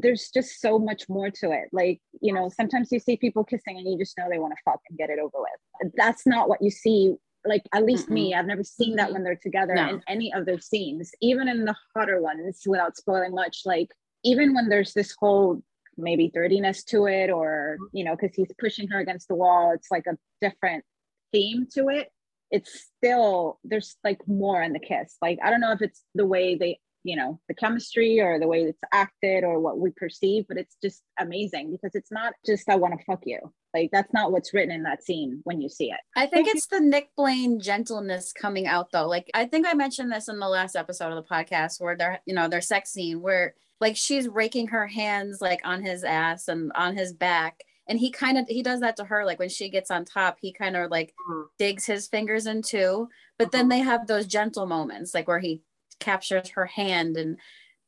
there's 0.02 0.32
just 0.34 0.62
so 0.62 0.80
much 0.80 1.08
more 1.10 1.30
to 1.30 1.52
it 1.52 1.68
like 1.72 2.00
you 2.22 2.34
know 2.34 2.50
sometimes 2.50 2.92
you 2.92 3.00
see 3.00 3.16
people 3.18 3.44
kissing 3.44 3.78
and 3.78 3.86
you 3.92 3.98
just 3.98 4.18
know 4.18 4.26
they 4.30 4.40
want 4.40 4.52
to 4.52 4.62
fuck 4.66 4.80
and 4.90 4.98
get 4.98 5.10
it 5.12 5.20
over 5.20 5.38
with 5.46 5.92
that's 5.96 6.26
not 6.26 6.50
what 6.50 6.62
you 6.62 6.72
see 6.72 7.14
like 7.46 7.62
at 7.74 7.86
least 7.86 8.10
me 8.10 8.34
i've 8.34 8.48
never 8.48 8.64
seen 8.64 8.96
that 8.96 9.12
when 9.14 9.24
they're 9.24 9.36
together 9.50 9.76
No. 9.76 9.90
in 9.90 10.02
any 10.08 10.34
of 10.34 10.46
their 10.48 10.60
scenes 10.60 11.12
even 11.22 11.48
in 11.48 11.66
the 11.66 11.76
hotter 11.94 12.20
ones 12.22 12.64
without 12.66 12.98
spoiling 12.98 13.36
much 13.36 13.62
like 13.66 13.90
even 14.24 14.56
when 14.56 14.70
there's 14.70 14.94
this 14.94 15.14
whole 15.20 15.62
maybe 15.98 16.30
dirtiness 16.34 16.84
to 16.84 17.08
it 17.08 17.30
or 17.30 17.78
mm-hmm. 17.80 17.98
you 17.98 18.04
know 18.04 18.16
because 18.16 18.36
he's 18.36 18.52
pushing 18.60 18.88
her 18.88 19.00
against 19.00 19.28
the 19.28 19.36
wall 19.36 19.72
it's 19.74 19.90
like 19.92 20.06
a 20.08 20.18
different 20.42 20.84
theme 21.32 21.68
to 21.74 21.90
it. 21.90 22.10
It's 22.52 22.88
still 22.98 23.60
there's 23.64 23.98
like 24.04 24.22
more 24.28 24.62
in 24.62 24.74
the 24.74 24.80
kiss. 24.80 25.18
Like 25.22 25.40
i 25.44 25.50
don't 25.50 25.62
know 25.62 25.74
if 25.74 25.82
it's 25.82 26.02
the 26.14 26.26
way 26.26 26.56
they 26.56 26.80
you 27.04 27.16
know 27.16 27.40
the 27.48 27.54
chemistry 27.54 28.20
or 28.20 28.40
the 28.40 28.48
way 28.48 28.64
it's 28.64 28.80
acted 28.92 29.44
or 29.44 29.60
what 29.60 29.78
we 29.78 29.92
perceive 29.92 30.46
but 30.48 30.58
it's 30.58 30.76
just 30.82 31.04
amazing 31.20 31.70
because 31.70 31.94
it's 31.94 32.12
not 32.12 32.34
just 32.44 32.68
i 32.68 32.76
want 32.76 32.98
to 32.98 33.06
fuck 33.06 33.22
you. 33.26 33.40
Like 33.76 33.90
that's 33.92 34.14
not 34.14 34.32
what's 34.32 34.54
written 34.54 34.74
in 34.74 34.84
that 34.84 35.04
scene 35.04 35.42
when 35.44 35.60
you 35.60 35.68
see 35.68 35.92
it. 35.92 36.00
I 36.16 36.28
think 36.28 36.48
it's 36.48 36.68
the 36.68 36.80
Nick 36.80 37.10
Blaine 37.18 37.60
gentleness 37.60 38.32
coming 38.32 38.68
out 38.68 38.94
though. 38.94 39.08
Like 39.08 39.30
I 39.34 39.46
think 39.46 39.68
I 39.68 39.74
mentioned 39.74 40.14
this 40.14 40.30
in 40.30 40.40
the 40.40 40.48
last 40.48 40.78
episode 40.78 41.12
of 41.12 41.22
the 41.22 41.30
podcast 41.30 41.82
where 41.82 41.98
they're, 41.98 42.22
you 42.26 42.34
know, 42.34 42.48
their 42.48 42.62
sex 42.62 42.94
scene 42.94 43.22
where 43.22 43.54
like 43.82 43.96
she's 43.98 44.28
raking 44.28 44.68
her 44.68 44.88
hands 44.88 45.42
like 45.42 45.62
on 45.64 45.82
his 45.84 46.04
ass 46.04 46.48
and 46.48 46.72
on 46.76 46.96
his 46.96 47.14
back. 47.14 47.64
And 47.88 48.00
he 48.00 48.10
kind 48.10 48.38
of 48.38 48.48
he 48.48 48.64
does 48.64 48.80
that 48.80 48.96
to 48.98 49.06
her. 49.06 49.26
Like 49.26 49.38
when 49.40 49.50
she 49.50 49.70
gets 49.70 49.92
on 49.92 50.06
top, 50.06 50.38
he 50.42 50.52
kind 50.54 50.76
of 50.76 50.90
like 50.90 51.14
Mhm. 51.30 51.46
digs 51.60 51.86
his 51.86 52.08
fingers 52.08 52.48
in 52.48 52.62
too. 52.62 53.10
But 53.38 53.52
then 53.52 53.70
they 53.70 53.80
have 53.80 54.08
those 54.08 54.26
gentle 54.28 54.66
moments, 54.66 55.14
like 55.14 55.28
where 55.28 55.40
he 55.40 55.62
captures 56.00 56.50
her 56.50 56.66
hand 56.66 57.16
and 57.18 57.38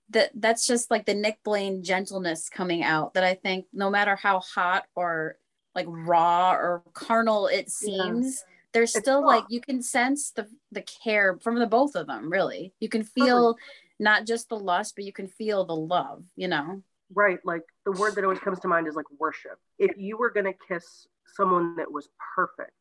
that 0.10 0.32
that's 0.36 0.66
just 0.66 0.90
like 0.92 1.06
the 1.06 1.14
Nick 1.16 1.44
Blaine 1.44 1.84
gentleness 1.84 2.48
coming 2.50 2.84
out 2.84 3.14
that 3.16 3.24
I 3.26 3.34
think 3.34 3.66
no 3.74 3.90
matter 3.90 4.16
how 4.16 4.40
hot 4.40 4.86
or 4.96 5.38
like 5.76 5.86
raw 5.90 6.54
or 6.54 6.84
carnal 6.94 7.48
it 7.48 7.70
seems, 7.70 8.44
there's 8.74 8.96
It's 8.96 9.04
still 9.04 9.22
raw. 9.22 9.28
like 9.30 9.46
you 9.50 9.62
can 9.62 9.82
sense 9.82 10.32
the 10.32 10.48
the 10.72 10.82
care 10.84 11.38
from 11.40 11.56
the 11.60 11.68
both 11.68 11.96
of 11.96 12.08
them 12.08 12.32
really. 12.32 12.74
You 12.80 12.88
can 12.90 13.04
feel 13.04 13.58
not 14.00 14.26
just 14.26 14.50
the 14.50 14.60
lust, 14.60 14.96
but 14.96 15.06
you 15.06 15.14
can 15.14 15.28
feel 15.28 15.66
the 15.66 15.76
love, 15.76 16.26
you 16.36 16.48
know. 16.48 16.82
Right. 17.14 17.40
Like 17.46 17.64
the 17.86 17.92
word 17.92 18.16
that 18.16 18.24
always 18.24 18.40
comes 18.40 18.60
to 18.62 18.68
mind 18.68 18.88
is 18.88 18.96
like 18.96 19.06
worship. 19.20 19.60
If 19.80 19.98
you 19.98 20.18
were 20.18 20.30
gonna 20.30 20.54
kiss 20.68 21.08
someone 21.36 21.76
that 21.78 21.92
was 21.92 22.10
perfect, 22.36 22.74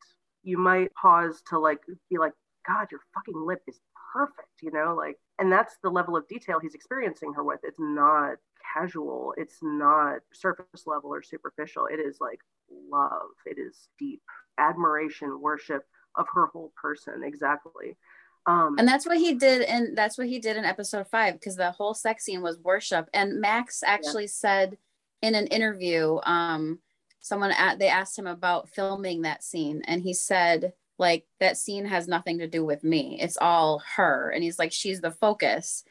you 0.42 0.58
might 0.58 0.92
pause 0.94 1.42
to 1.48 1.58
like 1.58 1.80
be 2.10 2.18
like, 2.18 2.32
God, 2.66 2.88
your 2.90 3.00
fucking 3.14 3.40
lip 3.46 3.62
is 3.68 3.80
perfect, 4.12 4.62
you 4.62 4.72
know, 4.72 4.94
like 4.96 5.18
and 5.38 5.52
that's 5.52 5.76
the 5.82 5.90
level 5.90 6.16
of 6.16 6.26
detail 6.28 6.58
he's 6.60 6.74
experiencing 6.74 7.32
her 7.34 7.44
with. 7.44 7.60
It's 7.62 7.78
not 7.78 8.36
casual, 8.74 9.34
it's 9.36 9.58
not 9.62 10.20
surface 10.32 10.86
level 10.86 11.10
or 11.10 11.22
superficial. 11.22 11.86
It 11.86 12.00
is 12.00 12.18
like 12.20 12.40
love, 12.90 13.30
it 13.44 13.58
is 13.58 13.88
deep 13.98 14.22
admiration, 14.58 15.40
worship 15.40 15.84
of 16.16 16.26
her 16.34 16.46
whole 16.46 16.72
person. 16.80 17.22
Exactly. 17.24 17.96
Um 18.46 18.76
And 18.78 18.86
that's 18.86 19.06
what 19.06 19.18
he 19.18 19.34
did 19.34 19.62
and 19.62 19.96
that's 19.96 20.16
what 20.16 20.28
he 20.28 20.38
did 20.38 20.56
in 20.56 20.64
episode 20.64 21.08
5 21.08 21.34
because 21.34 21.56
the 21.56 21.72
whole 21.72 21.94
sex 21.94 22.24
scene 22.24 22.42
was 22.42 22.58
worship. 22.58 23.08
And 23.12 23.40
Max 23.40 23.82
actually 23.84 24.28
said 24.28 24.78
in 25.22 25.34
an 25.34 25.46
interview 25.48 26.18
um 26.24 26.78
someone 27.20 27.50
at 27.52 27.78
they 27.78 27.88
asked 27.88 28.18
him 28.18 28.26
about 28.26 28.68
filming 28.68 29.22
that 29.22 29.42
scene 29.42 29.82
and 29.86 30.02
he 30.02 30.14
said 30.14 30.72
like 30.98 31.26
that 31.40 31.58
scene 31.58 31.84
has 31.84 32.08
nothing 32.08 32.38
to 32.38 32.46
do 32.46 32.64
with 32.64 32.82
me. 32.84 33.18
It's 33.20 33.36
all 33.36 33.82
her. 33.96 34.30
And 34.30 34.42
he's 34.42 34.58
like 34.58 34.72
she's 34.72 35.00
the 35.00 35.10
focus. 35.10 35.84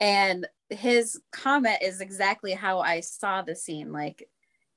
And 0.00 0.46
his 0.70 1.20
comment 1.32 1.78
is 1.82 2.00
exactly 2.00 2.52
how 2.52 2.80
I 2.80 3.00
saw 3.00 3.42
the 3.42 3.54
scene 3.54 3.92
like 3.92 4.28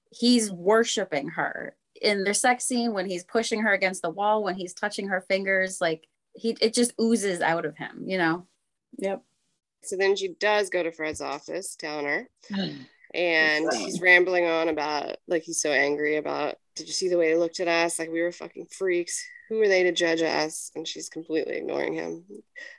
he's 0.09 0.51
worshiping 0.51 1.29
her. 1.29 1.75
In 2.01 2.23
their 2.23 2.33
sex 2.33 2.65
scene 2.65 2.93
when 2.93 3.07
he's 3.07 3.23
pushing 3.23 3.61
her 3.61 3.73
against 3.73 4.01
the 4.01 4.09
wall 4.09 4.43
when 4.43 4.55
he's 4.55 4.73
touching 4.73 5.07
her 5.09 5.21
fingers 5.21 5.79
like 5.79 6.07
he 6.33 6.55
it 6.61 6.73
just 6.73 6.93
oozes 6.99 7.41
out 7.41 7.65
of 7.65 7.77
him 7.77 8.03
you 8.05 8.17
know 8.17 8.45
yep 8.97 9.21
So 9.83 9.97
then 9.97 10.15
she 10.15 10.29
does 10.29 10.69
go 10.69 10.83
to 10.83 10.91
Fred's 10.91 11.21
office, 11.21 11.75
telling 11.75 12.05
her, 12.05 12.29
and 13.13 13.73
he's 13.73 14.01
rambling 14.01 14.45
on 14.45 14.69
about 14.69 15.17
like 15.27 15.43
he's 15.43 15.61
so 15.61 15.71
angry 15.71 16.17
about. 16.17 16.55
Did 16.75 16.87
you 16.87 16.93
see 16.93 17.09
the 17.09 17.17
way 17.17 17.31
they 17.31 17.37
looked 17.37 17.59
at 17.59 17.67
us? 17.67 17.99
Like 17.99 18.09
we 18.09 18.21
were 18.21 18.31
fucking 18.31 18.67
freaks. 18.71 19.23
Who 19.49 19.61
are 19.61 19.67
they 19.67 19.83
to 19.83 19.91
judge 19.91 20.21
us? 20.21 20.71
And 20.75 20.87
she's 20.87 21.09
completely 21.09 21.57
ignoring 21.57 21.93
him, 21.93 22.23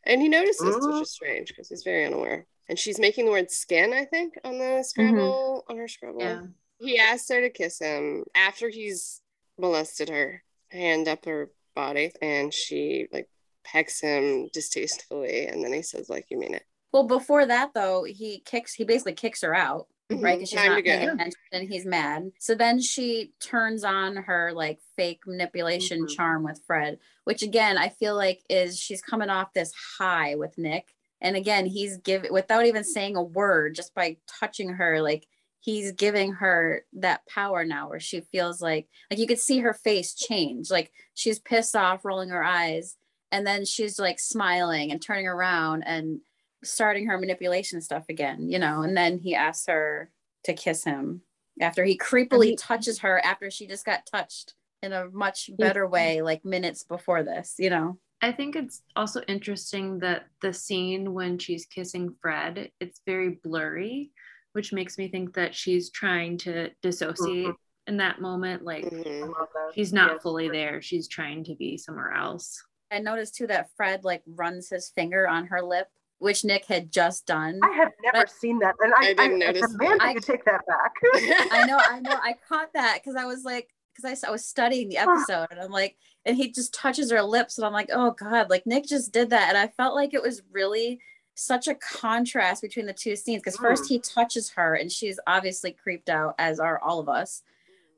and 0.05 0.23
he 0.23 0.29
notices, 0.29 0.65
which 0.65 0.85
mm-hmm. 0.85 1.03
is 1.03 1.11
strange 1.11 1.49
because 1.49 1.69
he's 1.69 1.83
very 1.83 2.07
unaware. 2.07 2.47
And 2.69 2.79
she's 2.79 2.99
making 2.99 3.27
the 3.27 3.33
word 3.33 3.51
skin, 3.51 3.93
I 3.93 4.05
think, 4.05 4.35
on 4.45 4.59
the 4.59 4.65
mm-hmm. 4.65 4.83
Scrabble 4.83 5.65
on 5.69 5.77
her 5.77 5.88
Scrabble. 5.88 6.21
Yeah. 6.21 6.43
He 6.79 6.99
asks 6.99 7.29
her 7.29 7.41
to 7.41 7.51
kiss 7.51 7.81
him 7.81 8.25
after 8.35 8.69
he's 8.69 9.21
molested 9.59 10.09
her, 10.09 10.43
hand 10.71 11.09
up 11.09 11.25
her 11.27 11.51
body, 11.75 12.12
and 12.23 12.55
she 12.55 13.09
like 13.12 13.29
pecks 13.64 14.01
him 14.01 14.48
distastefully, 14.53 15.46
and 15.46 15.64
then 15.64 15.72
he 15.72 15.83
says 15.83 16.09
like, 16.09 16.27
"You 16.31 16.38
mean 16.38 16.55
it." 16.55 16.64
well 16.92 17.05
before 17.05 17.46
that 17.46 17.72
though 17.75 18.05
he 18.05 18.40
kicks 18.44 18.75
he 18.75 18.85
basically 18.85 19.14
kicks 19.14 19.40
her 19.40 19.55
out 19.55 19.87
right? 20.11 20.37
Because 20.37 20.51
she's 20.51 20.59
Time 20.59 20.72
not 20.72 20.85
paying 20.85 21.09
attention 21.09 21.40
and 21.53 21.66
he's 21.66 21.87
mad. 21.87 22.31
So 22.38 22.55
then 22.55 22.79
she 22.83 23.33
turns 23.40 23.83
on 23.83 24.14
her 24.16 24.53
like 24.53 24.79
fake 24.94 25.20
manipulation 25.27 26.05
Mhm. 26.05 26.14
charm 26.14 26.42
with 26.42 26.61
fred 26.66 26.98
which 27.25 27.42
again 27.42 27.79
i 27.79 27.88
feel 27.88 28.14
like 28.14 28.42
is 28.51 28.79
she's 28.79 29.01
coming 29.01 29.31
off 29.31 29.55
this 29.55 29.72
high 29.98 30.35
with 30.35 30.59
nick. 30.59 30.94
And 31.22 31.35
again 31.35 31.64
he's 31.64 31.96
giving 31.96 32.31
without 32.31 32.66
even 32.66 32.85
saying 32.85 33.16
a 33.16 33.22
word 33.22 33.75
just 33.75 33.94
by 33.94 34.18
touching 34.27 34.68
her 34.75 35.01
like 35.01 35.27
he's 35.61 35.92
giving 35.92 36.33
her 36.35 36.85
that 36.94 37.25
power 37.27 37.64
now 37.64 37.88
where 37.88 38.01
she 38.01 38.20
feels 38.20 38.61
like 38.61 38.87
like 39.11 39.18
you 39.18 39.27
could 39.27 39.38
see 39.38 39.61
her 39.61 39.72
face 39.72 40.12
change. 40.14 40.70
Like 40.70 40.92
she's 41.14 41.38
pissed 41.38 41.75
off 41.75 42.05
rolling 42.05 42.29
her 42.31 42.44
eyes 42.44 42.96
and 43.33 43.45
then 43.47 43.64
she's 43.64 43.99
like 43.99 44.21
smiling 44.21 44.92
and 44.92 45.03
turning 45.03 45.27
around 45.27 45.83
and 45.85 46.21
starting 46.62 47.07
her 47.09 47.18
manipulation 47.18 47.81
stuff 47.81 48.05
again 48.09 48.49
you 48.49 48.59
know 48.59 48.83
and 48.83 48.97
then 48.97 49.18
he 49.18 49.35
asks 49.35 49.66
her 49.66 50.11
to 50.45 50.53
kiss 50.53 50.85
him 50.85 51.23
after 51.61 51.83
he 51.85 51.99
creepily 51.99 52.51
he- 52.51 52.57
touches 52.57 53.01
her 53.01 53.21
after 53.25 53.51
she 53.51 53.66
just 53.66 53.85
got 53.85 54.07
touched 54.07 54.55
in 54.83 54.92
a 54.92 55.07
much 55.11 55.51
better 55.59 55.87
way 55.88 56.23
like 56.23 56.45
minutes 56.45 56.85
before 56.85 57.25
this 57.25 57.57
you 57.59 57.71
know 57.71 57.99
I 58.25 58.31
think 58.31 58.55
it's 58.55 58.83
also 58.95 59.21
interesting 59.23 59.99
that 59.99 60.27
the 60.42 60.53
scene 60.53 61.12
when 61.12 61.38
she's 61.38 61.66
kissing 61.66 62.14
Fred, 62.23 62.71
it's 62.79 63.01
very 63.05 63.40
blurry, 63.42 64.12
which 64.53 64.73
makes 64.73 64.97
me 64.97 65.09
think 65.09 65.35
that 65.35 65.57
she's 65.57 65.90
trying 65.90 66.38
to 66.38 66.71
dissociate 66.83 67.57
in 67.88 67.97
that 67.97 68.21
moment. 68.21 68.62
Like 68.62 68.85
I 68.85 68.90
Mhm. 68.90 69.35
she's 69.75 69.92
not 69.92 70.12
Yes. 70.12 70.23
fully 70.23 70.49
there. 70.49 70.81
She's 70.81 71.09
trying 71.09 71.42
to 71.42 71.57
be 71.57 71.77
somewhere 71.77 72.12
else. 72.12 72.62
I 72.92 72.98
noticed 72.98 73.35
too 73.35 73.46
that 73.46 73.70
fred 73.76 74.05
like 74.05 74.22
runs 74.26 74.68
his 74.68 74.88
finger 74.90 75.26
on 75.28 75.46
her 75.46 75.62
lip 75.62 75.88
which 76.18 76.44
nick 76.44 76.64
had 76.66 76.92
just 76.92 77.26
done 77.26 77.59
I 77.64 77.72
have 77.76 77.90
never 78.05 78.24
But- 78.26 78.31
seen 78.31 78.59
that, 78.61 78.74
and 78.81 78.92
I, 78.94 79.09
I 79.11 79.14
didn't 79.14 79.42
I, 79.42 79.46
notice 79.46 79.70
demand 79.72 80.00
that. 80.00 80.07
that 80.07 80.14
you 80.14 80.20
take 80.20 80.44
that 80.44 80.61
back. 80.66 80.92
I 81.52 81.64
know, 81.66 81.78
I 81.78 81.98
know. 82.00 82.12
I 82.22 82.35
caught 82.48 82.72
that 82.74 83.00
because 83.02 83.16
I 83.16 83.24
was 83.24 83.42
like, 83.44 83.68
because 83.96 84.22
I 84.22 84.31
was 84.31 84.44
studying 84.44 84.88
the 84.88 84.98
episode 85.07 85.48
and 85.50 85.59
I'm 85.61 85.72
like, 85.72 85.96
and 86.24 86.37
he 86.37 86.52
just 86.52 86.72
touches 86.72 87.11
her 87.11 87.22
lips 87.22 87.59
and 87.59 87.66
I'm 87.66 87.72
like, 87.72 87.90
oh 87.92 88.12
God, 88.12 88.50
like 88.50 88.66
Nick 88.66 88.87
just 88.87 89.12
did 89.12 89.31
that. 89.31 89.48
And 89.48 89.59
I 89.59 89.66
felt 89.66 89.96
like 89.96 90.14
it 90.14 90.22
was 90.22 90.42
really 90.52 91.00
such 91.35 91.66
a 91.66 91.74
contrast 91.74 92.62
between 92.62 92.87
the 92.87 92.92
two 92.92 93.16
scenes 93.16 93.42
because 93.42 93.57
first 93.57 93.85
Mm. 93.85 93.88
he 93.88 93.98
touches 93.98 94.50
her 94.50 94.74
and 94.74 94.92
she's 94.92 95.18
obviously 95.26 95.72
creeped 95.72 96.09
out, 96.09 96.37
as 96.38 96.61
are 96.61 96.78
all 96.78 97.00
of 97.00 97.09
us. 97.09 97.42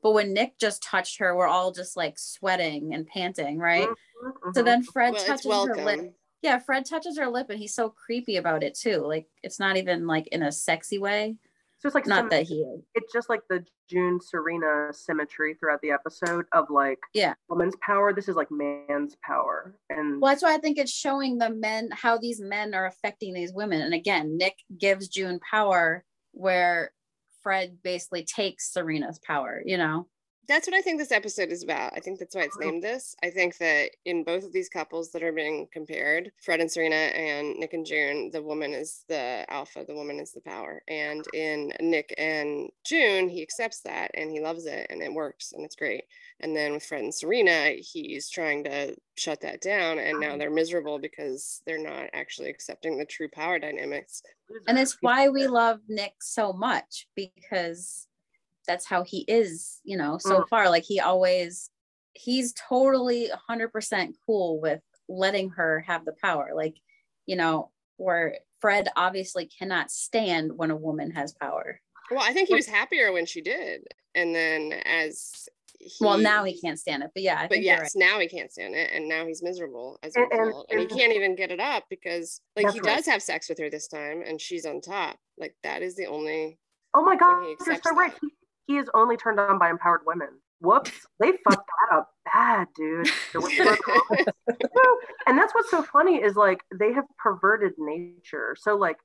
But 0.05 0.11
when 0.13 0.33
Nick 0.33 0.59
just 0.59 0.83
touched 0.83 1.17
her, 1.17 1.35
we're 1.35 1.47
all 1.47 1.71
just 1.71 1.97
like 1.97 2.19
sweating 2.19 2.93
and 2.93 3.07
panting, 3.07 3.57
right? 3.57 3.89
So 4.53 4.61
Mhm. 4.61 4.65
then 4.65 4.83
Fred 4.83 5.13
Well, 5.13 5.25
touches 5.25 5.51
her 5.51 5.83
lip. 5.83 6.13
Yeah, 6.43 6.59
Fred 6.59 6.85
touches 6.85 7.17
her 7.17 7.27
lip 7.27 7.49
and 7.49 7.57
he's 7.57 7.73
so 7.73 7.89
creepy 7.89 8.37
about 8.37 8.63
it 8.63 8.75
too. 8.75 8.97
Like 8.97 9.27
it's 9.41 9.59
not 9.59 9.77
even 9.77 10.05
like 10.05 10.27
in 10.27 10.43
a 10.43 10.51
sexy 10.51 10.99
way. 10.99 11.37
so 11.79 11.87
it's 11.87 11.95
like 11.95 12.05
Not 12.07 12.19
some- 12.19 12.29
that 12.29 12.43
he 12.43 12.61
is. 12.61 12.81
it's 12.95 13.11
just 13.11 13.29
like 13.29 13.41
the 13.49 13.63
June 13.89 14.19
Serena 14.21 14.93
symmetry 14.93 15.55
throughout 15.55 15.81
the 15.81 15.91
episode 15.91 16.45
of 16.51 16.69
like 16.69 16.99
Yeah. 17.13 17.33
woman's 17.49 17.75
power. 17.81 18.13
This 18.13 18.29
is 18.29 18.35
like 18.35 18.49
man's 18.51 19.15
power, 19.23 19.75
and 19.89 20.21
Well, 20.21 20.31
that's 20.31 20.41
why 20.43 20.53
I 20.53 20.57
think 20.59 20.77
it's 20.77 20.91
showing 20.91 21.37
the 21.39 21.49
men 21.49 21.89
how 21.91 22.17
these 22.17 22.39
men 22.39 22.73
are 22.75 22.85
affecting 22.85 23.33
these 23.33 23.53
women. 23.53 23.81
And 23.81 23.93
again, 23.95 24.37
Nick 24.37 24.55
gives 24.77 25.07
June 25.07 25.39
power 25.39 26.05
where 26.31 26.91
Fred 27.45 27.77
basically 27.83 28.23
takes 28.25 28.73
Serena's 28.73 29.19
power, 29.19 29.61
you 29.63 29.77
know? 29.77 30.07
That's 30.47 30.67
what 30.67 30.75
I 30.75 30.81
think 30.81 30.99
this 30.99 31.11
episode 31.11 31.51
is 31.51 31.63
about. 31.63 31.93
I 31.95 31.99
think 31.99 32.19
that's 32.19 32.35
why 32.35 32.43
it's 32.43 32.59
named 32.59 32.83
this. 32.83 33.15
I 33.23 33.29
think 33.29 33.57
that 33.57 33.91
in 34.05 34.23
both 34.23 34.43
of 34.43 34.53
these 34.53 34.69
couples 34.69 35.11
that 35.11 35.23
are 35.23 35.31
being 35.31 35.67
compared, 35.71 36.31
Fred 36.41 36.59
and 36.59 36.71
Serena 36.71 36.95
and 36.95 37.55
Nick 37.57 37.73
and 37.73 37.85
June, 37.85 38.29
the 38.31 38.41
woman 38.41 38.73
is 38.73 39.03
the 39.07 39.45
alpha, 39.49 39.83
the 39.87 39.95
woman 39.95 40.19
is 40.19 40.31
the 40.31 40.41
power. 40.41 40.81
And 40.87 41.25
in 41.33 41.73
Nick 41.79 42.13
and 42.17 42.69
June, 42.85 43.29
he 43.29 43.41
accepts 43.41 43.81
that 43.81 44.11
and 44.13 44.31
he 44.31 44.39
loves 44.39 44.65
it 44.65 44.87
and 44.89 45.01
it 45.01 45.13
works 45.13 45.53
and 45.53 45.65
it's 45.65 45.75
great. 45.75 46.03
And 46.39 46.55
then 46.55 46.73
with 46.73 46.85
Fred 46.85 47.03
and 47.03 47.13
Serena, 47.13 47.75
he's 47.79 48.29
trying 48.29 48.63
to 48.65 48.95
shut 49.17 49.41
that 49.41 49.61
down 49.61 49.99
and 49.99 50.19
now 50.19 50.29
mm-hmm. 50.29 50.39
they're 50.39 50.51
miserable 50.51 50.99
because 50.99 51.61
they're 51.65 51.81
not 51.81 52.09
actually 52.13 52.49
accepting 52.49 52.97
the 52.97 53.05
true 53.05 53.29
power 53.29 53.57
dynamics. 53.59 54.21
And 54.67 54.77
it's 54.77 54.97
why 55.01 55.29
we 55.29 55.47
love 55.47 55.79
Nick 55.87 56.15
so 56.21 56.53
much 56.53 57.07
because 57.15 58.07
that's 58.65 58.85
how 58.85 59.03
he 59.03 59.19
is, 59.27 59.79
you 59.83 59.97
know, 59.97 60.17
so 60.17 60.41
Mm. 60.41 60.49
far. 60.49 60.69
Like 60.69 60.83
he 60.83 60.99
always, 60.99 61.69
he's 62.13 62.53
totally 62.53 63.29
100% 63.49 64.15
cool 64.25 64.59
with 64.59 64.81
letting 65.07 65.49
her 65.51 65.81
have 65.81 66.05
the 66.05 66.13
power. 66.23 66.51
Like, 66.55 66.75
you 67.25 67.35
know, 67.35 67.71
where 67.97 68.39
Fred 68.59 68.89
obviously 68.95 69.45
cannot 69.47 69.91
stand 69.91 70.57
when 70.57 70.71
a 70.71 70.75
woman 70.75 71.11
has 71.11 71.33
power. 71.33 71.79
Well, 72.11 72.21
I 72.23 72.33
think 72.33 72.47
he 72.49 72.55
was 72.55 72.67
happier 72.67 73.11
when 73.11 73.25
she 73.25 73.41
did. 73.41 73.83
And 74.13 74.33
then 74.35 74.73
as 74.85 75.47
well, 75.99 76.17
now 76.17 76.43
he 76.45 76.59
can't 76.59 76.79
stand 76.79 77.03
it. 77.03 77.11
But 77.13 77.23
yeah, 77.23 77.37
I 77.37 77.43
but 77.43 77.51
think 77.51 77.65
you're 77.65 77.75
yes, 77.75 77.95
now 77.95 78.19
he 78.19 78.27
can't 78.29 78.51
stand 78.51 78.75
it, 78.75 78.91
and 78.93 79.09
now 79.09 79.25
he's 79.25 79.43
miserable 79.43 79.99
as 80.03 80.15
a 80.15 80.21
And- 80.21 80.31
and- 80.31 80.47
result, 80.47 80.67
and, 80.71 80.79
he 80.79 80.87
can't 80.87 81.13
even 81.13 81.35
get 81.35 81.51
it 81.51 81.59
up 81.59 81.83
because, 81.89 82.41
like, 82.55 82.71
he 82.71 82.79
right. 82.79 82.95
does 82.95 83.05
have 83.07 83.21
sex 83.21 83.49
with 83.49 83.59
her 83.59 83.69
this 83.69 83.87
time, 83.87 84.21
and 84.25 84.39
she's 84.39 84.65
on 84.65 84.79
top. 84.81 85.19
Like 85.37 85.55
that 85.63 85.81
is 85.81 85.95
the 85.95 86.05
only. 86.05 86.57
Oh 86.93 87.01
my 87.03 87.15
god, 87.17 87.41
he 87.41 87.47
you're 87.49 87.53
accepts 87.73 87.89
so 87.89 87.95
right. 87.95 88.13
He, 88.21 88.29
he 88.65 88.77
is 88.77 88.89
only 88.93 89.17
turned 89.17 89.39
on 89.39 89.59
by 89.59 89.69
empowered 89.69 90.01
women. 90.05 90.29
Whoops, 90.61 90.91
they 91.19 91.31
fucked 91.43 91.69
that 91.89 91.95
up 91.95 92.09
bad, 92.33 92.67
dude. 92.75 93.09
The 93.33 93.41
way 93.41 93.57
they 93.57 93.65
were- 93.65 94.33
Woo. 94.75 94.99
and 95.27 95.37
that's 95.37 95.53
what's 95.53 95.71
so 95.71 95.83
funny 95.83 96.15
is 96.21 96.35
like 96.35 96.61
they 96.73 96.93
have 96.93 97.05
perverted 97.17 97.73
nature. 97.77 98.55
So 98.59 98.75
like 98.75 98.97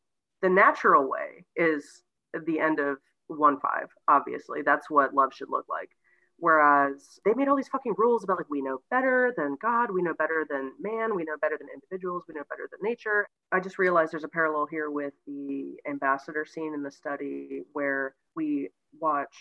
the 0.43 0.49
natural 0.49 1.09
way 1.09 1.45
is 1.57 2.03
the 2.47 2.61
end 2.61 2.81
of 2.81 2.99
one 3.29 3.61
five. 3.61 3.89
Obviously, 4.09 4.63
that's 4.63 4.91
what 4.91 5.15
love 5.15 5.33
should 5.35 5.51
look 5.51 5.67
like. 5.69 5.91
Whereas 6.41 7.21
they 7.25 7.35
made 7.35 7.49
all 7.49 7.57
these 7.57 7.69
fucking 7.69 7.95
rules 7.99 8.25
about 8.25 8.39
like 8.39 8.51
we 8.51 8.63
know 8.63 8.81
better 8.91 9.35
than 9.37 9.57
God, 9.61 9.91
we 9.91 10.03
know 10.03 10.15
better 10.15 10.47
than 10.49 10.73
man, 10.81 11.15
we 11.15 11.25
know 11.25 11.37
better 11.41 11.59
than 11.59 11.69
individuals, 11.73 12.25
we 12.27 12.35
know 12.35 12.45
better 12.49 12.69
than 12.71 12.81
nature. 12.83 13.29
I 13.53 13.61
just 13.61 13.79
realized 13.79 14.13
there's 14.13 14.25
a 14.25 14.29
parallel 14.29 14.67
here 14.67 14.91
with 14.91 15.13
the 15.27 15.75
ambassador 15.87 16.47
scene 16.47 16.73
in 16.75 16.83
the 16.83 16.91
study 16.91 17.63
where 17.75 18.15
we 18.35 18.71
watch 18.99 19.35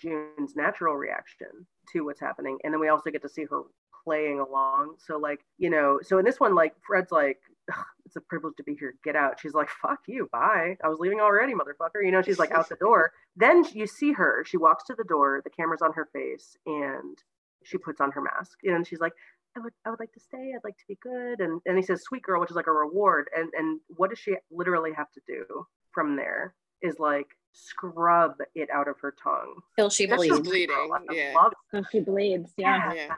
June's 0.00 0.54
natural 0.54 0.96
reaction 0.96 1.66
to 1.92 2.02
what's 2.02 2.20
happening, 2.20 2.58
and 2.64 2.72
then 2.72 2.80
we 2.80 2.88
also 2.88 3.10
get 3.10 3.22
to 3.22 3.28
see 3.28 3.44
her 3.44 3.62
playing 4.04 4.40
along. 4.40 4.96
So 4.98 5.18
like 5.18 5.40
you 5.58 5.70
know, 5.70 6.00
so 6.02 6.18
in 6.18 6.24
this 6.24 6.38
one, 6.38 6.54
like 6.54 6.74
Fred's 6.86 7.12
like. 7.12 7.38
"Ugh, 7.70 7.84
It's 8.06 8.16
a 8.16 8.20
privilege 8.20 8.56
to 8.56 8.62
be 8.62 8.74
here. 8.74 8.94
Get 9.02 9.16
out. 9.16 9.40
She's 9.40 9.54
like, 9.54 9.70
fuck 9.70 10.00
you. 10.06 10.28
Bye. 10.30 10.76
I 10.84 10.88
was 10.88 10.98
leaving 10.98 11.20
already, 11.20 11.54
motherfucker. 11.54 12.04
You 12.04 12.10
know, 12.10 12.20
she's 12.20 12.38
like 12.38 12.50
out 12.50 12.68
the 12.68 12.76
door. 12.76 13.12
Then 13.36 13.64
you 13.72 13.86
see 13.86 14.12
her. 14.12 14.44
She 14.46 14.58
walks 14.58 14.84
to 14.84 14.94
the 14.94 15.04
door. 15.04 15.40
The 15.42 15.48
camera's 15.48 15.80
on 15.80 15.94
her 15.94 16.10
face 16.12 16.54
and 16.66 17.16
she 17.64 17.78
puts 17.78 18.02
on 18.02 18.10
her 18.10 18.20
mask. 18.20 18.58
You 18.62 18.70
know, 18.72 18.76
and 18.76 18.86
she's 18.86 19.00
like, 19.00 19.14
I 19.56 19.60
would, 19.60 19.72
I 19.86 19.90
would 19.90 19.98
like 19.98 20.12
to 20.12 20.20
stay. 20.20 20.52
I'd 20.54 20.62
like 20.62 20.76
to 20.76 20.84
be 20.86 20.98
good. 21.02 21.40
And 21.40 21.62
and 21.64 21.78
he 21.78 21.82
says, 21.82 22.02
sweet 22.02 22.22
girl, 22.22 22.42
which 22.42 22.50
is 22.50 22.56
like 22.56 22.66
a 22.66 22.72
reward. 22.72 23.30
And 23.34 23.50
and 23.56 23.80
what 23.96 24.10
does 24.10 24.18
she 24.18 24.36
literally 24.50 24.92
have 24.92 25.10
to 25.12 25.20
do 25.26 25.66
from 25.92 26.16
there? 26.16 26.54
Is 26.82 26.98
like 26.98 27.28
scrub 27.52 28.34
it 28.54 28.68
out 28.70 28.88
of 28.88 28.98
her 29.00 29.14
tongue. 29.22 29.60
till 29.78 29.88
she 29.88 30.04
That's 30.04 30.18
bleeds. 30.18 30.40
bleeding, 30.40 30.76
yeah. 31.10 31.32
love 31.34 31.52
So 31.70 31.82
she 31.90 32.00
bleeds. 32.00 32.52
Yeah. 32.58 32.92
Yeah. 32.92 33.14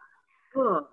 it. 0.54 0.84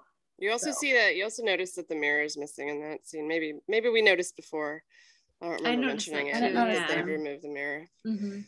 Ugh. 0.42 0.46
You 0.46 0.52
also 0.52 0.72
So- 0.72 0.78
see 0.80 0.94
that. 0.94 1.16
You 1.16 1.24
also 1.26 1.44
notice 1.44 1.74
that 1.76 1.88
the 1.88 1.96
mirror 1.96 2.24
is 2.24 2.38
missing 2.38 2.70
in 2.70 2.82
that 2.82 3.08
scene. 3.08 3.28
Maybe 3.28 3.60
maybe 3.68 3.90
we 3.90 4.02
noticed 4.02 4.36
before. 4.36 4.84
I 5.42 5.46
don't 5.46 5.56
remember 5.64 5.88
noticed 5.88 6.10
mentioning 6.12 6.34
that 6.34 6.44
it. 6.44 6.48
too, 6.50 6.54
that 6.56 6.74
yeah. 6.90 6.96
They've 6.96 7.06
removed 7.06 7.44
the 7.44 7.50
mirror. 7.50 7.88
Mm-hmm. 8.06 8.40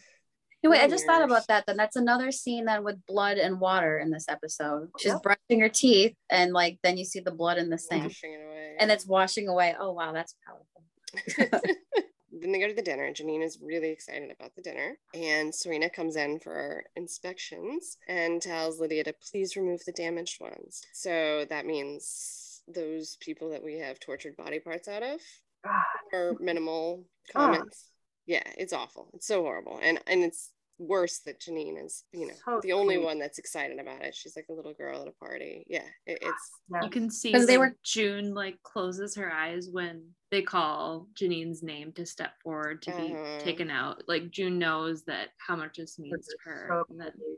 Anyway, 0.63 0.77
I 0.79 0.85
Oh, 0.85 0.87
just 0.87 1.05
thought 1.05 1.21
about 1.23 1.47
that. 1.47 1.65
Then 1.65 1.75
that's 1.75 1.95
another 1.97 2.31
scene 2.31 2.65
then 2.65 2.83
with 2.85 3.05
blood 3.05 3.37
and 3.37 3.59
water 3.59 3.97
in 3.99 4.11
this 4.11 4.25
episode. 4.29 4.89
She's 4.99 5.11
Yep. 5.11 5.21
brushing 5.23 5.59
her 5.59 5.69
teeth, 5.69 6.15
and 6.29 6.53
like 6.53 6.79
then 6.83 6.97
you 6.97 7.03
see 7.05 7.19
the 7.19 7.31
blood 7.31 7.57
in 7.57 7.69
the 7.69 7.77
sink, 7.77 8.05
it 8.23 8.27
away. 8.27 8.75
and 8.79 8.89
it's 8.91 9.05
washing 9.05 9.47
away. 9.49 9.75
Oh 9.77 9.91
wow, 9.91 10.13
that's 10.13 10.35
powerful. 10.45 11.63
then 12.41 12.51
they 12.51 12.59
go 12.59 12.67
to 12.67 12.73
the 12.73 12.81
dinner. 12.81 13.11
Janine 13.11 13.43
is 13.43 13.59
really 13.61 13.89
excited 13.89 14.31
about 14.31 14.55
the 14.55 14.61
dinner. 14.61 14.97
And 15.13 15.53
Serena 15.53 15.89
comes 15.89 16.15
in 16.15 16.39
for 16.39 16.83
inspections 16.95 17.97
and 18.07 18.41
tells 18.41 18.79
Lydia 18.79 19.03
to 19.05 19.13
please 19.31 19.55
remove 19.55 19.81
the 19.85 19.91
damaged 19.91 20.41
ones. 20.41 20.81
So 20.93 21.45
that 21.49 21.65
means 21.65 22.61
those 22.73 23.17
people 23.21 23.49
that 23.51 23.63
we 23.63 23.77
have 23.79 23.99
tortured 23.99 24.35
body 24.37 24.59
parts 24.59 24.87
out 24.87 25.03
of 25.03 25.19
God. 25.63 25.83
or 26.11 26.35
minimal 26.39 27.05
Ah. 27.35 27.47
comments. 27.51 27.89
Yeah, 28.25 28.43
it's 28.57 28.73
awful. 28.73 29.09
It's 29.13 29.27
so 29.27 29.41
horrible. 29.41 29.79
And 29.81 29.99
and 30.07 30.23
it's 30.23 30.51
worse 30.79 31.19
that 31.19 31.39
Janine 31.39 31.83
is, 31.85 32.03
you 32.11 32.27
know, 32.27 32.33
So 32.45 32.59
the 32.61 32.73
only 32.73 32.95
sweet. 32.95 33.05
one 33.05 33.19
that's 33.19 33.37
excited 33.37 33.79
about 33.79 34.01
it. 34.03 34.15
She's 34.15 34.35
like 34.35 34.47
a 34.49 34.53
little 34.53 34.73
girl 34.73 35.01
at 35.03 35.07
a 35.07 35.11
party. 35.11 35.65
Yeah, 35.67 35.85
it, 36.05 36.17
it's 36.21 36.51
Yes. 36.71 36.83
You 36.83 36.89
can 36.89 37.09
see 37.11 37.31
'Cause 37.31 37.45
they 37.45 37.57
were- 37.57 37.77
June 37.83 38.33
like 38.33 38.61
closes 38.63 39.15
her 39.15 39.31
eyes 39.31 39.69
when 39.69 40.15
they 40.33 40.41
call 40.41 41.07
Janine's 41.13 41.61
name 41.61 41.91
to 41.91 42.07
step 42.07 42.31
forward 42.41 42.81
to 42.81 42.91
be 42.97 43.13
Uh-huh. 43.13 43.37
taken 43.39 43.69
out. 43.69 44.01
Like 44.07 44.31
June 44.31 44.57
knows 44.57 45.03
that 45.03 45.29
how 45.37 45.55
much 45.55 45.77
this 45.77 45.99
means 45.99 46.25
to 46.27 46.37
her. 46.43 46.65
So 46.71 46.85
and 46.89 46.99
that, 46.99 47.13
pretty. 47.15 47.37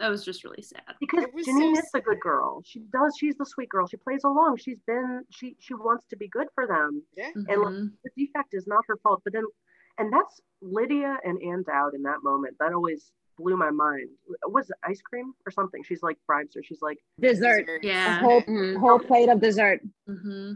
that 0.00 0.08
was 0.08 0.24
just 0.24 0.42
really 0.42 0.60
sad. 0.62 0.82
because 0.98 1.22
It 1.22 1.32
was 1.32 1.46
Janine 1.46 1.76
so 1.76 1.78
is 1.78 1.90
the 1.92 2.00
good 2.00 2.18
girl. 2.18 2.60
She 2.64 2.80
does. 2.92 3.14
She's 3.20 3.36
the 3.36 3.46
sweet 3.46 3.68
girl. 3.68 3.86
She 3.86 3.98
plays 3.98 4.24
along. 4.24 4.56
She's 4.56 4.80
been. 4.84 5.22
She 5.30 5.54
she 5.60 5.74
wants 5.74 6.06
to 6.10 6.16
be 6.16 6.26
good 6.26 6.48
for 6.56 6.66
them. 6.66 7.02
yeah. 7.16 7.30
And 7.36 7.46
Mhm. 7.46 7.92
the 8.02 8.10
defect 8.16 8.52
is 8.52 8.66
not 8.66 8.82
her 8.88 8.96
fault. 8.96 9.20
But 9.22 9.32
then, 9.32 9.44
and 9.98 10.12
that's 10.12 10.40
Lydia 10.60 11.16
and 11.24 11.40
Ann 11.40 11.62
Dowd 11.62 11.94
in 11.94 12.02
that 12.02 12.24
moment. 12.24 12.56
That 12.58 12.72
always 12.72 13.12
blew 13.38 13.56
my 13.56 13.70
mind. 13.70 14.08
Was 14.48 14.70
it 14.70 14.76
ice 14.82 15.00
cream 15.02 15.34
or 15.46 15.52
something? 15.52 15.84
She's 15.84 16.02
like 16.02 16.18
bribes 16.26 16.56
her. 16.56 16.62
She's 16.64 16.82
like, 16.82 16.98
Dessert. 17.20 17.60
Dessert. 17.66 17.84
A 17.84 17.86
Yeah. 17.86 18.18
whole 18.18 18.42
Mhm. 18.42 18.80
whole 18.80 18.98
plate 18.98 19.28
of 19.28 19.40
dessert. 19.40 19.80
hmm 20.08 20.54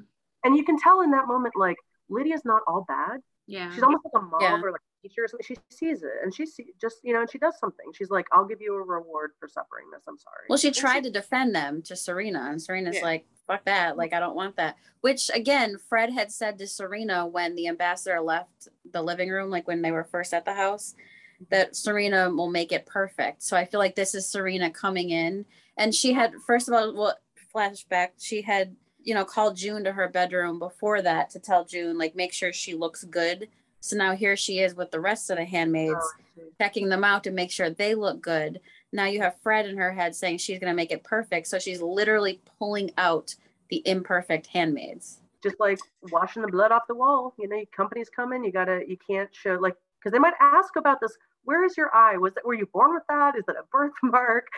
and 0.48 0.56
you 0.56 0.64
can 0.64 0.78
tell 0.78 1.02
in 1.02 1.10
that 1.10 1.26
moment 1.26 1.54
like 1.56 1.76
Lydia's 2.08 2.42
not 2.42 2.62
all 2.66 2.86
bad. 2.88 3.20
Yeah. 3.46 3.70
She's 3.74 3.82
almost 3.82 4.04
like 4.04 4.22
a 4.22 4.24
mom 4.24 4.40
Yeah. 4.40 4.60
or 4.62 4.72
like 4.72 4.80
a 4.80 5.08
teacher 5.08 5.24
or 5.24 5.28
something. 5.28 5.44
She 5.46 5.56
sees 5.68 6.02
it 6.02 6.12
and 6.22 6.34
she 6.34 6.46
see, 6.46 6.66
just 6.80 6.96
you 7.02 7.12
know 7.12 7.20
and 7.20 7.30
she 7.30 7.38
does 7.38 7.58
something. 7.58 7.86
She's 7.92 8.08
like, 8.08 8.26
I'll 8.32 8.46
give 8.46 8.62
you 8.62 8.74
a 8.74 8.82
reward 8.82 9.32
for 9.38 9.46
suffering 9.46 9.84
this. 9.92 10.04
I'm 10.08 10.16
sorry. 10.18 10.46
Well, 10.48 10.56
she 10.58 10.72
she- 10.72 10.80
tried 10.80 11.04
to 11.04 11.10
defend 11.10 11.54
them 11.54 11.82
to 11.82 11.96
Serena, 11.96 12.48
and 12.50 12.60
Serena's 12.60 12.96
Yeah. 12.96 13.04
like, 13.04 13.26
"Fuck 13.46 13.64
that! 13.66 13.98
Like, 13.98 14.14
I 14.14 14.20
don't 14.20 14.36
want 14.36 14.56
that." 14.56 14.76
Which, 15.02 15.30
again, 15.34 15.76
Fred 15.88 16.10
had 16.12 16.32
said 16.32 16.58
to 16.58 16.66
Serena 16.66 17.26
when 17.26 17.54
the 17.54 17.68
ambassador 17.68 18.20
left 18.20 18.68
the 18.90 19.02
living 19.02 19.28
room, 19.28 19.50
like 19.50 19.68
when 19.68 19.82
they 19.82 19.92
were 19.92 20.04
first 20.04 20.32
at 20.32 20.46
the 20.46 20.54
house, 20.54 20.94
mm-hmm. 20.94 21.44
that 21.50 21.76
Serena 21.76 22.30
will 22.30 22.50
make 22.50 22.72
it 22.72 22.86
perfect. 22.86 23.42
So 23.42 23.56
I 23.56 23.66
feel 23.66 23.80
like 23.80 23.96
this 23.96 24.14
is 24.14 24.26
Serena 24.26 24.70
coming 24.70 25.10
in, 25.10 25.44
and 25.76 25.94
she 25.94 26.12
had 26.14 26.32
first 26.46 26.68
of 26.68 26.74
all, 26.74 26.94
well, 26.94 27.18
flashback, 27.54 28.10
she 28.18 28.42
had 28.42 28.76
you 29.08 29.14
know 29.14 29.24
called 29.24 29.56
June 29.56 29.82
to 29.84 29.92
her 29.92 30.06
bedroom 30.08 30.58
before 30.58 31.00
that 31.00 31.30
to 31.30 31.38
tell 31.38 31.64
June 31.64 31.96
like 31.96 32.14
make 32.14 32.34
sure 32.34 32.52
she 32.52 32.74
looks 32.74 33.04
good. 33.04 33.48
So 33.80 33.96
now 33.96 34.14
here 34.14 34.36
she 34.36 34.58
is 34.58 34.74
with 34.74 34.90
the 34.90 35.00
rest 35.00 35.30
of 35.30 35.38
the 35.38 35.46
handmaids 35.46 36.06
Oh, 36.38 36.42
checking 36.60 36.88
them 36.90 37.04
out 37.04 37.24
to 37.24 37.30
make 37.30 37.50
sure 37.50 37.70
they 37.70 37.94
look 37.94 38.20
good. 38.20 38.60
Now 38.92 39.06
you 39.06 39.20
have 39.22 39.40
Fred 39.42 39.64
in 39.66 39.78
her 39.78 39.92
head 39.92 40.14
saying 40.14 40.38
she's 40.38 40.58
going 40.58 40.70
to 40.70 40.76
make 40.76 40.92
it 40.92 41.04
perfect. 41.04 41.46
So 41.46 41.58
she's 41.58 41.80
literally 41.80 42.40
pulling 42.58 42.90
out 42.98 43.34
the 43.70 43.82
imperfect 43.86 44.46
handmaids. 44.48 45.20
just 45.42 45.58
like 45.60 45.78
washing 46.10 46.42
the 46.42 46.48
blood 46.48 46.72
off 46.72 46.86
the 46.88 46.94
wall. 46.94 47.34
You 47.38 47.48
know, 47.48 47.62
companies 47.74 48.10
come 48.14 48.32
in, 48.34 48.44
you 48.44 48.52
gotta, 48.52 48.82
you 48.86 48.98
can't 48.98 49.30
show 49.34 49.54
like, 49.54 49.76
because 49.98 50.12
they 50.12 50.18
might 50.18 50.34
ask 50.40 50.76
about 50.76 51.00
this. 51.00 51.16
Where 51.44 51.64
is 51.64 51.76
your 51.76 51.94
eye? 51.94 52.16
Was 52.18 52.34
that 52.34 52.44
were 52.46 52.54
you 52.54 52.66
born 52.66 52.92
with 52.92 53.04
that? 53.08 53.36
Is 53.36 53.44
that 53.46 53.56
a 53.56 53.64
birthmark? 53.72 54.48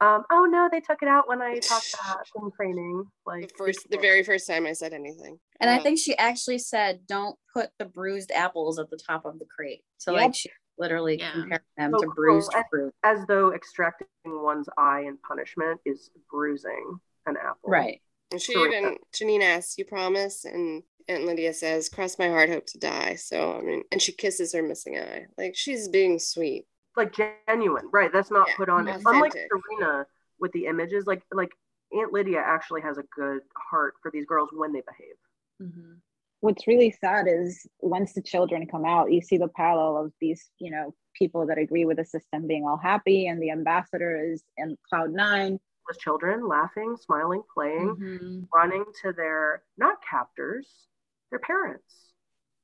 Um, 0.00 0.24
oh 0.30 0.44
no, 0.44 0.68
they 0.70 0.80
took 0.80 1.02
it 1.02 1.08
out 1.08 1.28
when 1.28 1.42
I 1.42 1.58
talked 1.58 1.92
about 2.00 2.26
in 2.36 2.50
training. 2.52 3.04
Like 3.26 3.48
The 3.48 3.54
first, 3.56 3.90
the 3.90 3.98
very 3.98 4.22
first 4.22 4.46
time 4.46 4.66
I 4.66 4.72
said 4.72 4.92
anything. 4.92 5.38
And 5.60 5.68
I 5.68 5.78
Uh, 5.78 5.82
think 5.82 5.98
she 5.98 6.16
actually 6.16 6.58
said, 6.58 7.00
don't 7.08 7.36
put 7.52 7.70
the 7.78 7.84
bruised 7.84 8.30
apples 8.30 8.78
at 8.78 8.90
the 8.90 8.96
top 8.98 9.24
of 9.24 9.38
the 9.38 9.46
crate. 9.46 9.82
So, 9.98 10.12
Yep. 10.12 10.20
like, 10.20 10.34
she 10.36 10.50
literally 10.78 11.18
Yeah. 11.18 11.32
compared 11.32 11.62
them 11.76 11.90
So 11.92 11.98
to 11.98 12.06
cool. 12.06 12.14
bruised 12.14 12.54
And- 12.54 12.64
fruit. 12.70 12.94
as 13.02 13.26
though 13.26 13.52
extracting 13.52 14.06
one's 14.24 14.68
eye 14.76 15.00
in 15.00 15.16
punishment 15.18 15.80
is 15.84 16.10
bruising 16.30 17.00
an 17.26 17.36
apple. 17.36 17.68
Right. 17.70 18.00
And 18.30 18.40
she 18.40 18.52
Serena. 18.52 18.76
even 18.76 18.98
Janine 19.12 19.42
asks, 19.42 19.76
"You 19.78 19.84
promise?" 19.86 20.44
And 20.44 20.84
Aunt 21.08 21.24
Lydia 21.24 21.54
says, 21.54 21.88
"Cross 21.88 22.18
my 22.18 22.28
heart, 22.28 22.50
hope 22.50 22.66
to 22.66 22.78
die." 22.78 23.14
So 23.16 23.54
I 23.58 23.62
mean, 23.62 23.82
and 23.90 24.00
she 24.02 24.12
kisses 24.12 24.52
her 24.52 24.62
missing 24.62 24.98
eye, 24.98 25.26
like 25.38 25.56
she's 25.56 25.88
being 25.88 26.18
sweet. 26.18 26.66
Like 26.98 27.16
genuine, 27.46 27.88
right? 27.92 28.12
That's 28.12 28.30
not 28.30 28.48
Yeah, 28.48 28.56
put 28.56 28.68
on. 28.68 28.88
authentic. 28.88 29.06
Unlike 29.06 29.32
Serena 29.32 30.06
with 30.40 30.52
the 30.52 30.66
images, 30.66 31.06
like 31.06 31.22
like 31.32 31.52
Aunt 31.92 32.12
Lydia 32.12 32.42
actually 32.44 32.82
has 32.82 32.98
a 32.98 33.04
good 33.16 33.40
heart 33.56 33.94
for 34.02 34.10
these 34.10 34.26
girls 34.26 34.50
when 34.52 34.72
they 34.72 34.82
behave. 34.82 35.16
hmm 35.60 35.94
what's 36.40 36.66
really 36.68 36.90
sad 36.90 37.26
is 37.28 37.66
once 37.80 38.12
the 38.12 38.22
children 38.22 38.66
come 38.66 38.84
out, 38.84 39.12
you 39.12 39.20
see 39.20 39.38
the 39.38 39.48
parallel 39.48 40.04
of 40.04 40.12
these, 40.20 40.50
you 40.58 40.70
know, 40.70 40.94
people 41.14 41.46
that 41.46 41.58
agree 41.58 41.84
with 41.84 41.96
the 41.96 42.04
system 42.04 42.46
being 42.46 42.64
all 42.64 42.76
happy 42.76 43.26
and 43.26 43.42
the 43.42 43.50
ambassador 43.50 44.16
is 44.24 44.44
in 44.56 44.76
cloud 44.88 45.10
nine. 45.12 45.58
With 45.88 45.98
children 45.98 46.46
laughing, 46.46 46.96
smiling, 46.96 47.42
playing, 47.52 47.96
Mhm. 47.96 48.48
running 48.54 48.84
to 49.02 49.12
their 49.12 49.62
not 49.76 49.96
captors, 50.08 50.86
their 51.30 51.40
parents, 51.40 52.07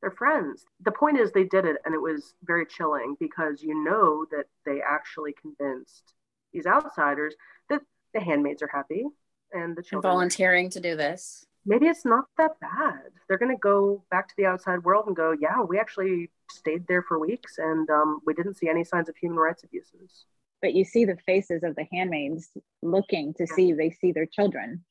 their 0.04 0.10
friends. 0.10 0.66
The 0.84 0.92
point 0.92 1.18
is 1.18 1.32
they 1.32 1.44
did 1.44 1.64
it 1.64 1.76
and 1.86 1.94
it 1.94 2.00
was 2.00 2.34
very 2.44 2.66
chilling 2.66 3.16
because 3.18 3.62
you 3.62 3.82
know 3.82 4.26
that 4.30 4.44
they 4.66 4.80
actually 4.86 5.34
convinced 5.40 6.12
these 6.52 6.66
outsiders 6.66 7.34
that 7.70 7.80
the 8.12 8.20
handmaids 8.20 8.62
are 8.62 8.70
happy 8.70 9.06
and 9.52 9.74
the 9.74 9.82
children 9.82 10.10
are 10.10 10.14
volunteering 10.14 10.68
to 10.70 10.80
do 10.80 10.94
this. 10.94 11.46
maybe 11.64 11.86
it's 11.86 12.04
not 12.04 12.26
that 12.36 12.60
bad. 12.60 13.10
They're 13.26 13.38
going 13.38 13.56
to 13.56 13.60
go 13.60 14.04
back 14.10 14.28
to 14.28 14.34
the 14.36 14.44
outside 14.44 14.84
world 14.84 15.06
and 15.06 15.16
go, 15.16 15.34
yeah, 15.40 15.62
we 15.62 15.78
actually 15.78 16.30
stayed 16.50 16.86
there 16.86 17.02
for 17.02 17.18
weeks 17.18 17.56
and 17.56 17.88
um, 17.88 18.20
we 18.26 18.34
didn't 18.34 18.58
see 18.58 18.68
any 18.68 18.84
signs 18.84 19.08
of 19.08 19.16
human 19.16 19.38
rights 19.38 19.64
abuses. 19.64 20.26
But 20.60 20.74
you 20.74 20.84
see 20.84 21.06
the 21.06 21.16
faces 21.24 21.62
of 21.62 21.76
the 21.76 21.86
handmaids 21.90 22.50
looking 22.82 23.32
to 23.38 23.46
see 23.46 23.70
if 23.70 23.78
they 23.78 23.90
see 23.90 24.12
their 24.12 24.26
children. 24.26 24.84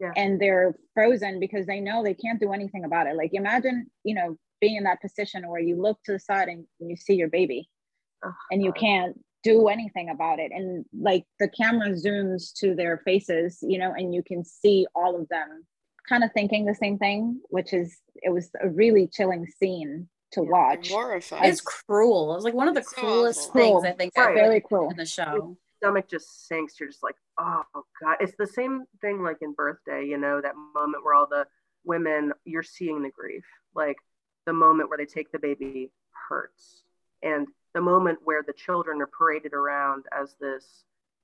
Yeah. 0.00 0.12
And 0.16 0.40
they're 0.40 0.76
frozen 0.94 1.40
because 1.40 1.66
they 1.66 1.80
know 1.80 2.02
they 2.02 2.14
can't 2.14 2.40
do 2.40 2.52
anything 2.52 2.84
about 2.84 3.08
it. 3.08 3.16
Like 3.16 3.30
imagine, 3.34 3.90
you 4.04 4.14
know, 4.14 4.38
being 4.60 4.76
in 4.76 4.84
that 4.84 5.00
position 5.00 5.48
where 5.48 5.60
you 5.60 5.80
look 5.80 5.98
to 6.04 6.12
the 6.12 6.18
side 6.18 6.48
and 6.48 6.64
you 6.78 6.96
see 6.96 7.14
your 7.14 7.28
baby 7.28 7.68
Oh, 8.22 8.32
and 8.50 8.62
you 8.62 8.72
can't 8.72 9.18
do 9.42 9.68
anything 9.68 10.10
about 10.10 10.38
it. 10.38 10.52
And 10.52 10.84
like 10.92 11.24
the 11.38 11.48
camera 11.48 11.88
zooms 11.90 12.52
to 12.58 12.74
their 12.74 12.98
faces, 12.98 13.58
you 13.62 13.78
know, 13.78 13.94
and 13.96 14.14
you 14.14 14.22
can 14.22 14.44
see 14.44 14.86
all 14.94 15.18
of 15.18 15.26
them 15.28 15.64
kind 16.06 16.22
of 16.22 16.30
thinking 16.32 16.66
the 16.66 16.74
same 16.74 16.98
thing, 16.98 17.40
which 17.48 17.72
is 17.72 17.96
it 18.16 18.30
was 18.30 18.50
a 18.62 18.68
really 18.68 19.06
chilling 19.06 19.46
scene 19.46 20.06
to 20.32 20.42
watch. 20.42 20.90
Horrifying. 20.90 21.44
It's 21.50 21.62
cruel. 21.62 22.32
It 22.32 22.36
was 22.36 22.44
like 22.44 22.52
one 22.54 22.68
of 22.68 22.74
the 22.74 22.80
It's 22.80 22.92
cruelest 22.92 23.48
awful. 23.48 23.60
things 23.60 23.80
Cruel. 23.82 23.86
I 23.86 23.96
think 23.96 24.12
Right. 24.18 24.24
ever 24.26 24.34
Very 24.34 24.60
cruel. 24.60 24.90
in 24.90 24.96
the 24.98 25.06
show. 25.06 25.56
Stomach 25.78 26.08
just 26.10 26.46
sinks. 26.46 26.78
You're 26.78 26.90
just 26.90 27.02
like, 27.02 27.16
oh 27.38 27.62
God. 28.02 28.16
It's 28.20 28.34
the 28.38 28.46
same 28.46 28.84
thing 29.00 29.22
like 29.22 29.38
in 29.40 29.54
birthday, 29.54 30.04
you 30.04 30.18
know, 30.18 30.42
that 30.42 30.54
moment 30.74 31.02
where 31.04 31.14
all 31.14 31.26
the 31.26 31.46
women, 31.84 32.34
you're 32.44 32.62
seeing 32.62 33.02
the 33.02 33.10
grief. 33.10 33.44
Like 33.74 33.96
the 34.50 34.54
moment 34.54 34.88
where 34.88 34.98
they 34.98 35.06
take 35.06 35.30
the 35.30 35.38
baby 35.38 35.92
hurts. 36.28 36.82
And 37.22 37.46
the 37.72 37.80
moment 37.80 38.18
where 38.24 38.42
the 38.44 38.52
children 38.52 39.00
are 39.00 39.06
paraded 39.06 39.52
around 39.52 40.06
as 40.10 40.34
this 40.40 40.82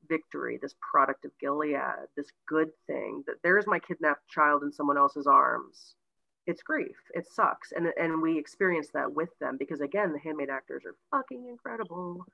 victory, 0.08 0.60
this 0.62 0.76
product 0.80 1.24
of 1.24 1.32
Gilead, 1.40 2.06
this 2.16 2.30
good 2.46 2.70
thing 2.86 3.24
that 3.26 3.42
there's 3.42 3.66
my 3.66 3.80
kidnapped 3.80 4.28
child 4.28 4.62
in 4.62 4.70
someone 4.70 4.96
else's 4.96 5.26
arms. 5.26 5.96
It's 6.46 6.62
grief. 6.62 6.94
It 7.14 7.26
sucks. 7.26 7.72
And 7.72 7.88
and 8.00 8.22
we 8.22 8.38
experience 8.38 8.90
that 8.94 9.12
with 9.12 9.36
them 9.40 9.56
because 9.58 9.80
again, 9.80 10.12
the 10.12 10.20
handmaid 10.20 10.48
actors 10.48 10.84
are 10.86 10.94
fucking 11.10 11.48
incredible. 11.48 12.24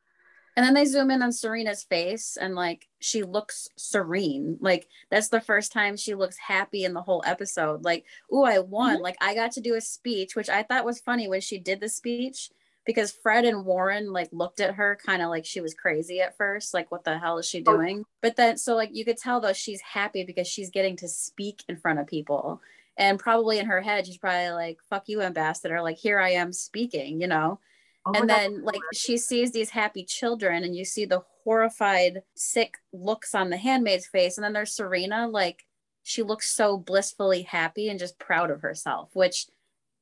And 0.56 0.66
then 0.66 0.74
they 0.74 0.84
zoom 0.84 1.10
in 1.10 1.22
on 1.22 1.32
Serena's 1.32 1.82
face 1.82 2.36
and 2.36 2.54
like 2.54 2.88
she 2.98 3.22
looks 3.22 3.68
serene. 3.76 4.58
Like 4.60 4.86
that's 5.10 5.28
the 5.28 5.40
first 5.40 5.72
time 5.72 5.96
she 5.96 6.14
looks 6.14 6.36
happy 6.36 6.84
in 6.84 6.92
the 6.92 7.00
whole 7.02 7.22
episode. 7.26 7.84
Like, 7.84 8.04
ooh, 8.32 8.42
I 8.44 8.58
won. 8.58 8.94
Mm-hmm. 8.96 9.02
Like 9.02 9.16
I 9.20 9.34
got 9.34 9.52
to 9.52 9.60
do 9.60 9.74
a 9.76 9.80
speech, 9.80 10.36
which 10.36 10.50
I 10.50 10.62
thought 10.62 10.84
was 10.84 11.00
funny 11.00 11.26
when 11.28 11.40
she 11.40 11.58
did 11.58 11.80
the 11.80 11.88
speech 11.88 12.50
because 12.84 13.12
Fred 13.12 13.44
and 13.44 13.64
Warren 13.64 14.12
like 14.12 14.28
looked 14.32 14.60
at 14.60 14.74
her 14.74 14.98
kind 15.06 15.22
of 15.22 15.30
like 15.30 15.46
she 15.46 15.60
was 15.60 15.72
crazy 15.72 16.20
at 16.20 16.36
first. 16.36 16.74
Like, 16.74 16.90
what 16.90 17.04
the 17.04 17.18
hell 17.18 17.38
is 17.38 17.46
she 17.46 17.62
Oh. 17.66 17.76
doing? 17.76 18.04
But 18.20 18.36
then 18.36 18.58
so 18.58 18.74
like 18.76 18.90
you 18.92 19.04
could 19.06 19.18
tell 19.18 19.40
though 19.40 19.52
she's 19.54 19.80
happy 19.80 20.22
because 20.24 20.48
she's 20.48 20.68
getting 20.70 20.96
to 20.96 21.08
speak 21.08 21.62
in 21.68 21.76
front 21.76 21.98
of 21.98 22.06
people. 22.06 22.60
And 22.98 23.18
probably 23.18 23.58
in 23.58 23.64
her 23.66 23.80
head, 23.80 24.06
she's 24.06 24.18
probably 24.18 24.50
like, 24.50 24.78
fuck 24.90 25.04
you, 25.08 25.22
ambassador. 25.22 25.80
Like, 25.80 25.96
here 25.96 26.18
I 26.20 26.32
am 26.32 26.52
speaking, 26.52 27.22
you 27.22 27.26
know? 27.26 27.58
Oh 28.04 28.12
and 28.14 28.28
God, 28.28 28.28
then 28.28 28.64
like 28.64 28.80
she 28.92 29.16
sees 29.16 29.52
these 29.52 29.70
happy 29.70 30.04
children 30.04 30.64
and 30.64 30.74
you 30.74 30.84
see 30.84 31.04
the 31.04 31.22
horrified 31.44 32.22
sick 32.34 32.78
looks 32.92 33.34
on 33.34 33.50
the 33.50 33.56
handmaid's 33.56 34.06
face 34.06 34.36
and 34.38 34.44
then 34.44 34.52
there's 34.52 34.72
serena 34.74 35.28
like 35.28 35.64
she 36.02 36.22
looks 36.22 36.50
so 36.52 36.76
blissfully 36.76 37.42
happy 37.42 37.88
and 37.88 37.98
just 38.00 38.18
proud 38.18 38.50
of 38.50 38.62
herself 38.62 39.10
which 39.14 39.46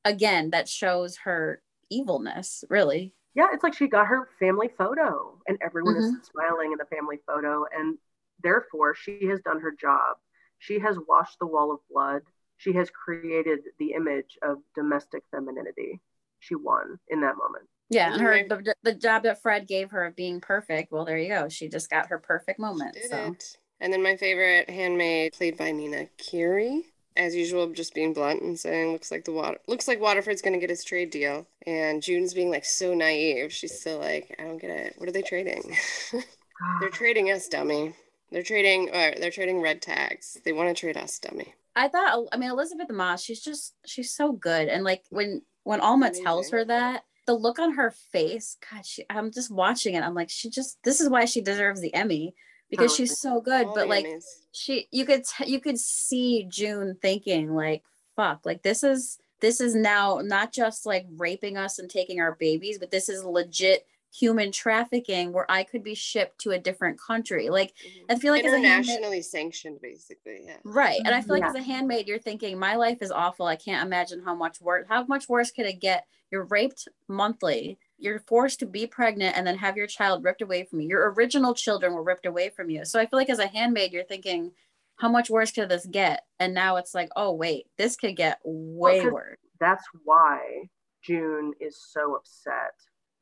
again 0.05 0.49
that 0.51 0.67
shows 0.69 1.17
her 1.17 1.61
evilness 1.89 2.63
really 2.69 3.13
yeah, 3.33 3.47
it's 3.53 3.63
like 3.63 3.73
she 3.73 3.87
got 3.87 4.07
her 4.07 4.27
family 4.39 4.69
photo 4.77 5.39
and 5.47 5.57
everyone 5.61 5.95
Mm-hmm. 5.95 6.15
is 6.19 6.27
smiling 6.31 6.73
in 6.73 6.77
the 6.77 6.85
family 6.95 7.19
photo. 7.25 7.65
And 7.73 7.97
therefore, 8.43 8.93
she 8.95 9.25
has 9.27 9.39
done 9.41 9.61
her 9.61 9.71
job. 9.71 10.17
She 10.59 10.79
has 10.79 10.97
washed 11.07 11.39
the 11.39 11.47
wall 11.47 11.71
of 11.71 11.79
blood. 11.89 12.23
She 12.57 12.73
has 12.73 12.89
created 12.89 13.59
the 13.79 13.93
image 13.93 14.37
of 14.41 14.57
domestic 14.75 15.23
femininity. 15.31 16.01
She 16.39 16.55
won 16.55 16.99
in 17.07 17.21
that 17.21 17.37
moment. 17.37 17.69
Yeah 17.91 18.13
and 18.13 18.21
her 18.21 18.47
the, 18.47 18.75
the 18.83 18.95
job 18.95 19.23
that 19.23 19.41
fred 19.41 19.67
gave 19.67 19.91
her 19.91 20.05
of 20.05 20.15
being 20.15 20.41
perfect 20.41 20.91
well 20.91 21.05
there 21.05 21.17
you 21.17 21.29
go 21.29 21.49
she 21.49 21.69
just 21.69 21.89
got 21.89 22.07
her 22.07 22.17
perfect 22.17 22.59
moment 22.59 22.93
Did 22.93 23.09
so 23.09 23.17
it. 23.17 23.57
And 23.81 23.91
then 23.91 24.03
my 24.03 24.15
favorite 24.15 24.69
handmaid, 24.69 25.33
played 25.33 25.57
by 25.57 25.71
Nina 25.71 26.05
Kiri, 26.17 26.85
as 27.17 27.35
usual, 27.35 27.67
just 27.71 27.95
being 27.95 28.13
blunt 28.13 28.43
and 28.43 28.57
saying, 28.57 28.91
"Looks 28.91 29.09
like 29.09 29.25
the 29.25 29.31
water. 29.31 29.57
Looks 29.67 29.87
like 29.87 29.99
Waterford's 29.99 30.43
gonna 30.43 30.59
get 30.59 30.69
his 30.69 30.83
trade 30.83 31.09
deal." 31.09 31.47
And 31.65 32.01
June's 32.01 32.33
being 32.33 32.51
like 32.51 32.63
so 32.63 32.93
naive. 32.93 33.51
She's 33.51 33.79
still 33.79 33.97
like, 33.97 34.35
"I 34.39 34.43
don't 34.43 34.59
get 34.59 34.69
it. 34.69 34.93
What 34.97 35.09
are 35.09 35.11
they 35.11 35.23
trading? 35.23 35.75
they're 36.79 36.89
trading 36.91 37.31
us, 37.31 37.47
dummy. 37.47 37.95
They're 38.31 38.43
trading. 38.43 38.91
Uh, 38.91 39.15
they're 39.19 39.31
trading 39.31 39.61
red 39.61 39.81
tags. 39.81 40.37
They 40.45 40.53
want 40.53 40.69
to 40.69 40.79
trade 40.79 40.95
us, 40.95 41.17
dummy." 41.17 41.55
I 41.75 41.87
thought 41.87 42.27
I 42.31 42.37
mean 42.37 42.51
Elisabeth 42.51 42.91
Moss, 42.91 43.23
she's 43.23 43.41
just 43.41 43.73
she's 43.83 44.13
so 44.13 44.31
good. 44.31 44.67
And 44.67 44.83
like 44.83 45.03
when 45.09 45.41
when 45.63 45.81
Alma 45.81 46.11
tells 46.11 46.51
her 46.51 46.63
that, 46.65 47.03
the 47.31 47.37
look 47.37 47.59
on 47.59 47.73
her 47.73 47.91
face, 48.11 48.57
God, 48.69 48.85
she 48.85 49.05
I'm 49.09 49.31
just 49.31 49.51
watching 49.51 49.95
it. 49.95 50.03
I'm 50.03 50.13
like, 50.13 50.29
she 50.29 50.49
just 50.49 50.77
this 50.83 50.99
is 50.99 51.09
why 51.09 51.25
she 51.25 51.41
deserves 51.41 51.81
the 51.81 51.93
Emmy 51.93 52.35
because 52.69 52.93
she's 52.93 53.19
so 53.19 53.39
good. 53.39 53.67
All 53.67 53.75
But 53.75 53.87
like 53.87 54.05
she 54.51 54.87
you 54.91 55.05
could 55.05 55.23
t- 55.23 55.49
you 55.49 55.61
could 55.61 55.79
see 55.79 56.45
June 56.49 56.97
thinking 57.01 57.55
like, 57.55 57.83
fuck, 58.15 58.45
like 58.45 58.63
this 58.63 58.83
is 58.83 59.19
this 59.39 59.61
is 59.61 59.75
now 59.75 60.19
not 60.23 60.51
just 60.51 60.85
like 60.85 61.05
raping 61.15 61.57
us 61.57 61.79
and 61.79 61.89
taking 61.89 62.19
our 62.19 62.35
babies, 62.35 62.77
but 62.77 62.91
this 62.91 63.07
is 63.07 63.23
legit 63.23 63.87
human 64.13 64.51
trafficking 64.51 65.31
where 65.31 65.49
I 65.49 65.63
could 65.63 65.83
be 65.83 65.95
shipped 65.95 66.39
to 66.39 66.51
a 66.51 66.59
different 66.59 66.99
country. 66.99 67.49
Like 67.49 67.73
mm-hmm. 67.77 68.05
I 68.11 68.15
feel 68.15 68.33
like 68.33 68.43
as 68.43 68.51
a 68.53 68.57
handmaid- 68.57 68.79
internationally 68.89 69.21
sanctioned, 69.21 69.79
basically. 69.81 70.41
Yeah. 70.45 70.57
Right. 70.63 70.99
And 71.05 71.15
I 71.15 71.21
feel 71.21 71.33
like 71.35 71.43
Yeah. 71.43 71.49
as 71.49 71.55
a 71.55 71.61
handmaid, 71.63 72.07
you're 72.07 72.19
thinking, 72.19 72.59
my 72.59 72.75
life 72.75 73.01
is 73.01 73.11
awful. 73.11 73.45
I 73.45 73.55
can't 73.55 73.85
imagine 73.85 74.21
how 74.23 74.35
much 74.35 74.59
worse 74.61 74.85
how 74.89 75.05
much 75.05 75.29
worse 75.29 75.51
could 75.51 75.65
it 75.65 75.79
get? 75.79 76.05
You're 76.29 76.45
raped 76.45 76.87
monthly. 77.07 77.77
You're 77.97 78.19
forced 78.27 78.59
to 78.59 78.65
be 78.65 78.87
pregnant 78.87 79.37
and 79.37 79.45
then 79.47 79.57
have 79.57 79.77
your 79.77 79.87
child 79.87 80.23
ripped 80.23 80.41
away 80.41 80.63
from 80.63 80.81
you. 80.81 80.89
Your 80.89 81.11
original 81.13 81.53
children 81.53 81.93
were 81.93 82.03
ripped 82.03 82.25
away 82.25 82.49
from 82.49 82.69
you. 82.69 82.83
So 82.85 82.99
I 82.99 83.05
feel 83.05 83.17
like 83.19 83.29
as 83.29 83.39
a 83.39 83.47
handmaid, 83.47 83.91
you're 83.93 84.03
thinking, 84.03 84.51
how 84.95 85.09
much 85.09 85.29
worse 85.29 85.51
could 85.51 85.69
this 85.69 85.85
get? 85.85 86.25
And 86.39 86.53
now 86.53 86.75
it's 86.77 86.93
like, 86.93 87.09
oh 87.15 87.31
wait, 87.33 87.67
this 87.77 87.95
could 87.95 88.15
get 88.15 88.39
way 88.43 89.01
'cause- 89.01 89.11
worse. 89.11 89.37
That's 89.59 89.85
why 90.03 90.69
June 91.03 91.53
is 91.59 91.77
so 91.81 92.15
upset. 92.15 92.73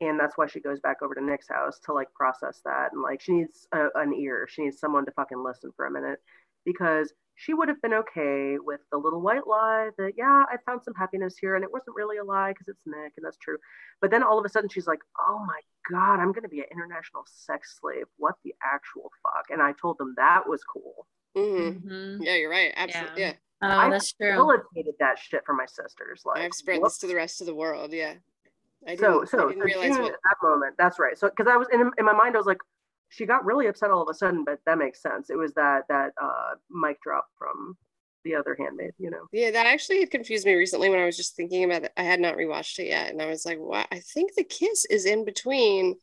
And 0.01 0.19
that's 0.19 0.37
why 0.37 0.47
she 0.47 0.59
goes 0.61 0.79
back 0.79 0.97
over 1.01 1.13
to 1.13 1.23
Nick's 1.23 1.49
house 1.49 1.79
to 1.85 1.93
like 1.93 2.13
process 2.13 2.61
that. 2.65 2.93
And 2.93 3.01
like 3.01 3.21
she 3.21 3.33
needs 3.33 3.67
a, 3.73 3.87
an 3.95 4.13
ear. 4.13 4.47
She 4.49 4.63
needs 4.63 4.79
someone 4.79 5.05
to 5.05 5.11
fucking 5.11 5.43
listen 5.43 5.71
for 5.75 5.85
a 5.85 5.91
minute 5.91 6.19
because 6.65 7.11
she 7.35 7.53
would 7.53 7.69
have 7.69 7.81
been 7.81 7.93
okay 7.93 8.57
with 8.59 8.81
the 8.91 8.97
little 8.97 9.21
white 9.21 9.47
lie 9.47 9.89
that, 9.97 10.13
yeah, 10.17 10.43
I 10.51 10.57
found 10.65 10.83
some 10.83 10.93
happiness 10.93 11.35
here. 11.39 11.55
And 11.55 11.63
it 11.63 11.71
wasn't 11.71 11.95
really 11.95 12.17
a 12.17 12.23
lie 12.23 12.51
because 12.51 12.67
it's 12.67 12.81
Nick 12.85 13.13
and 13.17 13.25
that's 13.25 13.37
true. 13.37 13.57
But 14.01 14.11
then 14.11 14.23
all 14.23 14.39
of 14.39 14.45
a 14.45 14.49
sudden 14.49 14.69
she's 14.69 14.87
like, 14.87 14.99
oh 15.19 15.43
my 15.45 15.59
God, 15.91 16.21
I'm 16.21 16.31
going 16.31 16.43
to 16.43 16.49
be 16.49 16.59
an 16.59 16.65
international 16.71 17.23
sex 17.25 17.77
slave. 17.81 18.05
What 18.17 18.35
the 18.43 18.53
actual 18.63 19.11
fuck? 19.23 19.45
And 19.49 19.61
I 19.61 19.73
told 19.81 19.97
them 19.97 20.13
that 20.17 20.47
was 20.47 20.63
cool. 20.63 21.07
hmm 21.35 21.69
Mhm. 21.69 22.17
Yeah, 22.21 22.35
you're 22.35 22.49
right. 22.49 22.73
Absolutely. 22.75 23.21
Yeah. 23.21 23.29
Yeah. 23.29 23.33
Oh, 23.61 23.67
I 23.67 23.89
that's 23.89 24.13
true. 24.13 24.29
facilitated 24.29 24.95
that 24.99 25.19
shit 25.19 25.41
for 25.45 25.53
my 25.53 25.65
sisters. 25.65 26.21
Like, 26.25 26.39
I've 26.39 26.53
spread 26.53 26.81
whoops. 26.81 26.95
this 26.95 26.99
to 26.99 27.07
the 27.07 27.15
rest 27.15 27.41
of 27.41 27.47
the 27.47 27.55
world. 27.55 27.91
Yeah. 27.91 28.15
I 28.87 28.95
didn't, 28.95 29.01
so 29.01 29.21
I 29.21 29.25
so, 29.25 29.47
didn't 29.49 29.61
so 29.61 29.65
realize 29.65 29.95
June 29.95 30.03
what. 30.03 30.13
at 30.13 30.19
that 30.23 30.35
moment 30.41 30.75
that's 30.77 30.99
right 30.99 31.17
so 31.17 31.29
because 31.29 31.47
i 31.47 31.57
was 31.57 31.67
in, 31.73 31.91
in 31.97 32.05
my 32.05 32.13
mind 32.13 32.35
i 32.35 32.37
was 32.37 32.47
like 32.47 32.59
she 33.09 33.25
got 33.25 33.43
really 33.45 33.67
upset 33.67 33.91
all 33.91 34.01
of 34.01 34.09
a 34.09 34.13
sudden 34.13 34.43
but 34.43 34.59
that 34.65 34.77
makes 34.77 35.01
sense 35.01 35.29
it 35.29 35.35
was 35.37 35.53
that 35.53 35.83
that 35.89 36.13
uh 36.21 36.51
mic 36.69 37.01
drop 37.01 37.27
from 37.37 37.75
the 38.25 38.35
other 38.35 38.55
handmaid 38.59 38.91
you 38.97 39.09
know 39.09 39.27
Yeah, 39.31 39.51
that 39.51 39.65
actually 39.65 39.99
had 40.01 40.11
confused 40.11 40.45
me 40.45 40.53
recently 40.53 40.89
when 40.89 40.99
I 40.99 41.05
was 41.05 41.15
just 41.15 41.35
thinking 41.37 41.63
about 41.63 41.83
it. 41.83 41.93
I 41.95 42.03
had 42.03 42.19
not 42.19 42.35
rewatched 42.35 42.77
it 42.79 42.87
yet, 42.87 43.09
and 43.11 43.21
I 43.21 43.27
was 43.27 43.45
like, 43.45 43.57
"What?" 43.59 43.87
I 43.93 43.99
think 43.99 44.35
the 44.35 44.43
kiss 44.43 44.85
is 44.85 45.05
in 45.05 45.23
between 45.23 45.95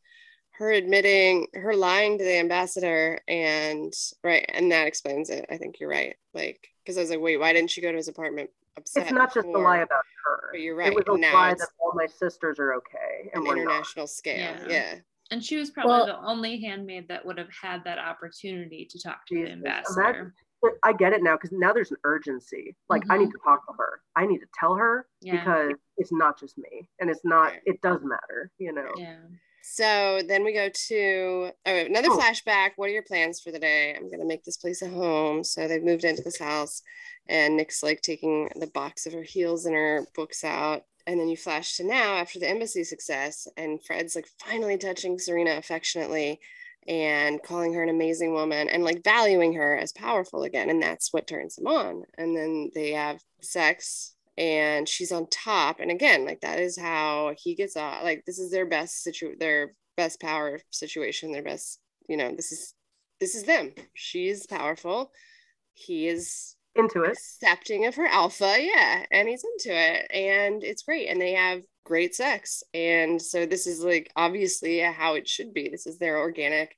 her 0.59 0.71
admitting 0.73 1.47
her 1.55 1.75
lying 1.77 2.19
to 2.19 2.25
the 2.25 2.39
ambassador, 2.39 3.21
and 3.29 3.93
right, 4.25 4.45
and 4.55 4.71
that 4.73 4.87
explains 4.87 5.31
it. 5.31 5.45
I 5.51 5.57
think 5.59 5.79
you're 5.81 5.91
right. 5.91 6.17
Like, 6.35 6.69
because 6.85 6.97
I 6.97 7.01
was 7.01 7.11
like, 7.11 7.21
"Wait, 7.21 7.39
why 7.39 7.53
didn't 7.53 7.71
she 7.71 7.81
go 7.81 7.91
to 7.91 7.97
his 7.97 8.09
apartment 8.09 8.51
upset?" 8.77 9.05
it's 9.05 9.13
not 9.13 9.35
just 9.35 9.47
a 9.47 9.51
lie 9.51 9.79
about 9.79 10.05
her 10.25 10.49
But 10.53 10.61
you're 10.61 10.77
right 10.77 10.93
it 10.93 10.95
was 10.95 11.05
a 11.09 11.19
now 11.19 11.35
lie 11.35 11.55
that 11.55 11.69
all 11.81 11.93
my 11.95 12.07
sisters 12.07 12.59
are 12.59 12.75
okay 12.75 13.31
and 13.35 13.43
an 13.43 13.49
we're 13.49 13.57
not 13.57 13.63
international 13.63 14.07
scale. 14.07 14.39
Yeah. 14.39 14.69
Yeah. 14.69 14.95
And 15.31 15.45
she 15.45 15.57
was 15.57 15.71
probably 15.71 15.91
Well- 15.93 16.07
the 16.07 16.19
only 16.21 16.61
handmaid 16.61 17.09
that 17.09 17.27
would 17.27 17.37
have 17.39 17.51
had 17.51 17.83
that 17.85 17.99
opportunity 17.99 18.87
to 18.89 18.99
talk 19.03 19.27
to 19.27 19.35
Jesus, 19.35 19.49
the 19.49 19.53
ambassador. 19.53 20.35
I 20.83 20.93
get 20.95 21.13
it 21.13 21.23
now 21.23 21.37
because 21.37 21.53
now 21.53 21.73
there's 21.73 21.91
an 21.91 21.99
urgency. 22.05 22.75
Like 22.89 23.03
I 23.11 23.19
need 23.19 23.29
Mhm. 23.29 23.33
to 23.33 23.39
talk 23.45 23.67
to 23.67 23.73
her. 23.79 24.01
I 24.17 24.25
need 24.27 24.39
to 24.39 24.47
tell 24.59 24.75
her 24.75 25.07
Yeah. 25.21 25.33
because 25.39 25.73
it's 25.99 26.13
not 26.13 26.39
just 26.41 26.57
me, 26.59 26.89
and 26.99 27.11
it's 27.11 27.25
not. 27.25 27.53
Right. 27.53 27.63
It 27.67 27.81
does 27.83 28.03
matter, 28.03 28.51
you 28.59 28.73
know. 28.73 28.91
Yeah. 28.97 29.19
So 29.69 30.23
then 30.27 30.45
we 30.45 30.53
go 30.53 30.69
to 30.69 31.51
oh, 31.67 31.77
another 31.77 32.09
Oh. 32.11 32.17
flashback. 32.17 32.73
What 32.77 32.89
are 32.89 32.93
your 32.93 33.03
plans 33.03 33.41
for 33.41 33.51
the 33.51 33.59
day? 33.59 33.95
I'm 33.95 34.09
gonna 34.09 34.25
make 34.25 34.45
this 34.45 34.57
place 34.57 34.81
a 34.81 34.89
home. 34.89 35.43
So 35.43 35.67
they've 35.67 35.83
moved 35.83 36.05
into 36.05 36.23
this 36.23 36.39
house, 36.39 36.83
and 37.29 37.57
Nick's 37.57 37.83
like 37.83 38.01
taking 38.01 38.49
the 38.55 38.69
box 38.69 39.07
of 39.07 39.13
her 39.13 39.25
heels 39.25 39.67
and 39.67 39.75
her 39.75 40.07
books 40.15 40.45
out. 40.45 40.85
And 41.09 41.19
then 41.19 41.29
you 41.29 41.37
flash 41.37 41.77
to 41.77 41.85
now 41.85 42.15
after 42.17 42.39
the 42.39 42.49
embassy 42.49 42.85
success, 42.85 43.49
and 43.57 43.85
Fred's 43.85 44.15
like 44.15 44.29
finally 44.39 44.79
touching 44.79 45.19
Serena 45.19 45.57
affectionately 45.57 46.41
and 46.89 47.43
calling 47.43 47.73
her 47.75 47.83
an 47.83 47.89
amazing 47.89 48.33
woman 48.33 48.69
and 48.69 48.85
like 48.85 49.03
valuing 49.03 49.53
her 49.55 49.77
as 49.77 49.93
powerful 49.93 50.45
again. 50.45 50.71
And 50.71 50.81
that's 50.81 51.13
what 51.13 51.27
turns 51.27 51.59
him 51.59 51.67
on. 51.67 52.05
And 52.17 52.37
then 52.37 52.71
they 52.75 52.93
have 52.93 53.21
sex 53.41 54.16
and 54.39 54.89
she's 54.89 55.13
on 55.13 55.27
top. 55.31 55.81
And 55.81 55.91
again, 55.91 56.25
like 56.27 56.41
that 56.43 56.61
is 56.61 56.79
how 56.79 57.35
he 57.39 57.55
gets 57.55 57.77
off. 57.77 58.03
Like 58.05 58.25
this 58.27 58.39
is 58.39 58.51
their 58.51 58.67
best 58.67 59.03
situ 59.03 59.37
their 59.39 59.75
best 59.97 60.21
power 60.21 60.61
situation, 60.71 61.33
their 61.33 61.43
best, 61.43 61.81
you 62.09 62.17
know, 62.17 62.35
this 62.35 62.53
is 62.53 62.75
this 63.21 63.35
is 63.35 63.45
them. 63.45 63.73
She's 63.95 64.47
powerful. 64.47 65.13
He 65.75 66.09
is 66.09 66.57
Into 66.75 67.03
it. 67.05 67.19
accepting 67.19 67.87
of 67.87 67.95
her 67.97 68.07
alpha 68.07 68.57
yeah 68.61 69.05
and 69.11 69.29
he's 69.29 69.45
into 69.45 69.75
it 69.77 70.11
and 70.11 70.63
it's 70.65 70.83
great 70.83 71.09
and 71.09 71.21
they 71.21 71.33
have 71.33 71.63
great 71.85 72.15
sex 72.15 72.63
and 72.75 73.21
so 73.21 73.47
this 73.47 73.67
is 73.67 73.83
like 73.83 74.11
obviously 74.17 74.81
how 74.81 75.15
it 75.15 75.29
should 75.29 75.55
be 75.55 75.69
this 75.69 75.87
is 75.87 75.99
their 75.99 76.19
organic 76.19 76.77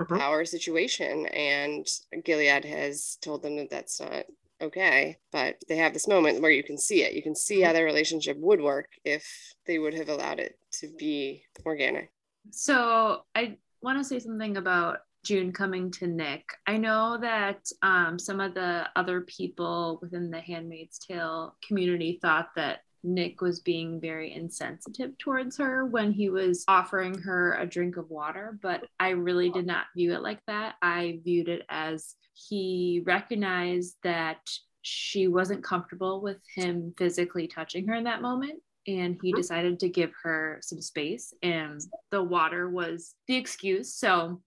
Mhm. 0.00 0.18
power 0.18 0.44
situation 0.44 1.26
and 1.26 1.86
gilead 2.24 2.64
has 2.64 3.16
told 3.22 3.42
them 3.42 3.56
that 3.56 3.70
that's 3.70 4.00
not 4.00 4.26
okay 4.60 5.18
but 5.32 5.56
they 5.68 5.76
have 5.76 5.92
this 5.92 6.08
moment 6.08 6.40
where 6.40 6.50
you 6.50 6.62
can 6.62 6.78
see 6.78 7.02
it 7.02 7.14
you 7.14 7.22
can 7.22 7.34
see 7.34 7.60
how 7.60 7.72
their 7.72 7.84
relationship 7.84 8.36
would 8.38 8.60
work 8.60 8.88
if 9.04 9.26
they 9.66 9.78
would 9.78 9.94
have 9.94 10.08
allowed 10.08 10.38
it 10.38 10.58
to 10.70 10.88
be 10.98 11.42
organic 11.66 12.10
So 12.50 13.22
I 13.34 13.56
want 13.82 13.98
to 13.98 14.04
say 14.04 14.18
something 14.18 14.56
about 14.56 14.98
June 15.24 15.52
coming 15.52 15.90
to 15.92 16.06
Nick. 16.06 16.44
I 16.66 16.76
know 16.76 17.18
that 17.20 17.66
um, 17.82 18.18
some 18.18 18.40
of 18.40 18.54
the 18.54 18.86
other 18.94 19.22
people 19.22 19.98
within 20.02 20.30
the 20.30 20.40
Handmaid's 20.40 20.98
Tale 20.98 21.56
community 21.66 22.18
thought 22.20 22.48
that 22.56 22.80
Nick 23.02 23.40
was 23.40 23.60
being 23.60 24.00
very 24.00 24.32
insensitive 24.32 25.16
towards 25.18 25.58
her 25.58 25.86
when 25.86 26.12
he 26.12 26.30
was 26.30 26.64
offering 26.68 27.18
her 27.20 27.54
a 27.54 27.66
drink 27.66 27.96
of 27.96 28.10
water, 28.10 28.58
but 28.62 28.86
I 28.98 29.10
really 29.10 29.50
did 29.50 29.66
not 29.66 29.86
view 29.94 30.14
it 30.14 30.22
like 30.22 30.40
that. 30.46 30.74
I 30.80 31.20
viewed 31.22 31.48
it 31.48 31.62
as 31.68 32.14
he 32.34 33.02
recognized 33.06 33.96
that 34.02 34.40
she 34.82 35.28
wasn't 35.28 35.64
comfortable 35.64 36.20
with 36.20 36.38
him 36.54 36.92
physically 36.98 37.46
touching 37.46 37.86
her 37.88 37.94
in 37.94 38.04
that 38.04 38.20
moment 38.20 38.62
and 38.86 39.18
he 39.22 39.32
Mhm. 39.32 39.36
decided 39.36 39.80
to 39.80 39.88
give 39.88 40.12
her 40.22 40.58
some 40.62 40.80
space 40.82 41.32
and 41.42 41.80
the 42.10 42.22
water 42.22 42.68
was 42.68 43.14
the 43.26 43.36
excuse. 43.36 43.94
So 43.94 44.42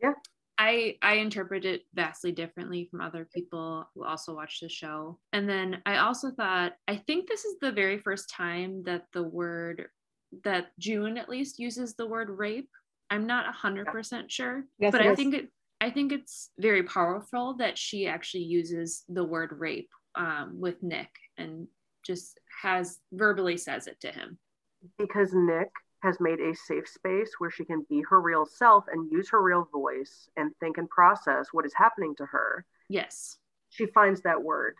Yeah. 0.00 0.14
i 0.58 0.96
i 1.02 1.14
interpret 1.14 1.64
it 1.64 1.86
vastly 1.94 2.30
differently 2.32 2.86
from 2.90 3.00
other 3.00 3.24
people 3.34 3.88
who 3.94 4.04
also 4.04 4.34
watch 4.34 4.60
the 4.60 4.68
show. 4.68 5.18
And 5.32 5.48
then 5.48 5.82
i 5.86 5.96
also 5.98 6.30
thought 6.30 6.76
i 6.88 6.96
think 6.96 7.26
this 7.28 7.44
is 7.44 7.58
the 7.60 7.72
very 7.72 7.98
first 7.98 8.30
time 8.30 8.82
that 8.84 9.06
the 9.12 9.22
word 9.22 9.88
that 10.44 10.72
june 10.78 11.18
at 11.18 11.28
least 11.28 11.58
uses 11.58 11.94
the 11.94 12.06
word 12.06 12.30
rape. 12.30 12.70
I'm 13.10 13.26
not 13.26 13.44
100% 13.54 14.30
sure 14.30 14.64
Yes, 14.78 14.92
but 14.92 15.02
i 15.02 15.14
think 15.14 15.34
it 15.34 15.52
i 15.82 15.90
think 15.90 16.12
it's 16.12 16.50
very 16.58 16.82
powerful 16.82 17.54
that 17.58 17.76
she 17.76 18.06
actually 18.06 18.44
uses 18.44 19.04
the 19.08 19.24
word 19.24 19.50
rape 19.58 19.90
um, 20.14 20.54
with 20.58 20.82
nick 20.82 21.10
and 21.38 21.66
just 22.06 22.38
has 22.62 22.98
verbally 23.12 23.56
says 23.56 23.86
it 23.86 24.00
to 24.00 24.10
him 24.12 24.38
because 24.98 25.32
Nick 25.32 25.70
has 26.02 26.16
made 26.18 26.40
a 26.40 26.52
safe 26.56 26.88
space 26.88 27.30
where 27.38 27.50
she 27.50 27.64
can 27.64 27.86
be 27.88 28.02
her 28.10 28.20
real 28.20 28.44
self 28.44 28.84
and 28.92 29.10
use 29.12 29.28
her 29.30 29.40
real 29.40 29.68
voice 29.72 30.28
and 30.36 30.50
think 30.58 30.76
and 30.78 30.90
process 30.90 31.46
what 31.52 31.64
is 31.64 31.72
happening 31.74 32.14
to 32.16 32.26
her. 32.26 32.64
yes 32.88 33.38
She 33.70 33.86
finds 33.86 34.20
that 34.22 34.42
word 34.42 34.74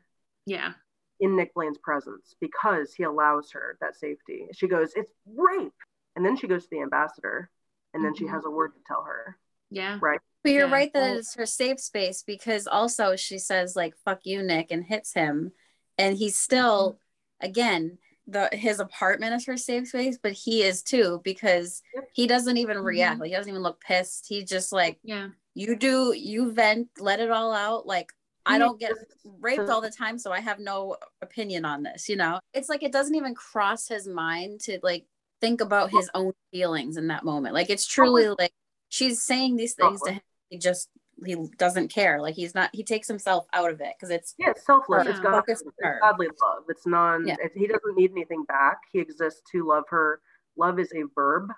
yeah 0.44 0.72
in 1.20 1.36
Nick 1.36 1.55
Blaine's 1.55 1.78
presence 1.78 2.34
because 2.40 2.92
he 2.92 3.05
allows 3.05 3.53
her 3.53 3.78
that 3.80 3.94
safety. 3.94 4.48
She 4.53 4.66
goes, 4.66 4.90
It's 4.96 5.12
rape. 5.24 5.80
And 6.16 6.26
then 6.26 6.36
she 6.36 6.48
goes 6.48 6.64
to 6.64 6.70
the 6.72 6.82
ambassador 6.82 7.48
and 7.94 8.05
then 8.05 8.16
she 8.16 8.24
Mhm. 8.24 8.30
has 8.30 8.44
a 8.44 8.50
word 8.50 8.72
to 8.74 8.80
tell 8.84 9.05
her. 9.05 9.38
yeah 9.70 9.98
Right. 10.03 10.20
But 10.43 10.53
you're 10.53 10.66
Yeah. 10.66 10.72
right 10.72 10.93
that 10.93 11.01
Well- 11.01 11.18
it's 11.18 11.34
her 11.34 11.47
safe 11.47 11.80
space 11.80 12.22
because 12.22 12.66
also 12.66 13.16
she 13.16 13.38
says 13.38 13.76
like 13.76 13.97
"fuck 14.05 14.20
you, 14.24 14.43
Nick" 14.43 14.70
and 14.70 14.84
hits 14.84 15.12
him, 15.12 15.53
and 15.99 16.16
he's 16.16 16.36
still, 16.36 16.99
again, 17.40 17.99
the 18.26 18.49
his 18.53 18.80
apartment 18.80 19.34
is 19.34 19.47
her 19.47 19.57
safe 19.57 19.88
space, 19.88 20.18
but 20.20 20.32
he 20.32 20.62
is 20.62 20.82
too 20.82 21.20
because 21.24 21.82
he 22.12 22.26
doesn't 22.26 22.57
even 22.57 22.78
react. 22.78 23.16
Mhm. 23.16 23.20
Like 23.20 23.28
he 23.30 23.36
doesn't 23.36 23.51
even 23.51 23.62
look 23.62 23.80
pissed. 23.80 24.26
He's 24.28 24.49
just 24.49 24.72
like, 24.72 24.99
yeah 25.03 25.28
"You 25.55 25.76
do, 25.76 26.12
you 26.16 26.51
vent, 26.53 26.88
let 26.99 27.20
it 27.20 27.30
all 27.30 27.53
out." 27.53 27.86
Like 27.86 28.12
I 28.45 28.59
don't 28.59 28.80
get 28.80 28.93
raped 29.40 29.68
all 29.68 29.80
the 29.80 29.90
time, 29.90 30.18
so 30.18 30.32
I 30.32 30.40
have 30.40 30.59
no 30.59 30.97
opinion 31.20 31.64
on 31.64 31.84
this. 31.84 32.09
You 32.09 32.16
know, 32.16 32.40
it's 32.53 32.68
like 32.68 32.82
it 32.82 32.90
doesn't 32.90 33.14
even 33.14 33.34
cross 33.36 33.86
his 33.86 34.09
mind 34.09 34.61
to 34.62 34.80
like 34.82 35.07
think 35.40 35.61
about 35.61 35.90
his 35.90 36.09
own 36.14 36.32
feelings 36.53 36.97
in 36.97 37.07
that 37.09 37.24
moment. 37.24 37.55
Like 37.55 37.70
it's 37.70 37.86
truly 37.86 38.28
like 38.38 38.53
she's 38.88 39.22
saying 39.22 39.57
these 39.57 39.74
things 39.74 40.01
to 40.03 40.12
him. 40.12 40.20
He 40.53 40.59
just 40.59 40.90
he 41.24 41.34
doesn't 41.57 41.88
care. 41.88 42.20
Like 42.20 42.34
he's 42.34 42.55
not. 42.55 42.68
He 42.74 42.84
takes 42.84 43.09
himself 43.09 43.46
out 43.55 43.70
of 43.70 43.80
it 43.80 43.94
because 43.96 44.11
it's 44.11 44.34
Yeah, 44.36 44.50
it's 44.50 44.66
selfless. 44.66 45.07
It's, 45.07 45.18
God, 45.18 45.42
it's 45.48 45.62
godly 46.03 46.26
love. 46.26 46.64
It's 46.68 46.86
non. 46.86 47.26
Yeah. 47.26 47.36
It, 47.42 47.53
he 47.55 47.66
doesn't 47.66 47.96
need 47.96 48.11
anything 48.11 48.44
back. 48.44 48.76
He 48.92 48.98
exists 48.98 49.40
to 49.53 49.66
love 49.66 49.84
her. 49.88 50.20
Love 50.59 50.78
is 50.78 50.92
a 50.92 51.05
verb 51.14 51.48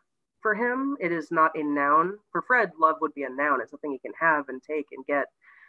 for 0.43 0.55
him. 0.55 0.97
It 1.01 1.11
is 1.11 1.33
not 1.33 1.51
a 1.59 1.65
noun. 1.65 2.19
For 2.31 2.43
Fred, 2.43 2.71
love 2.79 2.97
would 3.01 3.13
be 3.15 3.25
a 3.25 3.29
noun. 3.29 3.61
It's 3.61 3.73
something 3.73 3.91
he 3.91 3.99
can 3.99 4.13
have 4.21 4.49
and 4.49 4.63
take 4.63 4.87
and 4.93 5.05
get. 5.07 5.27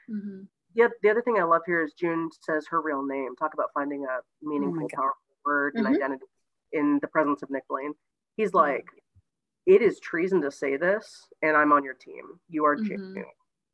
hmm 0.07 0.43
The, 0.75 0.91
the 1.01 1.09
other 1.09 1.23
thing 1.23 1.37
I 1.39 1.43
love 1.45 1.63
here 1.65 1.83
is 1.83 1.93
June 1.99 2.29
says 2.41 2.67
her 2.69 2.79
real 2.79 3.03
name. 3.03 3.35
Talk 3.35 3.55
about 3.55 3.71
finding 3.73 4.05
a 4.05 4.19
meaningful, 4.47 4.83
Oh 4.85 4.95
powerful 4.95 5.35
word 5.43 5.73
and 5.77 5.87
Mhm. 5.87 5.95
identity 5.95 6.25
in 6.73 6.99
the 7.01 7.07
presence 7.07 7.41
of 7.41 7.49
Nick 7.49 7.67
Blaine. 7.67 7.95
He's 8.35 8.53
like, 8.53 8.85
it 9.65 9.81
is 9.81 9.99
treason 9.99 10.41
to 10.41 10.51
say 10.51 10.77
this, 10.77 11.27
and 11.41 11.55
I'm 11.57 11.71
on 11.71 11.83
your 11.83 11.93
team. 11.95 12.39
You 12.49 12.65
are 12.65 12.77
Mhm. 12.77 12.85
June. 12.87 13.25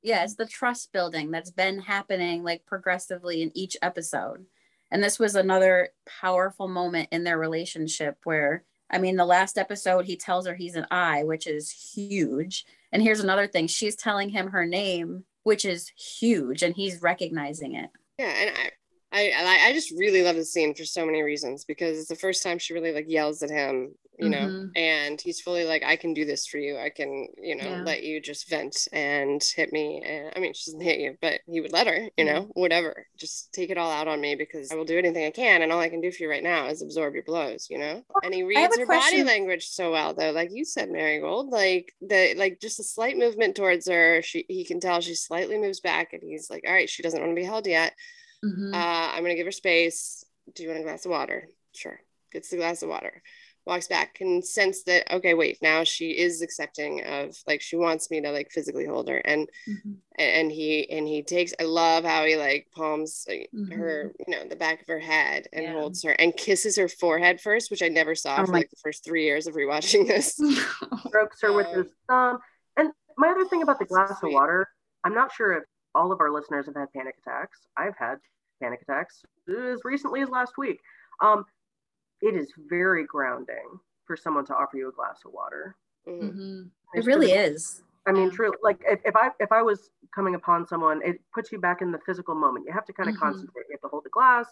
yeah, 0.02 0.24
it's 0.24 0.36
the 0.36 0.46
trust 0.48 0.92
building 0.92 1.30
that's 1.32 1.52
been 1.52 1.80
happening 1.80 2.44
like 2.44 2.66
progressively 2.66 3.42
in 3.42 3.52
each 3.56 3.78
episode. 3.82 4.46
And 4.90 5.04
this 5.04 5.20
was 5.20 5.36
another 5.36 5.90
powerful 6.06 6.68
moment 6.68 7.10
in 7.12 7.24
their 7.24 7.38
relationship 7.38 8.18
where, 8.24 8.64
Eye 8.90 8.98
mean, 8.98 9.16
the 9.16 9.26
last 9.26 9.58
episode, 9.58 10.06
he 10.06 10.18
tells 10.18 10.46
her 10.48 10.56
he's 10.56 10.76
an 10.76 10.88
I, 10.92 11.24
which 11.24 11.48
is 11.48 11.70
huge. 11.72 12.66
And 12.92 13.02
here's 13.02 13.22
another 13.22 13.48
thing 13.48 13.68
she's 13.68 13.96
telling 13.96 14.30
him 14.30 14.48
her 14.50 14.66
name, 14.66 15.24
which 15.44 15.64
is 15.66 15.90
huge, 15.90 16.62
and 16.64 16.76
he's 16.76 17.02
recognizing 17.02 17.76
it. 17.76 17.90
Yeah, 18.18 18.26
and 18.26 18.50
I, 18.58 18.72
I, 19.14 19.32
I, 19.32 19.68
I 19.68 19.74
just 19.74 19.92
really 19.92 20.24
love 20.24 20.36
the 20.36 20.44
scene 20.44 20.74
for 20.74 20.84
so 20.84 21.06
many 21.06 21.22
reasons 21.22 21.64
because 21.64 21.98
it's 22.00 22.10
the 22.10 22.16
first 22.16 22.44
time 22.44 22.60
she 22.60 22.74
really 22.74 22.92
like 22.92 23.06
yells 23.08 23.42
at 23.44 23.50
him, 23.50 23.94
you 24.22 24.30
know, 24.30 24.48
Mhm. 24.50 24.72
and 24.76 25.20
he's 25.22 25.42
fully 25.42 25.66
like, 25.66 25.84
I 25.84 25.96
can 25.98 26.14
do 26.14 26.26
this 26.26 26.48
for 26.48 26.58
you. 26.60 26.78
I 26.78 26.90
can, 26.90 27.28
you 27.42 27.56
know, 27.56 27.64
Yeah. 27.72 27.84
let 27.84 28.04
you 28.04 28.22
just 28.22 28.48
vent 28.50 28.88
and 28.94 29.44
hit 29.44 29.74
me. 29.74 30.02
And 30.06 30.32
I 30.36 30.40
mean, 30.40 30.54
she 30.54 30.72
doesn't 30.72 30.82
hit 30.82 31.00
you, 31.00 31.18
but 31.22 31.42
he 31.48 31.60
would 31.62 31.74
let 31.74 31.88
her, 31.88 32.10
you 32.18 32.26
know, 32.26 32.44
whatever. 32.54 33.08
Just 33.18 33.52
take 33.54 33.70
it 33.70 33.78
all 33.78 33.92
out 33.92 34.08
on 34.08 34.22
me 34.22 34.36
because 34.36 34.72
I 34.72 34.76
will 34.76 34.86
do 34.86 34.98
anything 34.98 35.26
I 35.26 35.32
can, 35.32 35.62
and 35.62 35.72
all 35.72 35.80
I 35.80 35.90
can 35.90 36.02
do 36.02 36.12
for 36.12 36.24
you 36.24 36.30
right 36.30 36.44
now 36.44 36.68
is 36.68 36.82
absorb 36.82 37.16
your 37.16 37.24
blows, 37.24 37.68
you 37.70 37.78
know. 37.80 38.04
And 38.24 38.34
he 38.34 38.44
reads 38.44 38.78
her 38.78 38.86
body 38.86 39.24
language 39.24 39.68
so 39.68 39.92
well, 39.92 40.14
though, 40.14 40.32
like 40.32 40.52
you 40.52 40.66
said, 40.66 40.90
Marigold, 40.92 41.50
like 41.50 41.94
the 42.02 42.36
like 42.38 42.60
just 42.62 42.80
a 42.80 42.84
slight 42.84 43.18
movement 43.18 43.56
towards 43.56 43.88
her. 43.90 44.22
She 44.22 44.46
he 44.48 44.64
can 44.66 44.80
tell 44.80 45.02
she 45.02 45.16
slightly 45.16 45.58
moves 45.58 45.80
back, 45.80 46.14
and 46.14 46.22
he's 46.24 46.50
like, 46.50 46.64
all 46.68 46.74
right, 46.74 46.90
she 46.90 47.04
doesn't 47.04 47.20
want 47.20 47.32
to 47.32 47.36
be 47.36 47.44
held 47.46 47.68
yet. 47.68 47.94
hmm 48.44 48.74
Uh, 48.74 49.12
I'm 49.14 49.24
gonna 49.24 49.36
give 49.36 49.48
her 49.48 49.52
space. 49.52 50.24
Do 50.54 50.64
you 50.64 50.70
want 50.70 50.82
a 50.82 50.84
glass 50.84 51.06
of 51.06 51.12
water? 51.12 51.48
Sure. 51.74 52.00
Gets 52.32 52.50
the 52.50 52.58
glass 52.58 52.82
of 52.82 52.90
water. 52.90 53.22
Walks 53.66 53.88
back 53.88 54.18
and 54.22 54.44
sense 54.44 54.84
that 54.84 55.12
okay, 55.14 55.34
wait, 55.36 55.60
now 55.62 55.84
she 55.84 56.18
is 56.18 56.42
accepting 56.42 57.04
of 57.04 57.38
like 57.46 57.62
she 57.62 57.76
wants 57.76 58.10
me 58.10 58.20
to 58.22 58.32
like 58.32 58.50
physically 58.52 58.86
hold 58.86 59.08
her 59.10 59.18
and 59.18 59.48
hmm 59.66 59.94
and 60.18 60.52
he 60.52 60.90
and 60.90 61.08
he 61.08 61.24
takes 61.24 61.54
I 61.60 61.64
love 61.64 62.04
how 62.04 62.26
he 62.26 62.36
like 62.36 62.68
palms 62.76 63.26
like, 63.30 63.50
Mhm. 63.56 63.72
her, 63.78 64.12
you 64.28 64.36
know, 64.36 64.46
the 64.48 64.58
back 64.58 64.82
of 64.82 64.88
her 64.88 65.00
head 65.00 65.48
and 65.54 65.64
Yeah. 65.64 65.74
holds 65.74 66.04
her 66.04 66.12
and 66.12 66.36
kisses 66.36 66.76
her 66.76 66.90
forehead 66.90 67.40
first, 67.40 67.72
which 67.72 67.82
I 67.82 67.88
never 67.88 68.14
saw 68.14 68.42
Oh 68.42 68.46
for 68.46 68.52
my- 68.52 68.58
like 68.60 68.70
the 68.70 68.76
first 68.84 69.06
three 69.06 69.24
years 69.24 69.48
of 69.48 69.54
rewatching 69.56 70.08
this. 70.08 70.36
strokes 71.08 71.42
her 71.42 71.54
with 71.54 71.68
Um, 71.68 71.74
his 71.84 71.86
thumb. 72.10 72.40
And 72.78 72.92
my 73.18 73.30
other 73.30 73.46
thing 73.46 73.62
about 73.64 73.80
the 73.80 73.86
so 73.86 73.96
glass 73.96 74.22
of 74.22 74.32
water, 74.32 74.68
I'm 75.06 75.14
not 75.14 75.32
sure 75.32 75.54
if 75.54 75.64
all 75.96 76.12
of 76.12 76.20
our 76.20 76.30
listeners 76.32 76.66
have 76.66 76.76
had 76.76 76.92
panic 76.94 77.16
attacks. 77.26 77.60
I've 77.78 77.96
had 77.98 78.18
panic 78.62 78.82
attacks 78.82 79.24
as 79.48 79.80
recently 79.86 80.22
as 80.22 80.30
last 80.30 80.58
week. 80.58 80.80
Um, 81.22 81.46
it 82.22 82.36
is 82.36 82.52
very 82.70 83.06
grounding 83.06 83.80
for 84.06 84.16
someone 84.16 84.46
to 84.46 84.56
offer 84.56 84.78
you 84.78 84.90
a 84.90 84.92
glass 84.92 85.20
of 85.26 85.32
water. 85.34 85.76
Mhm. 86.08 86.32
hmm 86.32 86.64
It 86.94 87.06
really 87.06 87.32
is. 87.32 87.84
I 88.08 88.12
mean, 88.12 88.30
Yeah. 88.30 88.36
true. 88.36 88.54
Like 88.64 88.82
if, 88.88 89.00
if 89.06 89.16
I 89.16 89.32
if 89.40 89.52
I 89.52 89.62
was 89.62 89.92
coming 90.14 90.36
upon 90.36 90.68
someone, 90.68 91.02
it 91.04 91.22
puts 91.34 91.52
you 91.52 91.60
back 91.60 91.82
in 91.82 91.92
the 91.92 92.00
physical 92.00 92.34
moment. 92.36 92.66
You 92.66 92.74
have 92.74 92.86
to 92.86 92.94
kind 92.94 93.08
of 93.10 93.16
Mhm. 93.16 93.20
concentrate. 93.20 93.66
You 93.70 93.74
have 93.74 93.82
to 93.82 93.88
hold 93.90 94.04
the 94.06 94.10
glass. 94.10 94.48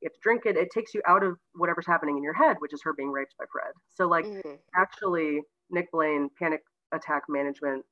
You 0.00 0.06
have 0.06 0.12
to 0.14 0.20
drink 0.20 0.44
it. 0.46 0.56
It 0.56 0.70
takes 0.70 0.94
you 0.94 1.02
out 1.06 1.22
of 1.22 1.38
whatever's 1.54 1.86
happening 1.86 2.16
in 2.18 2.22
your 2.22 2.32
head, 2.34 2.56
which 2.60 2.72
is 2.72 2.82
her 2.82 2.92
being 2.92 3.10
raped 3.10 3.34
by 3.38 3.46
Fred. 3.50 3.72
So 3.88 4.06
like 4.06 4.26
Mhm. 4.26 4.58
actually, 4.74 5.42
Nick 5.70 5.90
Blaine, 5.90 6.28
panic 6.38 6.62
attack 6.92 7.28
management, 7.28 7.84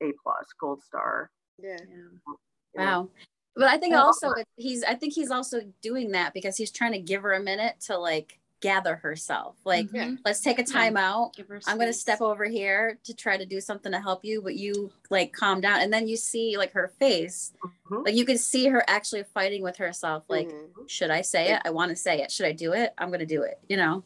A 0.00 0.12
plus, 0.22 0.52
gold 0.60 0.82
star. 0.82 1.30
Yeah. 1.58 1.76
you 1.82 1.96
know. 1.96 2.38
Wow. 2.74 3.10
But 3.56 3.68
I 3.68 3.78
think 3.78 3.94
also 3.94 4.32
he's 4.56 4.84
I 4.84 4.94
think 4.94 5.12
he's 5.14 5.30
also 5.30 5.60
doing 5.80 6.10
that 6.12 6.32
because 6.34 6.56
he's 6.56 6.70
trying 6.70 6.92
to 6.92 7.00
give 7.00 7.22
her 7.22 7.32
a 7.32 7.40
minute 7.40 7.80
to 7.82 7.96
like 7.98 8.38
gather 8.60 8.96
herself. 8.96 9.56
Like 9.64 9.86
Yeah. 9.92 10.16
let's 10.24 10.40
take 10.40 10.58
a 10.58 10.64
time 10.64 10.96
out. 10.96 11.32
I'm 11.66 11.78
gonna 11.78 11.92
step 11.92 12.20
over 12.20 12.44
here 12.44 12.98
to 13.04 13.14
try 13.14 13.36
to 13.36 13.46
do 13.46 13.60
something 13.60 13.92
to 13.92 14.00
help 14.00 14.24
you, 14.24 14.42
but 14.42 14.56
you 14.56 14.90
like 15.10 15.32
calm 15.32 15.60
down. 15.60 15.80
And 15.80 15.92
then 15.92 16.08
you 16.08 16.16
see 16.16 16.56
like 16.56 16.72
her 16.72 16.88
face, 16.98 17.52
Mhm. 17.88 18.04
like 18.04 18.14
you 18.14 18.24
can 18.24 18.38
see 18.38 18.66
her 18.66 18.82
actually 18.88 19.22
fighting 19.22 19.62
with 19.62 19.76
herself. 19.76 20.24
Like, 20.28 20.48
Mhm. 20.48 20.88
should 20.88 21.10
I 21.10 21.20
say 21.22 21.52
it? 21.52 21.62
I 21.64 21.70
want 21.70 21.90
to 21.90 21.96
say 21.96 22.20
it. 22.20 22.30
Should 22.32 22.46
I 22.46 22.52
do 22.52 22.72
it? 22.72 22.92
I'm 22.98 23.10
gonna 23.10 23.26
do 23.26 23.42
it. 23.42 23.58
You 23.68 23.76
know? 23.76 24.04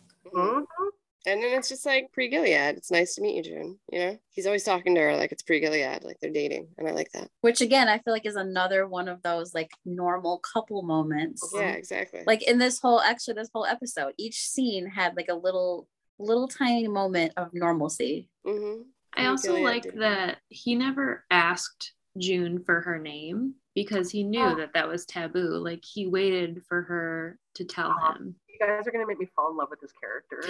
And 1.24 1.42
then 1.42 1.56
it's 1.56 1.68
just 1.68 1.86
like 1.86 2.10
pre 2.12 2.28
Gilead. 2.28 2.76
It's 2.76 2.90
nice 2.90 3.14
to 3.14 3.22
meet 3.22 3.36
you, 3.36 3.42
June. 3.42 3.78
You 3.92 3.98
know, 3.98 4.18
he's 4.30 4.46
always 4.46 4.64
talking 4.64 4.94
to 4.94 5.00
her 5.00 5.16
like 5.16 5.30
it's 5.32 5.42
pre 5.42 5.60
Gilead, 5.60 6.02
like 6.02 6.18
they're 6.20 6.30
dating, 6.32 6.68
and 6.78 6.88
I 6.88 6.92
like 6.92 7.10
that. 7.12 7.28
Which 7.42 7.60
again, 7.60 7.88
I 7.88 7.98
feel 7.98 8.12
like 8.12 8.26
is 8.26 8.36
another 8.36 8.86
one 8.88 9.08
of 9.08 9.22
those 9.22 9.54
like 9.54 9.70
normal 9.84 10.38
couple 10.40 10.82
moments. 10.82 11.48
Yeah, 11.54 11.70
exactly. 11.72 12.22
Like 12.26 12.42
in 12.42 12.58
this 12.58 12.80
whole 12.80 13.00
actually 13.00 13.34
this 13.34 13.50
whole 13.54 13.66
episode, 13.66 14.14
each 14.18 14.40
scene 14.48 14.86
had 14.86 15.16
like 15.16 15.28
a 15.28 15.34
little 15.34 15.86
little 16.18 16.48
tiny 16.48 16.88
moment 16.88 17.32
of 17.36 17.50
normalcy. 17.52 18.28
hmm 18.44 18.82
I 19.16 19.26
also 19.26 19.60
like 19.60 19.92
that 19.96 20.38
he 20.48 20.74
never 20.74 21.24
asked 21.30 21.92
June 22.18 22.62
for 22.64 22.80
her 22.80 22.98
name 22.98 23.54
because 23.74 24.10
he 24.10 24.22
knew 24.24 24.40
Oh. 24.42 24.54
that 24.56 24.72
that 24.74 24.88
was 24.88 25.04
taboo. 25.06 25.58
Like 25.58 25.84
he 25.84 26.06
waited 26.06 26.62
for 26.68 26.82
her 26.82 27.38
to 27.54 27.64
tell 27.64 27.90
Uh-huh. 27.90 28.14
him. 28.14 28.36
You 28.62 28.68
guys 28.76 28.86
are 28.86 28.92
gonna 28.92 29.06
make 29.06 29.18
me 29.18 29.26
fall 29.34 29.50
in 29.50 29.56
love 29.56 29.68
with 29.70 29.80
this 29.80 29.92
character. 29.92 30.42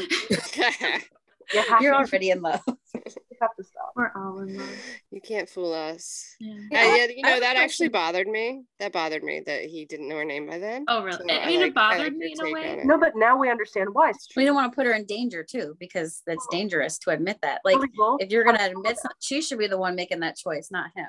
You 1.52 1.60
have, 1.68 1.82
You're 1.82 1.92
to, 1.92 1.98
already 1.98 2.30
in 2.30 2.40
love. 2.40 2.60
you 2.94 3.02
have 3.40 3.50
to 3.56 3.64
stop. 3.64 3.90
We're 3.96 4.12
all 4.14 4.38
in 4.42 4.56
love. 4.56 4.68
you 5.10 5.20
can't 5.20 5.48
fool 5.48 5.72
us. 5.74 6.36
Yeah. 6.38 6.52
Uh, 6.54 6.56
Yeah, 6.70 6.96
yeah, 6.96 7.06
you 7.16 7.22
know 7.22 7.28
have 7.30 7.38
a 7.38 7.40
that 7.40 7.56
actually 7.56 7.88
question. 7.88 7.92
bothered 7.92 8.28
me. 8.28 8.62
That 8.78 8.92
bothered 8.92 9.24
me 9.24 9.40
that 9.46 9.62
he 9.64 9.84
didn't 9.84 10.08
know 10.08 10.18
her 10.18 10.24
name 10.24 10.46
by 10.46 10.58
then. 10.60 10.84
Oh, 10.86 11.02
really? 11.02 11.18
So 11.18 11.24
I 11.28 11.40
I 11.40 11.46
mean, 11.48 11.60
like- 11.60 11.70
it 11.70 11.74
bothered 11.74 12.12
like 12.12 12.16
me 12.16 12.34
in 12.38 12.46
a 12.46 12.52
way. 12.52 12.82
No, 12.84 12.96
but 12.96 13.16
now 13.16 13.36
we 13.36 13.50
understand 13.50 13.88
why. 13.92 14.12
We 14.36 14.44
don't 14.44 14.54
want 14.54 14.70
to 14.72 14.76
put 14.76 14.86
her 14.86 14.92
in 14.92 15.04
danger 15.04 15.42
too, 15.42 15.74
because 15.80 16.22
that's 16.28 16.46
dangerous 16.52 16.96
to 17.00 17.10
admit 17.10 17.38
that. 17.42 17.60
Like 17.64 17.74
Illegal. 17.74 18.18
if 18.20 18.30
you're 18.30 18.44
gonna 18.44 18.64
admit 18.64 18.98
some- 18.98 19.10
she 19.18 19.42
should 19.42 19.58
be 19.58 19.66
the 19.66 19.78
one 19.78 19.96
making 19.96 20.20
that 20.20 20.36
choice, 20.36 20.68
not 20.70 20.90
him. 20.94 21.08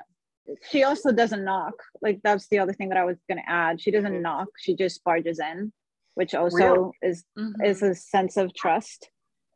She 0.68 0.82
also 0.82 1.12
doesn't 1.12 1.44
knock. 1.44 1.74
Like 2.02 2.18
that's 2.24 2.48
the 2.48 2.58
other 2.58 2.72
thing 2.72 2.88
that 2.88 2.98
I 2.98 3.04
was 3.04 3.18
gonna 3.28 3.44
add. 3.46 3.80
She 3.80 3.92
doesn't 3.92 4.12
Mhm. 4.12 4.20
knock. 4.22 4.48
She 4.58 4.74
just 4.74 5.02
barges 5.04 5.38
in, 5.38 5.72
which 6.14 6.34
also 6.34 6.56
Really? 6.56 6.90
is 7.02 7.24
Mhm. 7.36 7.64
is 7.64 7.82
a 7.82 7.94
sense 7.94 8.36
of 8.36 8.54
trust. 8.54 9.10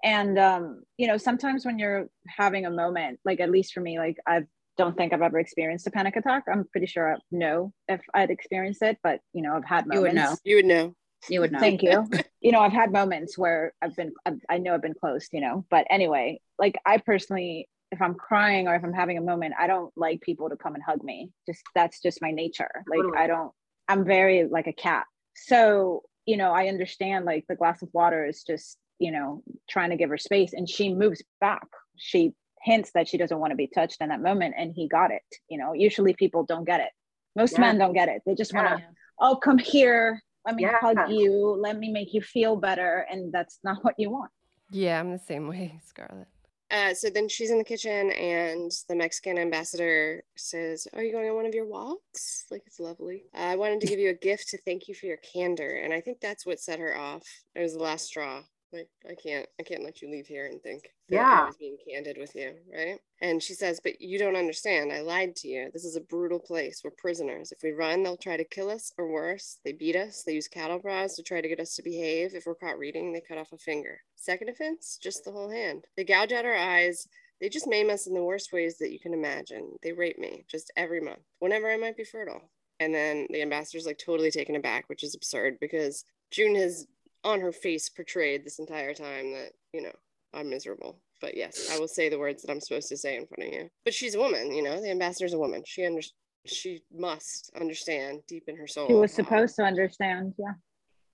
And 0.05 0.39
um, 0.39 0.83
you 0.97 1.07
know, 1.07 1.17
sometimes 1.17 1.67
when 1.67 1.79
you're 1.79 2.09
having 2.27 2.67
a 2.67 2.71
moment, 2.71 3.21
like 3.25 3.41
at 3.41 3.51
least 3.51 3.73
for 3.73 3.81
me, 3.81 3.99
like 3.99 4.19
I 4.27 4.45
don't 4.77 4.97
think 4.97 5.13
I've 5.13 5.23
ever 5.23 5.39
experienced 5.41 5.87
a 5.87 5.91
panic 5.91 6.17
attack. 6.17 6.45
I'm 6.51 6.65
pretty 6.71 6.87
sure 6.87 7.15
I 7.15 7.19
know 7.33 7.73
if 7.89 8.01
I'd 8.15 8.31
experienced 8.31 8.83
it, 8.83 8.99
but 9.03 9.21
you 9.33 9.43
know, 9.43 9.55
I've 9.57 9.65
had 9.65 9.87
moments. 9.87 9.95
You 9.95 10.03
would 10.03 10.15
know. 10.15 10.37
You 10.47 10.57
would 10.57 10.67
know. 10.67 10.95
You 11.29 11.41
would 11.41 11.53
know. 11.53 11.59
Thank 11.59 11.83
you. 11.83 12.07
you 12.41 12.53
know, 12.53 12.61
I've 12.61 12.73
had 12.73 12.93
moments 12.93 13.37
where 13.37 13.75
I've 13.83 13.97
been, 13.97 14.13
I've, 14.25 14.41
I 14.49 14.59
know 14.59 14.75
I've 14.75 14.83
been 14.83 14.95
close, 14.95 15.29
you 15.33 15.41
know, 15.41 15.67
but 15.69 15.87
anyway, 15.91 16.41
like 16.59 16.77
I 16.87 16.99
personally, 16.99 17.69
if 17.91 18.01
I'm 18.01 18.15
crying 18.15 18.69
or 18.69 18.75
if 18.75 18.85
I'm 18.85 18.93
having 18.93 19.19
a 19.19 19.23
moment, 19.23 19.55
I 19.59 19.67
don't 19.67 19.93
like 19.97 20.21
people 20.21 20.49
to 20.49 20.57
come 20.57 20.75
and 20.75 20.83
hug 20.83 21.03
me. 21.03 21.31
Just 21.47 21.63
that's 21.75 22.01
just 22.01 22.23
my 22.23 22.31
nature. 22.31 22.71
Like 22.87 23.01
Totally. 23.01 23.19
I 23.19 23.27
don't, 23.27 23.53
I'm 23.89 24.05
very 24.05 24.47
like 24.47 24.69
a 24.69 24.73
cat. 24.73 25.05
So, 25.35 26.03
you 26.29 26.37
know, 26.37 26.53
I 26.53 26.69
understand 26.69 27.25
like 27.25 27.45
the 27.49 27.57
glass 27.57 27.81
of 27.81 27.89
water 27.95 28.27
is 28.27 28.43
just, 28.43 28.77
you 28.99 29.11
know, 29.11 29.43
trying 29.69 29.89
to 29.91 29.97
give 29.97 30.11
her 30.11 30.19
space 30.19 30.53
and 30.53 30.69
she 30.69 30.93
moves 30.93 31.23
back. 31.41 31.67
She 31.97 32.35
hints 32.63 32.91
that 32.93 33.09
she 33.09 33.17
doesn't 33.17 33.39
want 33.39 33.51
to 33.53 33.57
be 33.57 33.67
touched 33.67 34.03
in 34.03 34.11
that 34.11 34.21
moment 34.21 34.55
and 34.59 34.71
he 34.75 34.89
got 34.89 35.11
it. 35.11 35.23
You 35.49 35.59
know, 35.59 35.73
usually 35.73 36.13
people 36.13 36.43
don't 36.45 36.67
get 36.67 36.81
it. 36.81 36.91
Most 37.35 37.55
Yeah. 37.55 37.61
men 37.63 37.79
don't 37.79 37.95
get 37.95 38.09
it. 38.11 38.21
They 38.27 38.35
just 38.35 38.53
want 38.53 38.69
to 38.69 38.75
Yeah. 38.79 38.91
oh 39.21 39.37
come 39.37 39.59
here 39.59 40.21
let 40.47 40.55
me 40.55 40.63
Yeah. 40.65 40.79
hug 40.81 40.99
you 41.11 41.33
let 41.67 41.77
me 41.79 41.89
make 41.99 42.13
you 42.17 42.21
feel 42.21 42.55
better 42.57 43.07
and 43.11 43.33
that's 43.33 43.59
not 43.65 43.83
what 43.85 43.95
you 43.99 44.11
want 44.11 44.31
Yeah, 44.71 45.01
I'm 45.01 45.11
the 45.11 45.19
same 45.33 45.49
way, 45.49 45.81
Scarlett. 45.91 46.29
Uh, 46.71 46.93
so 46.93 47.09
then 47.09 47.29
she's 47.29 47.51
in 47.51 47.59
the 47.59 47.65
kitchen, 47.65 48.11
and 48.13 48.71
the 48.89 48.95
Mexican 48.95 49.39
ambassador 49.39 50.23
says, 50.37 50.87
"Are 50.93 51.03
you 51.03 51.13
going 51.13 51.29
on 51.29 51.37
one 51.37 51.47
of 51.47 51.55
your 51.55 51.67
walks? 51.67 52.45
Like 52.51 52.63
it's 52.67 52.79
lovely. 52.79 53.25
I 53.35 53.57
wanted 53.57 53.81
to 53.81 53.87
give 53.87 53.99
you 53.99 54.11
a 54.11 54.15
gift 54.15 54.49
to 54.51 54.59
thank 54.59 54.87
you 54.87 54.95
for 54.95 55.07
your 55.07 55.17
candor." 55.19 55.77
And 55.77 55.95
I 55.95 56.01
think 56.03 56.21
that's 56.21 56.45
what 56.45 56.61
set 56.61 56.79
her 56.79 56.97
off. 56.97 57.27
It 57.55 57.63
was 57.63 57.73
the 57.73 57.83
last 57.83 58.07
straw. 58.07 58.43
Like 58.73 58.89
I 59.09 59.15
can't, 59.15 59.47
I 59.59 59.63
can't 59.63 59.83
let 59.83 60.03
you 60.03 60.11
leave 60.11 60.27
here 60.27 60.47
and 60.47 60.63
think 60.63 60.91
that 61.09 61.17
I 61.17 61.21
Yeah. 61.21 61.47
was 61.47 61.57
being 61.57 61.79
candid 61.89 62.19
with 62.19 62.35
you, 62.35 62.55
right? 62.71 63.01
And 63.21 63.43
she 63.43 63.55
says, 63.55 63.81
"But 63.83 64.01
you 64.01 64.19
don't 64.19 64.37
understand. 64.37 64.93
I 64.93 65.01
lied 65.01 65.37
to 65.37 65.49
you. 65.49 65.71
This 65.73 65.85
is 65.85 65.97
a 65.97 66.03
brutal 66.03 66.39
place. 66.39 66.83
We're 66.85 66.91
prisoners. 66.91 67.51
If 67.51 67.63
we 67.63 67.73
run, 67.73 68.03
they'll 68.03 68.19
try 68.19 68.37
to 68.37 68.45
kill 68.45 68.69
us, 68.69 68.93
or 68.99 69.11
worse, 69.11 69.59
they 69.65 69.73
beat 69.73 69.97
us. 69.97 70.23
They 70.23 70.35
use 70.35 70.49
cattle 70.49 70.81
prods 70.81 71.15
to 71.17 71.23
try 71.23 71.41
to 71.41 71.49
get 71.49 71.61
us 71.61 71.75
to 71.77 71.83
behave. 71.83 72.35
If 72.35 72.45
we're 72.47 72.55
caught 72.55 72.79
reading, 72.79 73.13
they 73.13 73.23
cut 73.23 73.39
off 73.39 73.53
a 73.53 73.59
finger. 73.59 74.03
Second 74.17 74.51
offense, 74.51 74.99
just 75.03 75.25
the 75.25 75.33
whole 75.33 75.49
hand. 75.51 75.87
They 75.97 76.05
gouge 76.05 76.33
out 76.33 76.45
our 76.45 76.55
eyes." 76.57 77.09
They 77.41 77.49
just 77.49 77.69
maim 77.69 77.89
us 77.89 78.09
in 78.09 78.15
the 78.15 78.25
worst 78.25 78.53
ways 78.53 78.79
that 78.79 78.91
you 78.91 78.99
can 78.99 79.15
imagine. 79.15 79.79
They 79.81 79.93
rape 79.93 80.19
me 80.19 80.45
just 80.49 80.73
every 80.77 81.01
month, 81.01 81.23
whenever 81.39 81.71
I 81.71 81.77
might 81.77 81.97
be 81.97 82.03
fertile. 82.03 82.51
And 82.81 82.93
then 82.93 83.29
the 83.31 83.43
ambassador's 83.43 83.87
like 83.87 83.99
totally 83.99 84.33
taken 84.33 84.57
aback, 84.57 84.89
which 84.89 85.05
is 85.05 85.15
absurd 85.15 85.59
because 85.61 86.05
June 86.33 86.57
has 86.57 86.89
on 87.25 87.41
her 87.41 87.53
face 87.53 87.89
portrayed 87.89 88.45
this 88.45 88.59
entire 88.59 88.95
time 88.95 89.33
that, 89.33 89.53
you 89.73 89.83
know, 89.83 89.93
I'm 90.35 90.49
miserable. 90.51 90.99
But 91.21 91.37
yes, 91.37 91.71
I 91.73 91.79
will 91.79 91.89
say 91.89 92.09
the 92.09 92.19
words 92.19 92.43
that 92.43 92.51
I'm 92.51 92.61
supposed 92.61 92.89
to 92.91 92.97
say 92.97 93.17
in 93.17 93.27
front 93.27 93.49
of 93.49 93.53
you. 93.53 93.69
But 93.85 93.95
she's 93.95 94.15
a 94.15 94.19
woman, 94.21 94.53
you 94.53 94.63
know, 94.63 94.81
the 94.81 94.91
ambassador's 94.91 95.33
a 95.35 95.39
woman. 95.39 95.63
She 95.67 95.85
under- 95.85 96.01
she 96.47 96.83
must 96.93 97.51
understand 97.61 98.21
deep 98.29 98.45
in 98.49 98.57
her 98.57 98.67
soul. 98.67 98.87
she 98.87 98.95
was 98.95 99.13
supposed 99.13 99.57
to 99.57 99.63
understand 99.63 100.33
yeah 100.39 100.53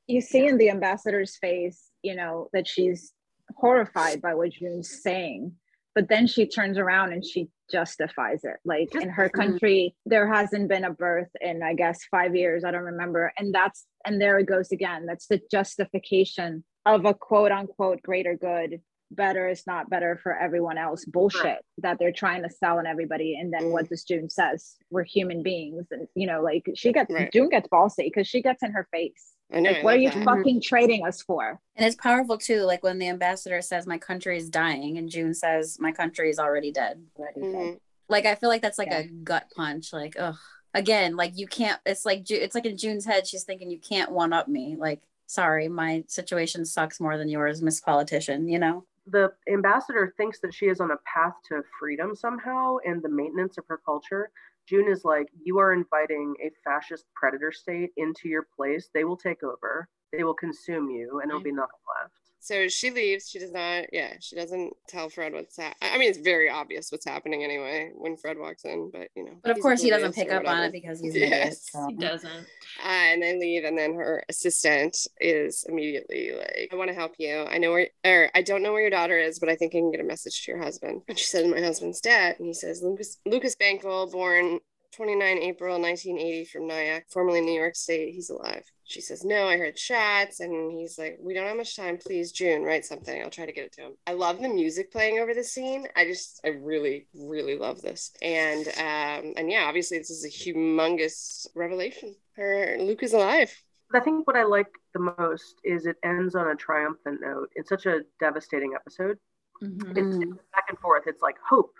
you 0.06 0.20
see 0.20 0.46
in 0.46 0.58
the 0.58 0.68
ambassador's 0.70 1.36
face 1.38 1.90
you 2.02 2.14
know 2.14 2.48
that 2.52 2.68
she's 2.68 3.12
horrified 3.56 4.20
by 4.20 4.34
what 4.34 4.50
june's 4.50 5.02
saying 5.02 5.50
but 5.94 6.08
then 6.08 6.26
she 6.26 6.46
turns 6.46 6.78
around 6.78 7.12
and 7.12 7.24
she 7.24 7.48
justifies 7.70 8.40
it. 8.44 8.56
Like 8.64 8.94
in 8.94 9.08
her 9.08 9.28
country 9.28 9.94
there 10.06 10.32
hasn't 10.32 10.68
been 10.68 10.84
a 10.84 10.90
birth 10.92 11.30
in 11.40 11.62
i 11.62 11.74
guess 11.74 11.98
five 12.10 12.34
years. 12.36 12.64
I 12.64 12.70
don't 12.70 12.82
remember. 12.82 13.32
And 13.38 13.54
that's 13.54 13.86
and 14.04 14.20
there 14.20 14.38
it 14.38 14.46
goes 14.46 14.70
again. 14.72 15.06
That's 15.06 15.26
the 15.28 15.40
justification 15.50 16.64
of 16.86 17.04
a 17.04 17.14
quote 17.14 17.52
unquote 17.52 18.02
greater 18.02 18.36
good 18.36 18.80
better 19.10 19.48
is 19.48 19.64
not 19.66 19.88
better 19.88 20.18
for 20.22 20.36
everyone 20.36 20.76
else 20.76 21.04
bullshit 21.04 21.58
that 21.78 21.98
they're 21.98 22.10
trying 22.12 22.42
to 22.42 22.50
sell 22.50 22.78
on 22.78 22.86
everybody. 22.86 23.38
And 23.38 23.52
then 23.52 23.70
what 23.70 23.84
Mm. 23.84 23.88
this 23.90 24.02
june 24.04 24.28
says 24.28 24.74
we're 24.90 25.04
human 25.04 25.42
beings. 25.42 25.86
And 25.90 26.08
you 26.14 26.26
know 26.26 26.42
like 26.42 26.68
she 26.74 26.92
gets 26.92 27.12
Right. 27.12 27.32
june 27.32 27.48
gets 27.48 27.68
ballsy 27.68 28.04
because 28.06 28.26
she 28.26 28.42
gets 28.42 28.62
in 28.62 28.72
her 28.72 28.88
face 28.90 29.32
I 29.54 29.60
know. 29.60 29.70
like 29.70 29.78
I 29.78 29.82
what 29.84 29.94
are 29.94 29.98
you 29.98 30.10
that. 30.10 30.24
fucking 30.24 30.60
trading 30.60 31.06
us 31.06 31.22
for 31.22 31.60
And 31.76 31.86
it's 31.86 31.96
powerful 31.96 32.36
too, 32.38 32.62
like 32.62 32.82
when 32.82 32.98
the 32.98 33.08
ambassador 33.08 33.62
says 33.62 33.86
my 33.86 33.98
country 33.98 34.36
is 34.36 34.50
dying 34.50 34.98
and 34.98 35.08
June 35.08 35.32
says 35.34 35.78
my 35.80 35.92
country 35.92 36.30
is 36.30 36.38
already 36.38 36.72
dead. 36.72 37.02
Mhm. 37.36 37.78
Like 38.08 38.26
I 38.26 38.34
feel 38.34 38.48
like 38.48 38.62
that's 38.62 38.78
like 38.78 38.88
Yeah. 38.88 38.98
a 39.00 39.04
gut 39.08 39.46
punch. 39.56 39.92
Like, 39.92 40.16
ugh. 40.18 40.36
Again, 40.74 41.14
like 41.16 41.38
you 41.38 41.46
can't 41.46 41.80
it's 41.86 42.04
like 42.04 42.28
it's 42.30 42.54
like 42.54 42.66
in 42.66 42.76
June's 42.76 43.04
head, 43.04 43.26
she's 43.26 43.44
thinking 43.44 43.70
you 43.70 43.78
can't 43.78 44.10
one 44.10 44.32
up 44.32 44.48
me. 44.48 44.74
Like, 44.76 45.02
sorry, 45.26 45.68
my 45.68 46.02
situation 46.08 46.64
sucks 46.64 47.00
more 47.00 47.16
than 47.16 47.28
yours, 47.28 47.62
Miss 47.62 47.80
Politician, 47.80 48.48
you 48.48 48.58
know? 48.58 48.84
the 49.06 49.30
ambassador 49.52 50.14
thinks 50.16 50.40
that 50.40 50.54
she 50.54 50.64
is 50.64 50.80
on 50.80 50.90
a 50.90 50.96
path 51.04 51.34
to 51.46 51.62
freedom 51.78 52.16
somehow 52.16 52.76
and 52.86 53.02
the 53.02 53.08
maintenance 53.10 53.58
of 53.58 53.64
her 53.68 53.76
culture. 53.84 54.30
June 54.68 54.88
is 54.88 55.04
like, 55.04 55.28
you 55.42 55.58
are 55.58 55.72
inviting 55.72 56.34
a 56.42 56.50
fascist 56.64 57.04
predator 57.14 57.52
state 57.52 57.90
into 57.96 58.28
your 58.28 58.46
place. 58.56 58.88
They 58.94 59.04
will 59.04 59.16
take 59.16 59.42
over. 59.42 59.88
They 60.12 60.24
will 60.24 60.34
consume 60.34 60.90
you, 60.90 61.20
and 61.20 61.30
there'll 61.30 61.42
be 61.42 61.52
nothing 61.52 61.80
left. 62.00 62.14
So 62.44 62.68
she 62.68 62.90
leaves. 62.90 63.30
She 63.30 63.38
does 63.38 63.52
not, 63.52 63.86
yeah, 63.90 64.12
she 64.20 64.36
doesn't 64.36 64.74
tell 64.86 65.08
Fred 65.08 65.32
what's 65.32 65.56
happening. 65.56 65.94
I 65.94 65.96
mean, 65.96 66.10
it's 66.10 66.18
very 66.18 66.50
obvious 66.50 66.92
what's 66.92 67.06
happening 67.06 67.42
anyway 67.42 67.90
when 67.94 68.18
Fred 68.18 68.36
walks 68.36 68.66
in, 68.66 68.90
but 68.92 69.08
you 69.16 69.24
know. 69.24 69.32
But 69.42 69.52
of 69.52 69.60
course 69.60 69.80
he 69.80 69.88
doesn't 69.88 70.14
pick 70.14 70.30
up 70.30 70.46
on 70.46 70.64
it 70.64 70.70
because 70.70 71.00
he's 71.00 71.14
an 71.14 71.22
idiot. 71.22 71.40
Yes. 71.46 71.70
so. 71.72 71.86
He 71.88 71.96
doesn't. 71.96 72.46
Uh, 72.84 72.86
and 72.86 73.22
they 73.22 73.38
leave, 73.38 73.64
and 73.64 73.78
then 73.78 73.94
her 73.94 74.22
assistant 74.28 74.94
is 75.20 75.64
immediately 75.66 76.32
like, 76.36 76.68
"I 76.70 76.76
want 76.76 76.88
to 76.88 76.94
help 76.94 77.14
you. 77.18 77.46
I 77.48 77.56
know 77.56 77.70
where, 77.70 77.88
or 78.04 78.30
I 78.34 78.42
don't 78.42 78.62
know 78.62 78.72
where 78.72 78.82
your 78.82 78.90
daughter 78.90 79.18
is, 79.18 79.38
but 79.38 79.48
I 79.48 79.56
think 79.56 79.74
I 79.74 79.78
can 79.78 79.90
get 79.90 80.00
a 80.00 80.04
message 80.04 80.44
to 80.44 80.52
your 80.52 80.62
husband." 80.62 81.00
And 81.08 81.18
she 81.18 81.24
says, 81.24 81.50
"My 81.50 81.60
husband's 81.60 82.02
dead." 82.02 82.36
And 82.38 82.46
he 82.46 82.52
says, 82.52 82.82
"Lucas 82.82 83.16
Lucas 83.24 83.56
Bankole, 83.56 84.12
born 84.12 84.60
29 84.94 85.38
April 85.38 85.80
1980 85.80 86.44
from 86.46 86.66
Nyack, 86.66 87.06
formerly 87.10 87.40
New 87.40 87.52
York 87.52 87.76
State. 87.76 88.14
He's 88.14 88.30
alive. 88.30 88.64
She 88.84 89.00
says, 89.00 89.24
No, 89.24 89.46
I 89.48 89.56
heard 89.56 89.78
shots. 89.78 90.40
And 90.40 90.72
he's 90.72 90.98
like, 90.98 91.18
We 91.20 91.34
don't 91.34 91.46
have 91.46 91.56
much 91.56 91.76
time. 91.76 91.98
Please, 91.98 92.32
June, 92.32 92.62
write 92.62 92.84
something. 92.84 93.22
I'll 93.22 93.30
try 93.30 93.46
to 93.46 93.52
get 93.52 93.66
it 93.66 93.72
to 93.74 93.82
him. 93.82 93.92
I 94.06 94.12
love 94.12 94.40
the 94.40 94.48
music 94.48 94.92
playing 94.92 95.18
over 95.18 95.34
the 95.34 95.44
scene. 95.44 95.86
I 95.96 96.04
just, 96.04 96.40
I 96.44 96.48
really, 96.48 97.06
really 97.14 97.58
love 97.58 97.80
this. 97.82 98.12
And, 98.22 98.66
um, 98.68 99.32
and 99.36 99.50
yeah, 99.50 99.64
obviously, 99.66 99.98
this 99.98 100.10
is 100.10 100.24
a 100.24 100.28
humongous 100.28 101.46
revelation. 101.54 102.14
Her 102.36 102.76
Luke 102.78 103.02
is 103.02 103.12
alive. 103.14 103.52
I 103.92 104.00
think 104.00 104.26
what 104.26 104.36
I 104.36 104.42
like 104.44 104.68
the 104.92 105.14
most 105.18 105.60
is 105.62 105.86
it 105.86 105.96
ends 106.02 106.34
on 106.34 106.48
a 106.48 106.56
triumphant 106.56 107.20
note. 107.20 107.50
It's 107.54 107.68
such 107.68 107.86
a 107.86 108.00
devastating 108.20 108.74
episode. 108.74 109.18
Mhm. 109.62 109.96
It's, 109.96 110.16
it's 110.16 110.42
back 110.52 110.66
and 110.68 110.78
forth. 110.78 111.04
It's 111.06 111.22
like 111.22 111.36
hope, 111.48 111.74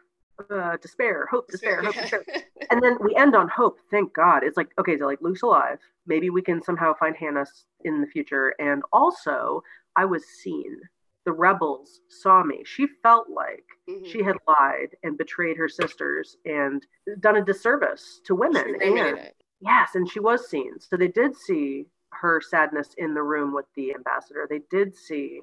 uh, 0.51 0.77
despair, 0.79 1.27
hope, 1.31 1.49
despair, 1.49 1.83
hope, 1.83 1.95
despair. 1.95 2.25
and 2.71 2.83
then 2.83 2.97
we 3.01 3.15
end 3.17 3.35
on 3.37 3.49
hope. 3.49 3.79
Thank 3.91 4.13
God. 4.15 4.43
It's 4.43 4.57
like 4.57 4.71
okay, 4.79 4.99
so 4.99 5.07
like 5.07 5.21
Luke's 5.23 5.43
alive. 5.43 5.79
Maybe 6.07 6.31
we 6.31 6.43
can 6.43 6.63
somehow 6.63 6.95
find 6.95 7.17
Hannah 7.17 7.47
in 7.85 8.01
the 8.01 8.07
future. 8.07 8.55
And 8.59 8.83
also, 8.93 9.63
I 9.97 10.05
was 10.05 10.25
seen. 10.43 10.77
The 11.25 11.33
rebels 11.33 12.01
saw 12.09 12.43
me. 12.43 12.63
She 12.67 12.87
felt 13.03 13.31
like 13.31 13.65
Mhm. 13.89 14.05
she 14.07 14.23
had 14.23 14.37
lied 14.47 14.95
and 15.03 15.17
betrayed 15.17 15.57
her 15.57 15.69
sisters 15.71 16.37
and 16.45 16.87
done 17.21 17.37
a 17.37 17.45
disservice 17.45 18.21
to 18.27 18.35
women. 18.35 18.77
And 18.83 19.33
yes, 19.61 19.95
and 19.95 20.07
she 20.11 20.21
was 20.21 20.51
seen. 20.51 20.79
So 20.81 20.97
they 20.99 21.09
did 21.09 21.35
see 21.35 21.87
her 22.13 22.41
sadness 22.43 22.91
in 22.99 23.15
the 23.15 23.23
room 23.23 23.55
with 23.55 23.65
the 23.75 23.95
ambassador. 23.95 24.47
They 24.49 24.61
did 24.71 24.95
see. 24.95 25.41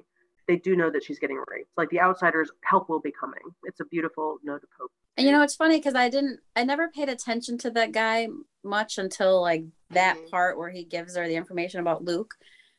They 0.48 0.56
do 0.56 0.74
know 0.76 0.90
that 0.90 1.04
she's 1.04 1.18
getting 1.18 1.42
raped. 1.48 1.70
Like 1.76 1.88
the 1.90 2.00
outsiders, 2.00 2.50
help 2.64 2.88
will 2.88 3.00
be 3.00 3.12
coming. 3.12 3.42
It's 3.64 3.80
a 3.80 3.84
beautiful 3.84 4.38
note 4.42 4.62
of 4.62 4.68
hope. 4.78 4.90
And 5.16 5.26
you 5.26 5.32
know, 5.32 5.42
it's 5.42 5.54
funny 5.54 5.78
because 5.78 5.94
I 5.94 6.08
didn't, 6.08 6.40
I 6.56 6.64
never 6.64 6.88
paid 6.88 7.08
attention 7.08 7.58
to 7.58 7.70
that 7.72 7.92
guy 7.92 8.28
much 8.64 8.98
until 8.98 9.40
like 9.40 9.64
that 9.90 10.16
Mhm. 10.16 10.30
part 10.30 10.58
where 10.58 10.70
he 10.70 10.84
gives 10.84 11.16
her 11.16 11.28
the 11.28 11.36
information 11.36 11.80
about 11.80 12.04
Luke. 12.04 12.34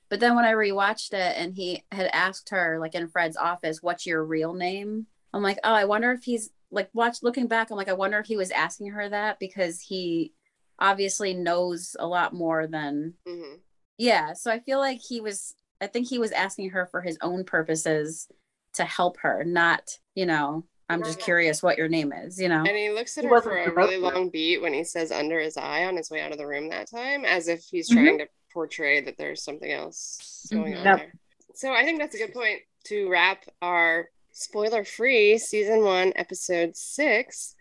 But 0.09 0.19
then 0.19 0.35
when 0.35 0.45
I 0.45 0.53
rewatched 0.53 1.13
it 1.13 1.37
and 1.37 1.53
he 1.55 1.83
had 1.91 2.07
asked 2.13 2.49
her, 2.49 2.79
like 2.79 2.95
in 2.95 3.07
Fred's 3.07 3.37
office, 3.37 3.81
what's 3.81 4.05
your 4.05 4.23
real 4.23 4.53
name? 4.53 5.07
I'm 5.33 5.41
like, 5.43 5.59
oh, 5.63 5.73
I 5.73 5.85
wonder 5.85 6.11
if 6.11 6.23
he's 6.23 6.49
like, 6.69 6.89
watch 6.93 7.23
looking 7.23 7.47
back, 7.47 7.69
I'm 7.71 7.77
like, 7.77 7.87
I 7.89 7.93
wonder 7.93 8.19
if 8.19 8.25
he 8.25 8.35
was 8.37 8.51
asking 8.51 8.87
her 8.91 9.07
that 9.09 9.39
because 9.39 9.79
he 9.79 10.33
obviously 10.79 11.33
knows 11.33 11.95
a 11.99 12.07
lot 12.07 12.33
more 12.33 12.67
than, 12.67 13.13
Mhm. 13.27 13.59
yeah. 13.97 14.33
So 14.33 14.51
I 14.51 14.59
feel 14.59 14.79
like 14.79 14.99
he 14.99 15.21
was, 15.21 15.55
I 15.83 15.87
think 15.87 16.07
he 16.07 16.19
was 16.19 16.31
asking 16.31 16.71
her 16.71 16.85
for 16.85 17.01
his 17.01 17.17
own 17.21 17.43
purposes 17.43 18.27
to 18.73 18.85
help 18.85 19.17
her, 19.19 19.43
not, 19.43 19.97
you 20.15 20.25
know, 20.25 20.63
I'm 20.89 21.03
just 21.03 21.19
curious 21.19 21.63
what 21.63 21.77
your 21.77 21.87
name 21.87 22.11
is, 22.11 22.39
you 22.39 22.49
know? 22.49 22.63
And 22.65 22.77
he 22.77 22.89
looks 22.89 23.17
at 23.17 23.23
He 23.23 23.27
her 23.27 23.33
wasn't 23.33 23.53
for 23.53 23.71
a 23.71 23.75
really 23.75 23.97
long 23.97 24.29
beat 24.29 24.61
when 24.61 24.73
he 24.73 24.83
says 24.83 25.11
under 25.11 25.39
his 25.39 25.57
eye 25.57 25.85
on 25.85 25.95
his 25.97 26.09
way 26.11 26.21
out 26.21 26.31
of 26.31 26.37
the 26.37 26.47
room 26.47 26.69
that 26.69 26.89
time, 26.89 27.25
as 27.25 27.47
if 27.47 27.63
he's 27.63 27.89
Mhm. 27.89 27.93
trying 27.93 28.17
to 28.19 28.27
portray 28.51 29.01
that 29.01 29.17
there's 29.17 29.43
something 29.43 29.71
else 29.71 30.47
going 30.51 30.73
Mhm. 30.73 30.79
on 30.79 30.85
Yep. 30.85 30.97
there. 30.97 31.13
So 31.55 31.73
I 31.73 31.83
think 31.83 31.99
that's 31.99 32.15
a 32.15 32.19
good 32.19 32.33
point 32.33 32.61
to 32.85 33.09
wrap 33.09 33.45
our 33.61 34.09
spoiler 34.31 34.83
free 34.83 35.37
season 35.37 35.83
one, 35.83 36.13
episode 36.15 36.75
six. 36.75 37.55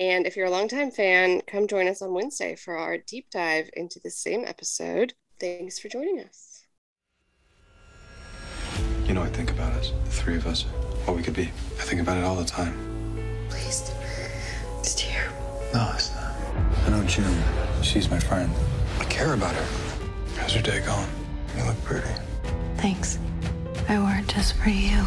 And 0.00 0.26
if 0.26 0.36
you're 0.36 0.46
a 0.46 0.50
longtime 0.50 0.90
fan, 0.92 1.40
come 1.42 1.66
join 1.66 1.88
us 1.88 2.02
on 2.02 2.12
Wednesday 2.12 2.54
for 2.54 2.76
our 2.76 2.98
deep 2.98 3.30
dive 3.30 3.70
into 3.72 3.98
the 3.98 4.10
same 4.10 4.44
episode. 4.44 5.14
Thanks 5.40 5.78
for 5.78 5.88
joining 5.88 6.20
us. 6.20 6.47
You 9.08 9.14
know, 9.14 9.22
I 9.22 9.28
think 9.28 9.50
about 9.50 9.72
us, 9.72 9.92
the 10.04 10.10
three 10.10 10.36
of 10.36 10.46
us, 10.46 10.64
what 11.06 11.16
we 11.16 11.22
could 11.22 11.32
be. 11.32 11.44
I 11.78 11.82
think 11.82 12.02
about 12.02 12.18
it 12.18 12.24
all 12.24 12.36
the 12.36 12.44
time. 12.44 12.74
Please. 13.48 13.90
It's 14.80 14.94
terrible. 14.94 15.62
No, 15.72 15.90
it's 15.94 16.14
not. 16.14 16.34
I 16.84 16.90
know 16.90 17.02
June. 17.04 17.42
She's 17.82 18.10
my 18.10 18.18
friend. 18.18 18.52
I 19.00 19.04
care 19.04 19.32
about 19.32 19.54
her. 19.54 19.66
How's 20.36 20.52
your 20.52 20.62
day 20.62 20.80
going? 20.84 21.08
You 21.56 21.64
look 21.64 21.82
pretty. 21.84 22.06
Thanks. 22.76 23.18
I 23.88 23.98
wore 23.98 24.14
it 24.14 24.28
just 24.28 24.54
for 24.56 24.68
you. 24.68 24.98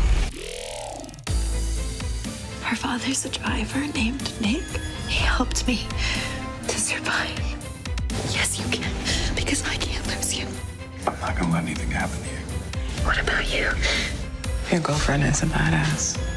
Her 2.63 2.75
father's 2.75 3.23
a 3.25 3.29
driver 3.29 3.85
named 3.93 4.33
Nick. 4.41 4.63
He 5.07 5.23
helped 5.23 5.67
me 5.67 5.85
to 6.67 6.79
survive. 6.79 7.39
Yes, 8.33 8.57
you 8.57 8.65
can, 8.71 8.91
because 9.35 9.61
I 9.67 9.75
can't 9.75 10.07
lose 10.07 10.33
you. 10.33 10.47
I'm 11.05 11.19
not 11.19 11.37
gonna 11.37 11.53
let 11.53 11.63
anything 11.65 11.91
happen 11.91 12.17
to 12.23 12.29
you. 12.29 12.40
What 13.03 13.19
about 13.19 13.51
you? 13.53 13.69
Your 14.71 14.81
girlfriend 14.81 15.23
is 15.23 15.43
a 15.43 15.47
badass. 15.47 16.30